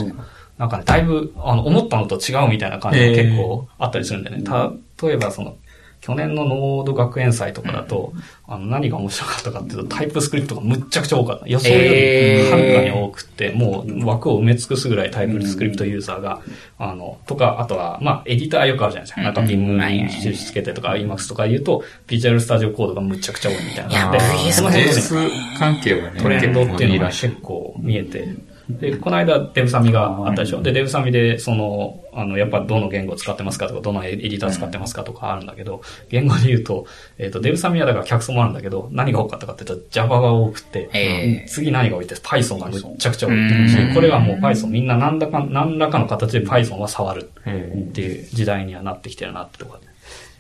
[0.59, 4.45] なんかね、だいぶ、あの、思ったのと違うみたいな感じが結構あったりするんだよね。
[4.45, 4.73] た、
[5.05, 5.57] 例えばその、
[6.05, 8.13] 去年のノード学園祭とかだと、
[8.47, 11.49] あの、何が面白かったかっていうと、タイプスクリプトがむっちゃくちゃ多かった。
[11.49, 16.43] 予想よりはるかに多くて、もう枠を埋め尽くすぐらいタイプスクリプトユーザーが、
[16.79, 19.23] あの、とか、あとは、まあ、エディターよくあるじゃないですか。
[19.23, 19.35] なん。
[19.35, 24.11] か Vim に印つけてとか、Emacs とか言うと、ビジュアルスタジオコードがむっちゃくちゃ多いみたいな。
[24.13, 24.21] で、
[24.53, 28.29] その辺の関係はね、トレンドっていうのが結結構見えて、
[28.69, 30.63] で、この間デブサミがあったでしょ？
[30.63, 33.69] で、デブサミで、その、あの、やっぱどの言語を使ってますか？
[33.69, 35.05] とか、どのエディター使ってますか？
[35.05, 36.87] とかあるんだけど、言語で言うと、
[37.19, 49.79] えっ、と、デブサミはだから客層もあるんだけど、何が多かったかって言ったら Java が多くて、え次何が多いって Python がむっちゃくちゃ多いし、これはもう Python みんな何らか、何らかの形で Python は触るっていう時代にはなってきてるなってとこ。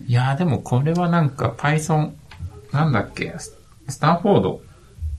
[0.07, 2.13] いやーでもこれはなんか Python、
[2.73, 3.57] なんだっけ、ス
[3.89, 4.63] スタンフォード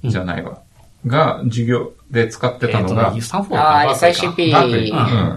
[0.03, 0.61] じゃないわ。
[1.05, 4.91] が授業で使ってたのが、スタンフォー SICP。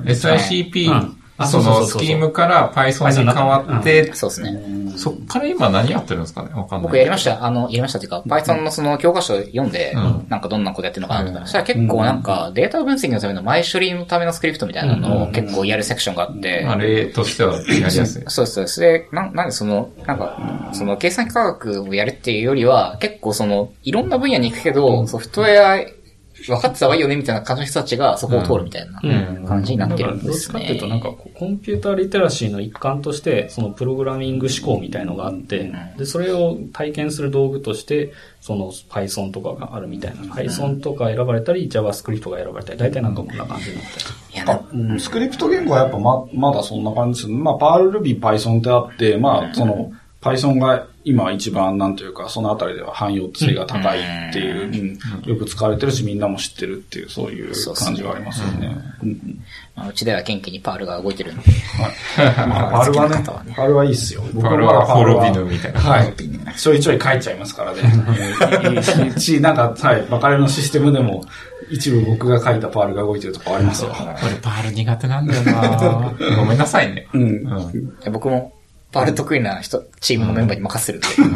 [0.05, 1.15] SICP、
[1.47, 4.79] そのスキームから Python に変わって、そうですね。
[4.97, 6.51] そっから今何やってるんですかね？
[6.53, 6.83] わかんない。
[6.83, 7.45] 僕やりました。
[7.45, 18.07] あの、やりましたっていうか、Python のその教科書を読んで、うんなんかどんなことやってるのかなと思ったら、そしたら結構なんかデータ分析のための前処理のためのスクリプトみたいなのを結構やるセクションがあって、あれとしてはやりやすい。
[18.27, 18.81] そうです、そうです。
[18.81, 25.98] で、なんなんでその、なんか、その計算機科学をやるっていうよりは、結構その、いろんな分野に行くけど、ソフトウェア
[26.49, 29.01] 分かってた方がいいよねみたいな感じの人たちがそこを通るみたいな
[29.47, 30.61] 感じになってるんでどっちすね。
[30.61, 40.23] かっていうと、なんかコンピューターリテラシーの一環として、そのプログラミング思考みたいのがあって、で、それを体験する道具として、その Python とかがあるみたいな。
[40.35, 44.07] Python とか選ばれたり、JavaScript が選ばれたり、大体なんかこんな感じになってる。
[44.35, 47.39] いや、なあうんスクリプト言語はやっぱま、まだそんな感じですね。
[47.39, 58.77] まあ、パール、Ruby、Python ってあって、まあ、その、Python が今一番なんというか、そのあたりでは汎用性が高いっていう、よく使われてるし、みんなも知ってるっていう、そういう感じがありますよね。
[59.89, 61.43] うちでは元気に Perl が動いてるんで。
[62.19, 64.23] まあ、 Perl はね Perl はいいっすよ。
[64.35, 66.13] 僕 Perl は滅びぬみたいなはい。
[66.57, 69.13] ちょいちょい書いちゃいますからね。
[69.19, 71.25] し、なんか、はい、バカレのシステムでも、
[71.71, 73.95] 一部僕が書いた Perl が動いてるとかありますよ。
[73.97, 77.07] 俺パール苦手なんだよなごめんなさいね。
[77.13, 77.93] うん。
[78.13, 78.58] 僕も、
[78.91, 81.33] Perl 得意な人、チームのメンバーに任せてるん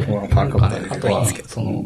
[0.00, 1.84] で、もう Perl書かあとは、その、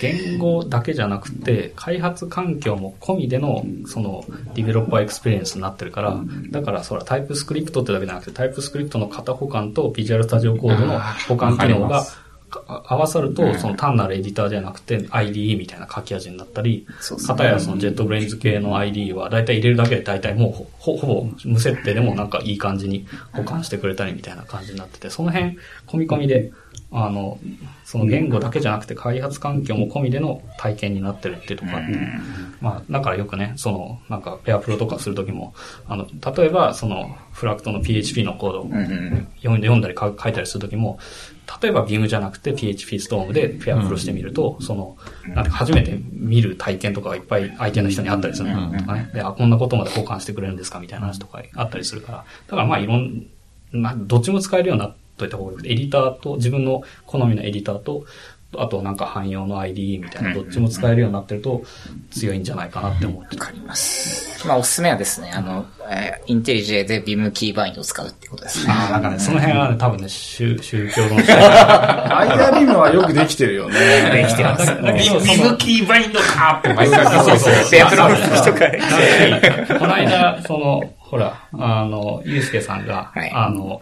[0.00, 4.24] 言語だけじゃなくて、開発環境も込みでの、その、
[4.54, 6.18] developer experience になってるから、
[6.50, 12.04] だから、そら、 TypeScript ってだけじゃなくて、 TypeScript の型補完と Visual Studio Code の補完機能が
[12.50, 16.86] 合わさると、その単なるエディターじゃなくて IDE みたいな書き味になったり、
[17.26, 26.52] 片やその JetBrains 系の IDE は大体入れるだけで大体もうほぼ無設定でもなんかいい感じに保管してくれたりみたいな感じになってて、その辺込み込みで、
[26.92, 27.38] あの、
[27.84, 31.98] その言語だけじゃなくて開発環境も込みでの体験になってるっていうところがあって、
[32.60, 35.54] まあ、だからよくね、その、なんか、ペアプロとかするときも、
[35.88, 36.06] あの、
[36.36, 40.98] 例えば、その、フラクトの PHP のコードを読んで読んだりか書いたりするときも、
[41.62, 44.96] 例えば Vim じゃなくて PHP ストームでペアプロしてみると、その、
[45.28, 49.10] なんか初めて見る体験とかがいっぱい相手の人にあったりするのとかね。
[49.14, 52.18] で、あ、こんなことまで交換してくれるんですかみたいな話とかあったりするから。
[52.18, 53.26] だからまあ、いろん、
[53.72, 58.04] まあ、どっちも使えるようになっといた方がよくて、エディターと、自分の好みのエディターと、
[58.56, 61.62] あとなんか汎用の IDE みたいな、どっちも使えるようになってると
[62.10, 63.36] 強いんじゃないかなって思って。
[63.36, 64.46] わかります。
[64.46, 68.72] まあ、おすすめはですね、あの、えーインテリジェでビムキーバインドを使うってことですね。
[68.72, 73.78] ああ、なんかね、その辺はね、多分ね、宗宗教論者アイデアビームはよくできてるよね。
[74.12, 74.66] できてます。
[74.66, 79.78] ビそのビムキーバインドかって毎回そうそうそうペアプロの人が。
[79.78, 83.80] この間、その、ほら、あの、ゆうすけさんが、はいあの、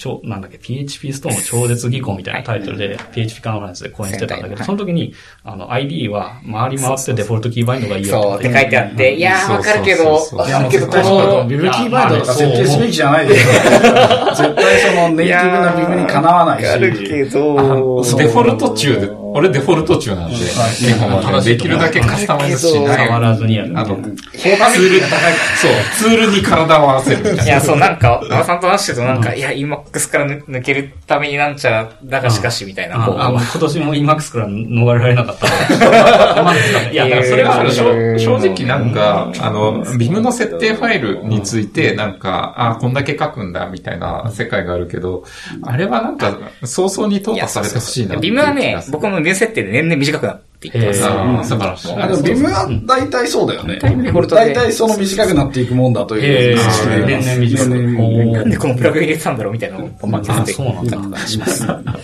[0.00, 5.12] ちょ、なんだっけ、PHP ストーム超絶技巧みたいなタイトルで、PHP カンファレンスで講演してたんだけど、はいその時に、
[5.44, 13.52] あの、ID は回り回ってデフォルトキーバインドがいいよそうって書いてあって、いやー、わかるけど、わかるけど、絶この、ビブキーバインドとか設定すべきじゃないですよ。
[14.34, 16.66] 絶対そのネイティブなビブにかなわないし。
[16.66, 21.44] あるけど、デフォルト中で、俺デフォルト中なんで、基本はね。
[21.44, 23.06] できるだけカスタマイズしない。
[23.06, 23.78] 触らずにやる。
[23.78, 27.44] あの、ツール、そう、ツールに体を合わせるみたいな。
[27.44, 35.46] いや、そう、なんか、馬さんと話してるとなんか、いや、EMAX から抜抜けるためになんちゃら、だがしかし、みたいな、今年も EMAX から逃れられなかった。
[36.90, 45.24] いや、だからそれは、正正直なんか、あの、ビムの設定ファイルについて、なんか、あこんだけ書くんだ、みたいな世界があるけど、
[45.62, 51.00] あれはなんか、早々に淘汰されてほしいなビムはね僕も年設定で年々短くなっていってます。
[51.00, 51.92] へああ、素晴らしい。
[51.94, 53.78] あでもビムは大体そうだよね。
[53.80, 57.68] デフォルトで大体その短くなっていくもんだといえう認識でー、年々短く。
[57.70, 61.66] 年々おーなんでこのプラグ入れてたんだろうみたいなのをバンバン削ってあそうなんだします。
[61.66, 61.98] なんか、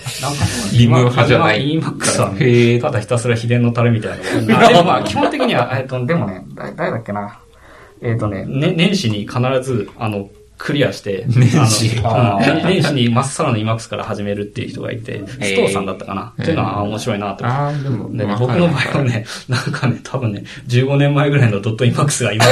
[0.73, 7.39] ビム派じゃない今 EMAX は、へえただひたすら秘伝のタレみたいなでもまあ、基本的には、えっと、でもね、だ誰だっけな。
[8.03, 12.03] えっとね、ね、年始に必ず、あの、クリアして、年始
[12.65, 17.63] 年始にまっさらの Emacs から始めるっていう人がいて、ストーさんだったかな、っていうのはあ面白いなと思って。
[17.63, 22.45] ああ、でも、でわか僕の場合はね、 なんかね、多分ね、15年前ぐらいのドット Emacs が今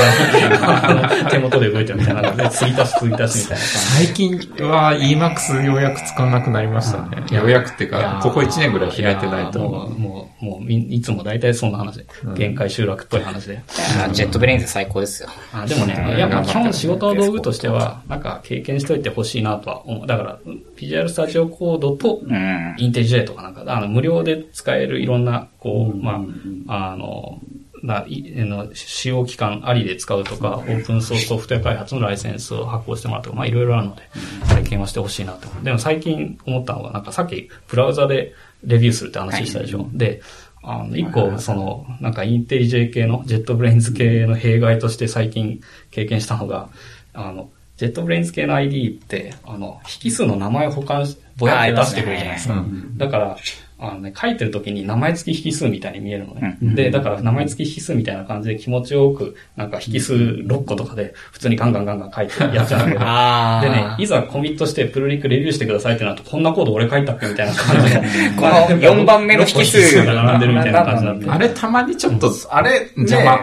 [1.30, 7.24] 手元で動いてるみたいな感じで、継ぎ足し継ぎ足しみたいな感最近は Emacs ようやく使わなくなりましたね。
[7.30, 7.96] ようやくっていうじ。
[7.96, 9.92] か、ここ1年ぐらいい開いてないとも思う。
[9.92, 12.06] う、もう、もうみ、いつも大体そんな話で、
[12.36, 13.62] 限界集落っぽい話で。
[14.04, 15.28] あ JetBrains 最高ですよ。
[15.52, 20.06] あでもね、いや、まあ基本仕事の道具としては、なんか経験しといてほしいなとは思う。
[20.06, 20.38] だから、
[20.76, 22.74] Visual Studio Code と、うん。
[22.78, 26.24] IntelliJ とかなんか、あの、無料で使えるいろんな、こう、ま
[26.68, 27.40] あ、あの、
[27.84, 34.02] ないあの使用期間ありで使うとか、オープンソースソフトウェア開発のライセンスを発行してもらうとか、まあいろいろあるので、
[34.48, 35.48] 体験はしてほしいなと。
[35.62, 38.32] でも最近思ったのは、なんかさっきブラウザで
[38.64, 39.86] レビューするって話したでしょ。
[39.92, 40.22] で、
[40.62, 45.60] あの、一個、その、なんか IntelliJ 系の、 JetBrains 系の弊害として最近
[45.90, 46.70] 経験したのが、
[47.12, 52.64] あの、 JetBrains 系の IDE って、あの、引数の名前を補完し、ぼやって出してくるじゃないですか。
[52.96, 53.36] だから、
[53.78, 56.58] あのね、書いてる時に名前付き引数みたいに見えるのね。
[56.60, 63.74] で、だから名前付き引数みたいな感じで気持ちよく、なんか引数6個とかで普通にガンガンガンガン書いてやっちゃうんだけど。
[63.74, 68.00] でね、いざコミットしてプルリクレビューしてくださいってなると、こんなコード俺書いたっけみたいな感じで。
[68.36, 71.30] この4番目の引数が並んでるみたいな感じになって。
[71.30, 73.38] あれたまにちょっと、あれ、邪魔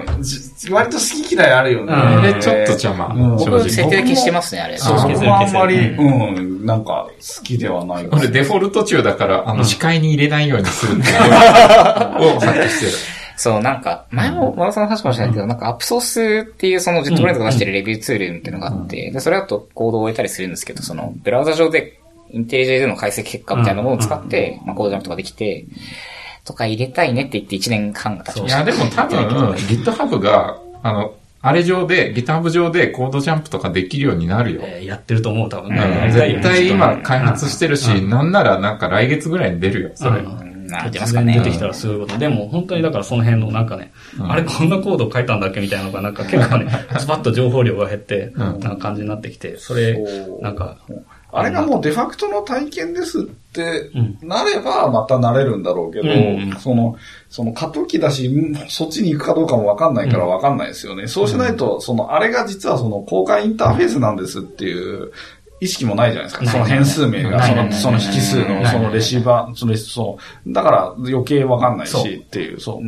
[0.70, 1.94] 割と好き嫌いあるよね。
[1.94, 3.08] あれちょっと邪魔。
[3.38, 3.90] 僕、設直。
[3.90, 4.78] 定で消してますね、あれ。
[4.78, 11.20] そう、僕もあんまり、消うん、なんか、好きではないか俺デフォルト中だから、あの、視界に入れないようにするっていう。
[11.20, 11.28] の
[12.38, 12.92] を発揮してる。
[13.42, 21.98] そう、なんか、前も、和田さんの話かもしれないけど、なんか、 Upsource っていうその JetBrains が出してるレビューツールっていうのがあって、で、それだとコードを追えたりするんですけど、その、ブラウザ上で、
[22.30, 25.66] IntelliJ での解析結果みたいなものを使って、まあ、コードジャンプとかできて、
[26.46, 28.58] とか入れたいねって言って1年半が経ちました。
[28.64, 34.62] いや、でも多分、GitHub が、あの、あれ上で、GitHub 上でコードジャンプとかできるようになるよ。
[34.64, 35.72] えーやってると思う、多分。
[35.72, 40.20] うん絶対今開発してるし、なんならなんか来月ぐらいに出るよ、それ。
[40.20, 41.34] うんなんてますかね。
[41.34, 42.18] 出てきたらすごいこと。
[42.18, 50.00] でも本当にだからその辺のなんかね、あれこんなコード書いたんだっけみたいなのがなんか結構ね、ズバッと情報量が減って、なんか感じになってきて、それ
[50.42, 50.78] なんか、
[51.32, 54.28] あれがもうデファクトの体験ですってうん。
[54.28, 56.96] なればまたなれるんだろうけど、うんその、
[57.30, 61.08] その過渡期だし、うんそっちに行くかどうかもわかんないからわかんないですよね。
[61.08, 65.12] そうしないと、その、あれが実はその公開インターフェースなんですっていう、
[65.62, 66.46] 意識もないじゃないですか。
[66.50, 72.86] その変数名が、その、その引数の、そのレシーバー、その、そう、だから余計わかんないしっていう、そう。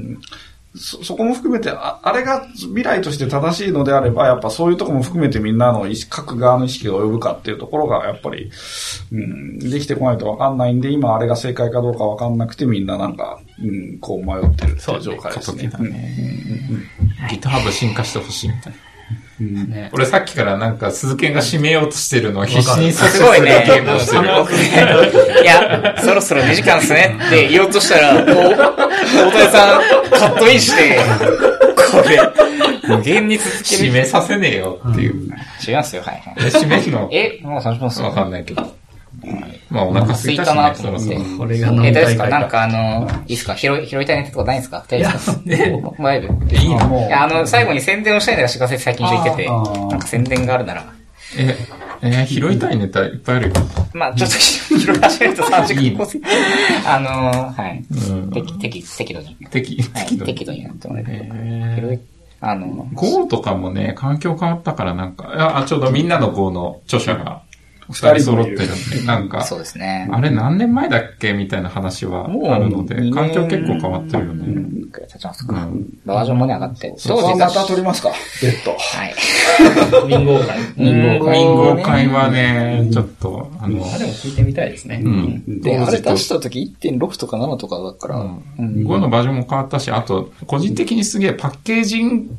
[0.75, 8.49] うんそ、そこも含めて、ああれが未来として正しいのであれば、やっぱそういうところも含めてみんなの意識、各側の意識が及ぶかっていうところが、やっぱり、
[9.11, 15.69] うん、できてこないとわかんないんで、今あれが正解かどうかわかんなくてみんななんか、うん、こう迷ってるっていう状態ですね。
[15.69, 15.83] 過渡
[17.35, 18.92] 期だ GitHub 進化してほしいみたいな。
[19.39, 23.65] ね、俺さっきからなんか鈴研が締めようとしてるのを必死に阻止すすごいね。
[25.41, 27.17] いや、そろそろ2時間っすね。
[27.27, 29.81] って言おうとしたら、こう、大谷さん
[30.11, 30.99] カットインして、
[31.91, 32.19] これ、
[32.87, 33.83] 無限に続ける。
[33.85, 35.13] 締めさせねえよっていう。
[35.67, 36.33] 違いますよ、はいはい。
[36.37, 37.09] え締めるの？
[37.11, 37.99] え、もう30分っす。
[38.01, 38.82] よわかんないけど。
[39.69, 41.19] まあお腹空いたしね、そろそろ。
[41.37, 42.23] これが何え、大丈夫です回か？
[42.29, 43.55] かなんかあの、いいっすか？
[43.55, 44.85] 拾い、拾いたいネタとかないんですか？
[44.87, 46.55] 大丈夫ですかもうだいぶ。
[46.55, 46.87] いいの？
[46.87, 50.85] もういや、あの、最後に宣伝をしたいのがしかせ最近一緒に言ってて、なんか宣伝があるなら。
[51.37, 51.57] え、
[52.03, 53.53] えー拾いたいネタいっぱいあるよ。
[53.93, 56.19] まあちょっと拾い始めると3時間構成。
[56.85, 57.09] あの
[57.51, 57.83] はい。
[58.09, 58.31] うん。
[58.31, 59.35] 適、適、適度に。
[59.49, 60.25] 適、はい適度。
[60.25, 61.87] 適度にやってもらえるえと。
[61.87, 61.99] 拾い、
[62.41, 67.41] あの、Go とかもね、環境変わったからなんか、あ、あちょうどみんなの Go の著者が
[67.93, 68.59] 二人揃ってるん
[68.89, 70.09] で、なんか、そうですね。
[70.11, 74.45] あれ何年前だっけみたいな話はあるので環境結構変わってるよね。
[74.47, 75.69] うん、ちますか。
[76.05, 76.93] バージョンもね、上がって。
[76.97, 78.11] そこはまたは取りますか、
[78.41, 78.71] ベッド。
[78.71, 79.13] はい。
[80.07, 80.57] 民合会。
[80.75, 85.01] 民合会民合会はね、ちょっと、あの、あ、でも聞いてみたいですね。
[85.03, 85.61] うん。
[85.61, 88.83] で、あれ出しとた時1.6とか7とかだから、うん。
[88.83, 92.37] Go のバージョンも変わったし、あと、個人的にすげえパッケージン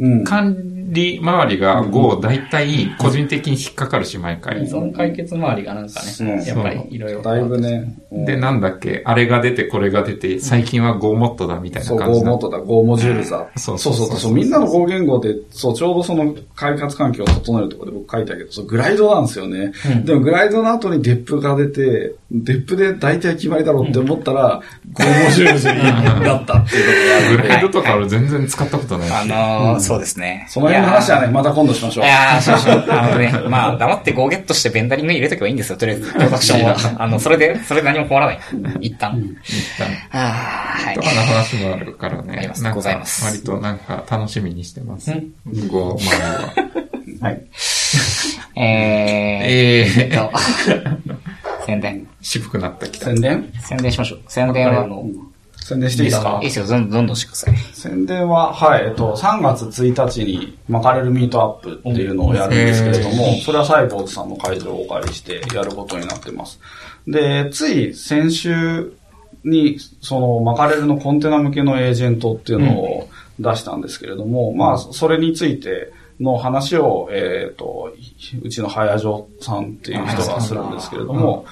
[0.00, 0.24] うん。
[0.24, 4.62] 管理周りが Go 大体個人的に引っかかるし、毎依回。
[4.66, 7.22] 存解決周りがなんかうんね、やっぱりいろいろ。
[7.22, 7.94] だいぶね。
[8.10, 13.46] うんで、なんだっけ、あれが出て、これが出て、最近は Go モットだみたいそう、な感じ Go なモードだ、Go モジュールザ。
[13.56, 14.32] そそううそうそううそそう。
[14.34, 19.72] みんなの Go 言語で、そう、ちょうどその開発環境を整えるところで僕書いたけど、そう、グライドなんですよね。
[20.04, 24.60] でもグライドの後にデップが出て、デップで大体決まりだろうって思ったら、
[24.92, 29.12] Go モジュールズになったっていうところがある グライドとか俺全然使ったことないし。
[29.12, 30.46] あのー、そうですね。
[30.48, 32.08] その辺の話はね、また今度しましょうい。
[32.08, 32.84] やー、そうそう。
[32.90, 36.12] あのね、 まあ、黙ってゴーゲットしてベンダリング入れとけばいいんですよ、とりあえず。
[36.12, 36.76] プロダクションは。
[36.98, 38.38] あの、それで、それで何も困らない。
[38.80, 39.16] 一旦。
[39.44, 41.02] 一旦あー、はいと。
[41.02, 42.54] かの話もあるからありねま。
[42.54, 45.12] すなんかございます割となんか楽しみにしてます。
[45.68, 46.74] Go 周りは。
[47.20, 47.42] はい。
[48.56, 50.32] えー、えー、と、
[51.66, 52.06] 宣伝。
[52.20, 53.06] 渋くなったきた。
[53.06, 53.52] 宣伝？
[53.60, 54.20] 宣伝しましょう。
[54.28, 54.86] 宣伝は、
[55.64, 57.56] 宣伝していいですかいいですよ、どんどんどんしてください。
[57.72, 66.60] 宣伝は、はい、えっと、3月1日にマカレルミートアップっていうのをやるんですけれども、それはサイボーズさんの会場をお借りしてやることになってます。
[67.08, 68.92] で、つい先週
[69.42, 73.08] に、そのマカレルのコンテナ向けのエージェントっていうのを
[73.40, 77.90] 出したんですけれども、まあ、それについての話を、えっ、と、
[78.42, 81.46] うちの早城さんっていう人がするんですけれども、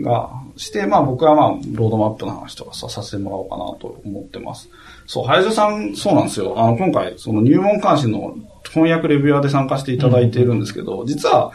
[0.00, 4.68] が、して、まあ僕はまあ、ロードマップの話とかささせてもらおうかなと思ってます。
[5.06, 6.54] そう、早城さん、そうなんですよ。
[6.56, 8.36] あの、今回、その入門監視の
[8.70, 11.52] 翻訳レビュアーで参加していただいているんですけど、実は、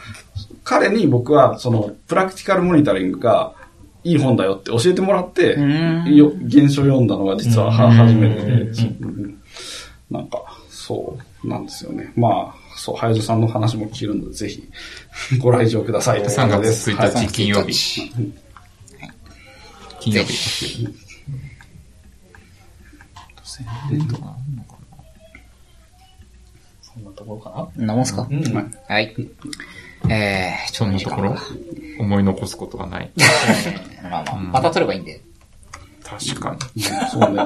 [0.64, 3.54] 彼に僕は、その、プラクティカルモニタリングが、
[4.04, 5.56] いい本だよって教えてもらって、
[6.10, 8.52] よ原書読んだのが実はは初めてで、
[9.00, 9.38] うん
[10.10, 12.12] なんか、そうなんですよね。
[12.16, 14.68] まあ、そう、早城さんの話も聞けるので、ぜひ、
[15.38, 16.90] ご来場ください という3ことで月す。
[16.90, 18.12] 1日金曜日。
[20.00, 20.88] 金曜日。
[26.82, 27.86] そんなところかな？
[27.86, 28.74] なもんすかうん。
[28.88, 29.14] はい。
[30.08, 31.36] えー、ちょそんなところ
[32.00, 33.10] 思い残すことがない。
[34.02, 35.20] まあまあ、また撮ればいいんで。
[36.02, 36.82] 確かに。
[36.82, 37.38] そうね。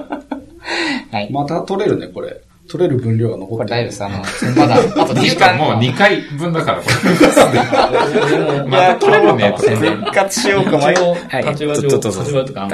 [1.13, 1.31] はい。
[1.31, 2.41] また取れるね、これ。
[2.69, 3.83] 取れる分量が残こってる。
[3.83, 4.57] れ大丈夫です。
[4.57, 5.57] あの、まだ、 あと2時間。
[5.57, 8.65] ももう2回分だから、これ。
[8.65, 9.55] また取れるね。
[9.57, 12.69] 復活しようか一応、はい立場上、立場とか、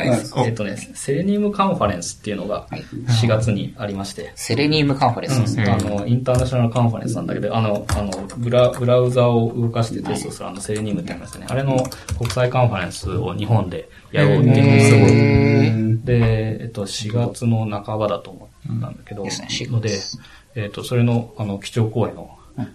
[0.45, 5.65] えっとね、セレニウムカンファレンスっていうのが4月にありまして、セレニウムカンファレンスですね。
[5.65, 11.47] あの、インターナショナルカンファレンスなんだけど、あの、あの、ブラ、ブラウザを動かしてテストするあの、セレニウムってありますね。
[11.49, 11.85] あれの
[12.19, 15.99] 国際カンファレンスを日本でやろうっていうのをすごい。
[16.05, 19.91] で、えっと、4月の半ばだと思ったんだけど、ですね4月ので、
[20.55, 22.31] えっと、それの、あの、基調講演を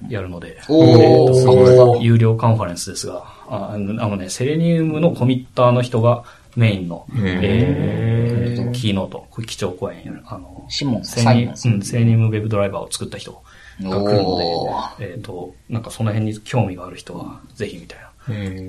[0.09, 2.03] やるので、おー、すごい。
[2.03, 6.23] 有料カンファレンスですが、ああのね、セレニウムのコミッターの人が
[6.55, 8.37] メインの、えー
[8.71, 10.21] キーノート、基調講演やる。
[10.25, 13.39] あの、シモンセレニサイモンさんうん、セレニウムウェブドライバーを作った人が
[13.79, 17.99] 来るのおで、えっ、と、なんかその辺に興味がある人は、ぜひみたい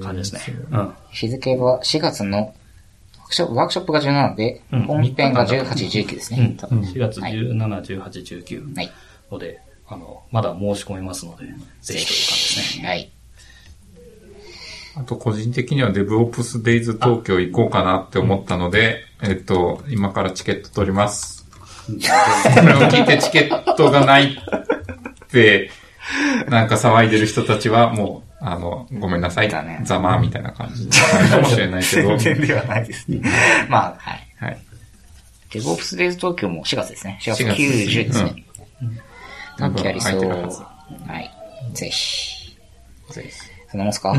[0.01, 0.59] な感じですね。
[0.70, 0.95] うん。
[1.11, 5.65] 日付は4月の、ワークショップワークショップが17で、うん本編が18、
[6.05, 6.55] 19ですね。
[6.59, 7.57] 多分4月はい17、
[8.03, 8.91] 18、19はい。
[9.31, 12.89] ので、あの、まだ申し込めますので、ぜひという感じですね。
[12.89, 13.13] はい。
[14.97, 21.47] あと個人的には DevOps Days 東京行こうかなって思ったので、えっと、今からチケット取ります。
[21.89, 21.93] こ
[22.67, 25.71] れを聞いてチケットがないって、
[26.49, 29.48] なんか騒いでる人たちはもう、あの、ごめんなさい。
[29.48, 32.16] だねざまみたいな感じかもしれないけど。
[32.16, 33.20] 全然ではないですね。
[33.69, 34.27] まあ、はい。
[34.39, 34.59] はい。
[35.51, 37.19] デボプスデイズ東京も4月ですね。
[37.23, 38.44] 4月4月9、10ですね。
[39.56, 40.20] 多短期ありそう。
[40.20, 40.62] 空いてるはず。
[40.62, 41.31] はい。
[41.74, 42.56] ぜひ。
[43.10, 43.32] ぜひ
[43.70, 44.15] そんなもんすか？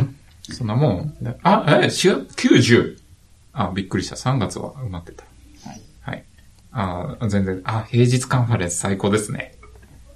[0.51, 1.15] そんなもん。
[1.43, 2.97] あ、え、4月90。
[3.53, 4.15] あ、びっくりした。
[4.15, 5.23] 3月は埋まってた。
[5.69, 5.81] はい。
[6.01, 6.23] はい。
[6.71, 9.55] あ全然、あ、平日カンファレンス最高ですね。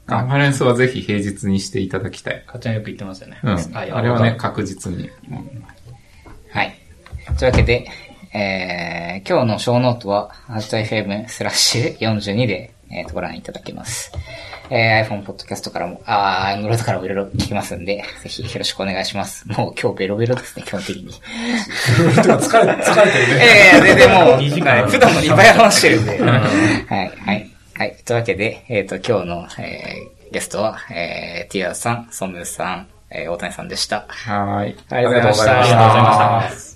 [0.05, 2.43] カンファレンスはぜひ平日にしていただきたい。
[2.45, 3.39] かっちゃんよく言ってますよね。
[3.43, 3.55] うん。
[3.55, 5.09] はいあれはね、確実に。
[6.51, 6.75] はい。
[7.37, 7.87] というわけで、
[8.33, 14.11] えー、今日のショーノートは、ハッシュ FM スラッシュ42で、えー、とご覧いただけます。
[14.69, 19.47] えー、iPhone ポッドキャストからも、あー、Android からもいろいろ聴けますんで、ぜひよろしくお願いします。
[19.47, 21.13] もう今日ベロベロですね、基本的に。
[22.15, 23.43] 疲れ、疲れてるね。
[23.73, 26.21] ええ全然もう、 二時間はい普段の2倍話してるんで。
[26.21, 26.37] は
[26.89, 27.52] い、はい。
[27.75, 27.97] はい。
[28.05, 34.05] というわけで、えっ、と、今日の、えー、ゲストは、えー、ティアさん、ソムさん、えー、大谷さんでした。
[34.07, 34.77] はーい。
[34.89, 35.59] ありがとうございました。
[35.59, 36.72] ありがとうございました